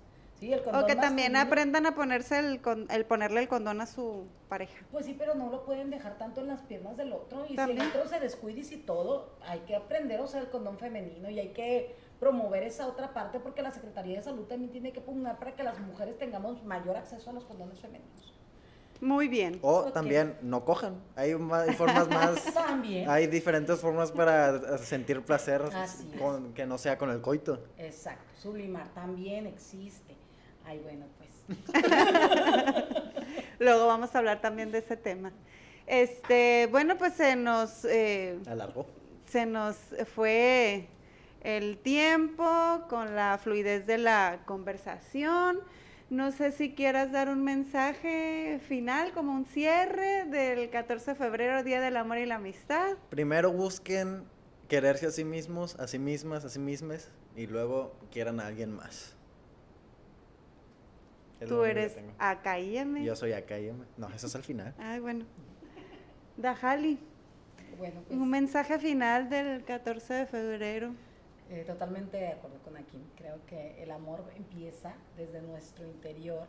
o 0.72 0.86
que 0.86 0.96
también 0.96 1.36
aprendan 1.36 1.86
a 1.86 1.94
ponerse 1.94 2.38
el, 2.38 2.60
el 2.90 3.04
ponerle 3.04 3.40
el 3.40 3.48
condón 3.48 3.80
a 3.80 3.86
su 3.86 4.26
pareja. 4.48 4.84
Pues 4.90 5.06
sí, 5.06 5.14
pero 5.18 5.34
no 5.34 5.50
lo 5.50 5.64
pueden 5.64 5.90
dejar 5.90 6.18
tanto 6.18 6.40
en 6.40 6.48
las 6.48 6.62
piernas 6.62 6.96
del 6.96 7.12
otro. 7.12 7.44
Y 7.48 7.56
si 7.56 7.70
el 7.70 7.80
otro 7.80 8.08
se 8.08 8.20
descuida 8.20 8.60
y 8.60 8.64
si 8.64 8.76
todo, 8.76 9.36
hay 9.46 9.60
que 9.60 9.76
aprender 9.76 10.20
a 10.20 10.24
usar 10.24 10.42
el 10.42 10.50
condón 10.50 10.78
femenino 10.78 11.30
y 11.30 11.38
hay 11.38 11.48
que 11.48 11.94
promover 12.18 12.62
esa 12.62 12.86
otra 12.86 13.12
parte 13.12 13.40
porque 13.40 13.62
la 13.62 13.72
Secretaría 13.72 14.18
de 14.18 14.22
Salud 14.22 14.44
también 14.44 14.70
tiene 14.70 14.92
que 14.92 15.00
pugnar 15.00 15.38
para 15.38 15.54
que 15.54 15.62
las 15.62 15.78
mujeres 15.80 16.18
tengamos 16.18 16.62
mayor 16.64 16.96
acceso 16.96 17.30
a 17.30 17.32
los 17.32 17.44
condones 17.44 17.80
femeninos. 17.80 18.32
Muy 19.02 19.26
bien. 19.26 19.58
O 19.62 19.86
también 19.86 20.36
no 20.42 20.64
cojan. 20.64 21.02
Hay, 21.16 21.32
formas 21.76 22.08
más. 22.08 22.44
también. 22.54 23.10
Hay 23.10 23.26
diferentes 23.26 23.80
formas 23.80 24.12
para 24.12 24.78
sentir 24.78 25.20
placer 25.22 25.60
con, 26.20 26.54
que 26.54 26.64
no 26.66 26.78
sea 26.78 26.96
con 26.96 27.10
el 27.10 27.20
coito. 27.20 27.64
Exacto. 27.78 28.22
Sublimar 28.40 28.94
también 28.94 29.48
existe. 29.48 30.16
Ay, 30.64 30.80
bueno, 30.82 31.06
pues. 31.18 31.82
Luego 33.58 33.86
vamos 33.86 34.14
a 34.14 34.18
hablar 34.18 34.40
también 34.40 34.72
de 34.72 34.78
ese 34.78 34.96
tema. 34.96 35.32
Este, 35.86 36.68
bueno, 36.70 36.96
pues 36.96 37.14
se 37.14 37.36
nos... 37.36 37.84
Eh, 37.84 38.38
Alargó. 38.46 38.86
Se 39.26 39.46
nos 39.46 39.76
fue 40.14 40.88
el 41.42 41.78
tiempo 41.78 42.44
con 42.88 43.14
la 43.16 43.38
fluidez 43.42 43.86
de 43.86 43.98
la 43.98 44.40
conversación. 44.46 45.60
No 46.10 46.30
sé 46.30 46.52
si 46.52 46.74
quieras 46.74 47.10
dar 47.10 47.30
un 47.30 47.42
mensaje 47.42 48.60
final, 48.68 49.12
como 49.12 49.32
un 49.32 49.46
cierre 49.46 50.26
del 50.26 50.68
14 50.68 51.12
de 51.12 51.14
febrero, 51.16 51.62
Día 51.64 51.80
del 51.80 51.96
Amor 51.96 52.18
y 52.18 52.26
la 52.26 52.34
Amistad. 52.34 52.96
Primero 53.08 53.50
busquen 53.50 54.24
quererse 54.68 55.06
a 55.06 55.10
sí 55.10 55.24
mismos, 55.24 55.74
a 55.76 55.86
sí 55.86 55.98
mismas, 55.98 56.44
a 56.44 56.50
sí 56.50 56.58
mismas, 56.58 57.08
y 57.34 57.46
luego 57.46 57.94
quieran 58.10 58.40
a 58.40 58.46
alguien 58.46 58.74
más. 58.74 59.16
Tú 61.48 61.64
eres 61.64 61.96
AKIM. 62.18 63.02
Yo 63.04 63.16
soy 63.16 63.32
AKIM. 63.32 63.84
No, 63.96 64.08
eso 64.08 64.26
es 64.26 64.34
al 64.34 64.42
final. 64.42 64.74
Ay, 64.78 65.00
bueno. 65.00 65.24
Dajali. 66.36 66.98
Bueno, 67.78 68.02
pues, 68.06 68.18
Un 68.18 68.30
mensaje 68.30 68.78
final 68.78 69.28
del 69.28 69.64
14 69.64 70.14
de 70.14 70.26
febrero. 70.26 70.94
Eh, 71.50 71.64
totalmente 71.66 72.16
de 72.16 72.28
acuerdo 72.28 72.58
con 72.62 72.76
Akim. 72.76 73.02
Creo 73.16 73.44
que 73.46 73.82
el 73.82 73.90
amor 73.90 74.24
empieza 74.36 74.94
desde 75.16 75.42
nuestro 75.42 75.86
interior 75.86 76.46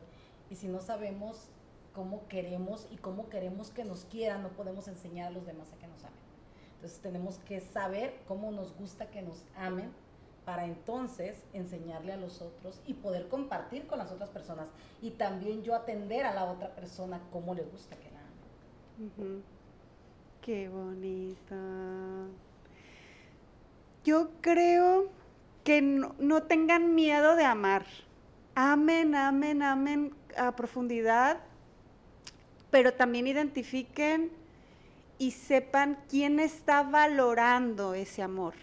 y 0.49 0.55
si 0.55 0.67
no 0.67 0.79
sabemos 0.79 1.49
cómo 1.93 2.27
queremos 2.27 2.87
y 2.89 2.97
cómo 2.97 3.29
queremos 3.29 3.69
que 3.69 3.83
nos 3.83 4.05
quieran, 4.05 4.43
no 4.43 4.49
podemos 4.49 4.87
enseñar 4.87 5.27
a 5.27 5.31
los 5.31 5.45
demás 5.45 5.71
a 5.73 5.77
que 5.77 5.87
nos 5.87 6.03
amen. 6.03 6.19
Entonces 6.75 6.99
tenemos 6.99 7.37
que 7.39 7.59
saber 7.59 8.13
cómo 8.27 8.51
nos 8.51 8.75
gusta 8.75 9.09
que 9.09 9.21
nos 9.21 9.45
amen 9.55 9.91
para 10.45 10.65
entonces 10.65 11.37
enseñarle 11.53 12.13
a 12.13 12.17
los 12.17 12.41
otros 12.41 12.81
y 12.85 12.93
poder 12.93 13.27
compartir 13.29 13.87
con 13.87 13.99
las 13.99 14.11
otras 14.11 14.29
personas 14.29 14.69
y 15.01 15.11
también 15.11 15.63
yo 15.63 15.75
atender 15.75 16.25
a 16.25 16.33
la 16.33 16.45
otra 16.45 16.75
persona 16.75 17.21
cómo 17.31 17.53
le 17.53 17.63
gusta 17.63 17.95
que 17.95 18.11
la 18.11 18.19
amen. 19.21 19.43
Qué 20.41 20.67
bonito. 20.67 21.55
Yo 24.03 24.31
creo 24.41 25.09
que 25.63 25.81
no, 25.81 26.13
no, 26.19 26.43
tengan 26.43 26.93
miedo 26.93 27.37
de 27.37 27.45
amar. 27.45 27.85
Amen, 28.53 29.15
amen, 29.15 29.63
amen 29.63 30.13
a 30.35 30.53
profundidad, 30.55 31.39
pero 32.69 32.93
también 32.93 33.27
identifiquen 33.27 34.31
y 35.17 35.31
sepan 35.31 35.97
quién 36.09 36.41
está 36.41 36.83
valorando 36.83 37.93
ese 37.93 38.21
amor 38.21 38.55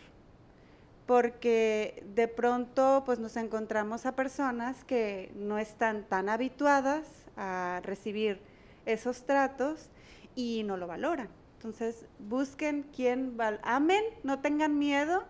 porque 1.11 2.04
de 2.14 2.28
pronto 2.28 3.02
pues 3.04 3.18
nos 3.18 3.36
encontramos 3.36 4.06
a 4.06 4.14
personas 4.14 4.84
que 4.84 5.32
no 5.34 5.58
están 5.58 6.04
tan 6.04 6.28
habituadas 6.28 7.04
a 7.36 7.80
recibir 7.82 8.40
esos 8.86 9.26
tratos 9.26 9.90
y 10.36 10.62
no 10.62 10.76
lo 10.76 10.86
valoran. 10.86 11.28
Entonces, 11.56 12.06
busquen 12.20 12.84
quien 12.94 13.36
amen, 13.64 14.04
no 14.22 14.38
tengan 14.38 14.78
miedo 14.78 15.24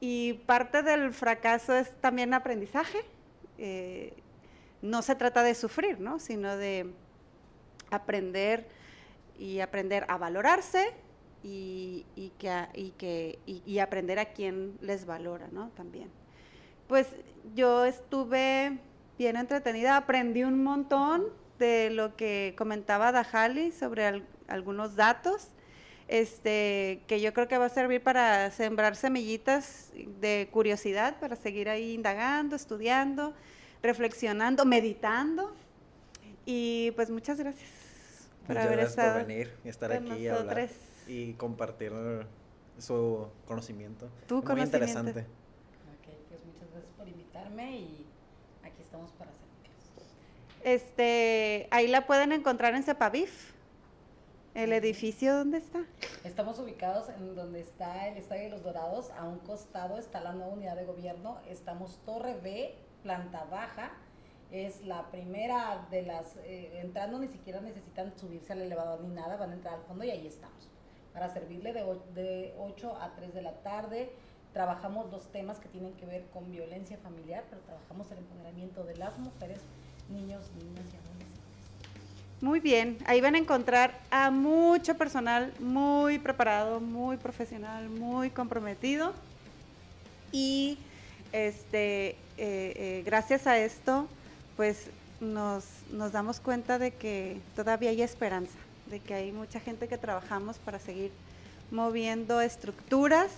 y 0.00 0.32
parte 0.44 0.82
del 0.82 1.12
fracaso 1.12 1.76
es 1.76 1.88
también 2.00 2.34
aprendizaje. 2.34 2.98
Eh, 3.58 4.12
no 4.82 5.02
se 5.02 5.14
trata 5.14 5.44
de 5.44 5.54
sufrir, 5.54 6.00
¿no? 6.00 6.18
Sino 6.18 6.56
de 6.56 6.92
aprender 7.92 8.66
y 9.38 9.60
aprender 9.60 10.04
a 10.08 10.18
valorarse 10.18 10.94
y, 11.46 12.32
que, 12.38 12.66
y, 12.74 12.90
que, 12.90 13.38
y, 13.46 13.78
aprender 13.78 14.18
a 14.18 14.26
quién 14.26 14.76
les 14.80 15.06
valora, 15.06 15.48
¿no? 15.52 15.70
También. 15.70 16.10
Pues 16.88 17.06
yo 17.54 17.84
estuve 17.84 18.78
bien 19.18 19.36
entretenida, 19.36 19.96
aprendí 19.96 20.42
un 20.42 20.62
montón 20.62 21.24
de 21.58 21.90
lo 21.90 22.16
que 22.16 22.54
comentaba 22.58 23.12
Dajali 23.12 23.70
sobre 23.70 24.22
algunos 24.48 24.96
datos, 24.96 25.48
este, 26.08 27.02
que 27.06 27.20
yo 27.20 27.32
creo 27.32 27.48
que 27.48 27.58
va 27.58 27.66
a 27.66 27.70
servir 27.70 28.02
para 28.02 28.50
sembrar 28.50 28.96
semillitas 28.96 29.92
de 30.20 30.48
curiosidad, 30.52 31.18
para 31.20 31.36
seguir 31.36 31.68
ahí 31.68 31.94
indagando, 31.94 32.56
estudiando, 32.56 33.34
reflexionando, 33.82 34.64
meditando. 34.64 35.54
Y 36.44 36.92
pues 36.96 37.10
muchas 37.10 37.38
gracias 37.38 37.70
por 38.46 38.58
haber 38.58 38.80
estado 38.80 39.18
por 39.18 39.26
venir 39.26 39.52
y 39.64 39.68
estar 39.68 39.92
aquí 39.92 40.12
y 40.12 40.28
hablar 40.28 40.68
y 41.06 41.34
compartir 41.34 41.92
su 42.78 43.28
conocimiento. 43.46 44.08
Tu 44.26 44.42
Muy 44.42 44.60
interesante. 44.60 45.20
Ok, 45.20 46.12
pues 46.28 46.44
muchas 46.44 46.70
gracias 46.70 46.92
por 46.96 47.08
invitarme 47.08 47.76
y 47.78 48.06
aquí 48.62 48.82
estamos 48.82 49.10
para 49.12 49.30
servirlos. 49.32 50.04
Este, 50.62 51.68
ahí 51.70 51.88
la 51.88 52.06
pueden 52.06 52.32
encontrar 52.32 52.74
en 52.74 52.82
Cepavif. 52.82 53.54
¿El 54.54 54.72
edificio 54.72 55.36
dónde 55.36 55.58
está? 55.58 55.84
Estamos 56.24 56.58
ubicados 56.58 57.10
en 57.10 57.34
donde 57.34 57.60
está 57.60 58.08
el 58.08 58.16
Estadio 58.16 58.44
de 58.44 58.48
los 58.48 58.62
Dorados. 58.62 59.10
A 59.10 59.24
un 59.24 59.38
costado 59.40 59.98
está 59.98 60.20
la 60.20 60.32
nueva 60.32 60.50
unidad 60.50 60.76
de 60.76 60.86
gobierno. 60.86 61.38
Estamos 61.46 61.98
Torre 62.06 62.40
B, 62.40 62.74
planta 63.02 63.44
baja 63.44 63.92
es 64.50 64.84
la 64.84 65.10
primera 65.10 65.86
de 65.90 66.02
las, 66.02 66.36
eh, 66.38 66.80
entrando 66.80 67.18
ni 67.18 67.28
siquiera 67.28 67.60
necesitan 67.60 68.16
subirse 68.16 68.52
al 68.52 68.62
elevador 68.62 69.00
ni 69.00 69.14
nada, 69.14 69.36
van 69.36 69.50
a 69.50 69.54
entrar 69.54 69.74
al 69.74 69.82
fondo 69.82 70.04
y 70.04 70.10
ahí 70.10 70.26
estamos, 70.26 70.68
para 71.16 71.32
servirle 71.32 71.72
de, 71.72 71.82
de 72.14 72.54
8 72.58 72.94
a 73.00 73.14
3 73.16 73.32
de 73.32 73.40
la 73.40 73.52
tarde. 73.62 74.10
Trabajamos 74.52 75.10
dos 75.10 75.32
temas 75.32 75.58
que 75.58 75.68
tienen 75.70 75.94
que 75.94 76.04
ver 76.04 76.26
con 76.26 76.50
violencia 76.52 76.98
familiar, 76.98 77.42
pero 77.48 77.62
trabajamos 77.62 78.10
el 78.10 78.18
empoderamiento 78.18 78.84
de 78.84 78.96
las 78.96 79.18
mujeres, 79.18 79.60
niños, 80.10 80.44
niñas 80.58 80.84
y 80.92 80.96
adolescentes. 80.96 81.26
Muy 82.42 82.60
bien, 82.60 82.98
ahí 83.06 83.22
van 83.22 83.34
a 83.34 83.38
encontrar 83.38 83.98
a 84.10 84.30
mucho 84.30 84.98
personal 84.98 85.54
muy 85.58 86.18
preparado, 86.18 86.80
muy 86.80 87.16
profesional, 87.16 87.88
muy 87.88 88.28
comprometido 88.28 89.14
y 90.32 90.76
este, 91.32 92.10
eh, 92.10 92.16
eh, 92.36 93.02
gracias 93.06 93.46
a 93.46 93.56
esto 93.56 94.06
pues 94.54 94.90
nos, 95.20 95.64
nos 95.90 96.12
damos 96.12 96.40
cuenta 96.40 96.78
de 96.78 96.90
que 96.90 97.40
todavía 97.54 97.88
hay 97.88 98.02
esperanza, 98.02 98.58
de 98.86 99.00
que 99.00 99.14
hay 99.14 99.32
mucha 99.32 99.60
gente 99.60 99.88
que 99.88 99.98
trabajamos 99.98 100.58
para 100.58 100.78
seguir 100.78 101.10
moviendo 101.70 102.40
estructuras, 102.40 103.30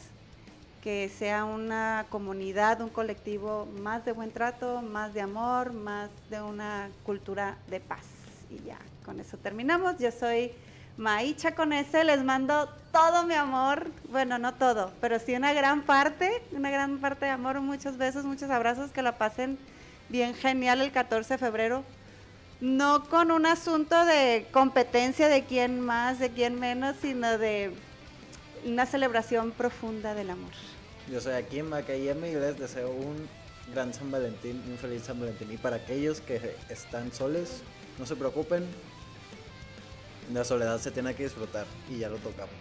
que 0.82 1.09
sea 1.09 1.44
una 1.44 2.07
comunidad, 2.09 2.80
un 2.80 2.90
colectivo 2.90 3.66
más 3.80 4.05
de 4.05 4.12
buen 4.12 4.30
trato, 4.30 4.82
más 4.82 5.14
de 5.14 5.20
amor, 5.20 5.72
más 5.72 6.11
de 6.30 6.40
una 6.40 6.90
cultura 7.05 7.57
de 7.68 7.80
paz. 7.80 8.05
Y 8.51 8.62
ya, 8.64 8.78
con 9.05 9.20
eso 9.20 9.36
terminamos. 9.38 9.99
Yo 9.99 10.11
soy 10.12 10.53
Maicha 10.96 11.55
con 11.55 11.72
ese, 11.72 12.03
les 12.05 12.24
mando 12.24 12.68
todo 12.92 13.24
mi 13.24 13.34
amor, 13.34 13.86
bueno, 14.11 14.38
no 14.38 14.55
todo, 14.55 14.90
pero 15.01 15.20
sí 15.20 15.34
una 15.34 15.53
gran 15.53 15.82
parte, 15.82 16.42
una 16.51 16.70
gran 16.70 16.99
parte 16.99 17.26
de 17.26 17.30
amor, 17.30 17.61
muchos 17.61 17.96
besos, 17.96 18.24
muchos 18.24 18.51
abrazos, 18.51 18.90
que 18.90 19.03
la 19.03 19.16
pasen 19.16 19.59
bien 20.09 20.34
genial 20.34 20.80
el 20.80 20.90
14 20.90 21.34
de 21.34 21.38
febrero. 21.38 21.84
No 22.61 23.09
con 23.09 23.30
un 23.30 23.46
asunto 23.46 24.04
de 24.04 24.46
competencia 24.50 25.28
de 25.28 25.44
quién 25.44 25.80
más, 25.80 26.18
de 26.18 26.30
quién 26.30 26.59
menos, 26.59 26.96
sino 27.00 27.38
de 27.38 27.72
una 28.64 28.86
celebración 28.86 29.52
profunda 29.52 30.14
del 30.14 30.30
amor. 30.30 30.50
Yo 31.11 31.20
soy 31.20 31.34
aquí 31.34 31.61
en 31.61 31.68
Macayem 31.68 32.24
y 32.24 32.32
les 32.32 32.59
deseo 32.59 32.90
un 32.90 33.28
gran 33.72 33.94
San 33.94 34.11
Valentín, 34.11 34.62
un 34.68 34.76
feliz 34.76 35.04
San 35.04 35.20
Valentín. 35.20 35.52
Y 35.52 35.56
para 35.56 35.76
aquellos 35.76 36.20
que 36.20 36.56
están 36.68 37.12
soles, 37.12 37.62
no 37.98 38.06
se 38.06 38.16
preocupen, 38.16 38.66
la 40.32 40.44
soledad 40.44 40.78
se 40.80 40.90
tiene 40.90 41.14
que 41.14 41.24
disfrutar 41.24 41.66
y 41.88 41.98
ya 41.98 42.09
lo 42.09 42.16
tocamos. 42.16 42.54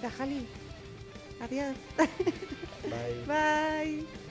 Dajali, 0.00 0.46
adiós. 1.40 1.74
Bye. 2.84 3.24
Bye. 3.26 4.25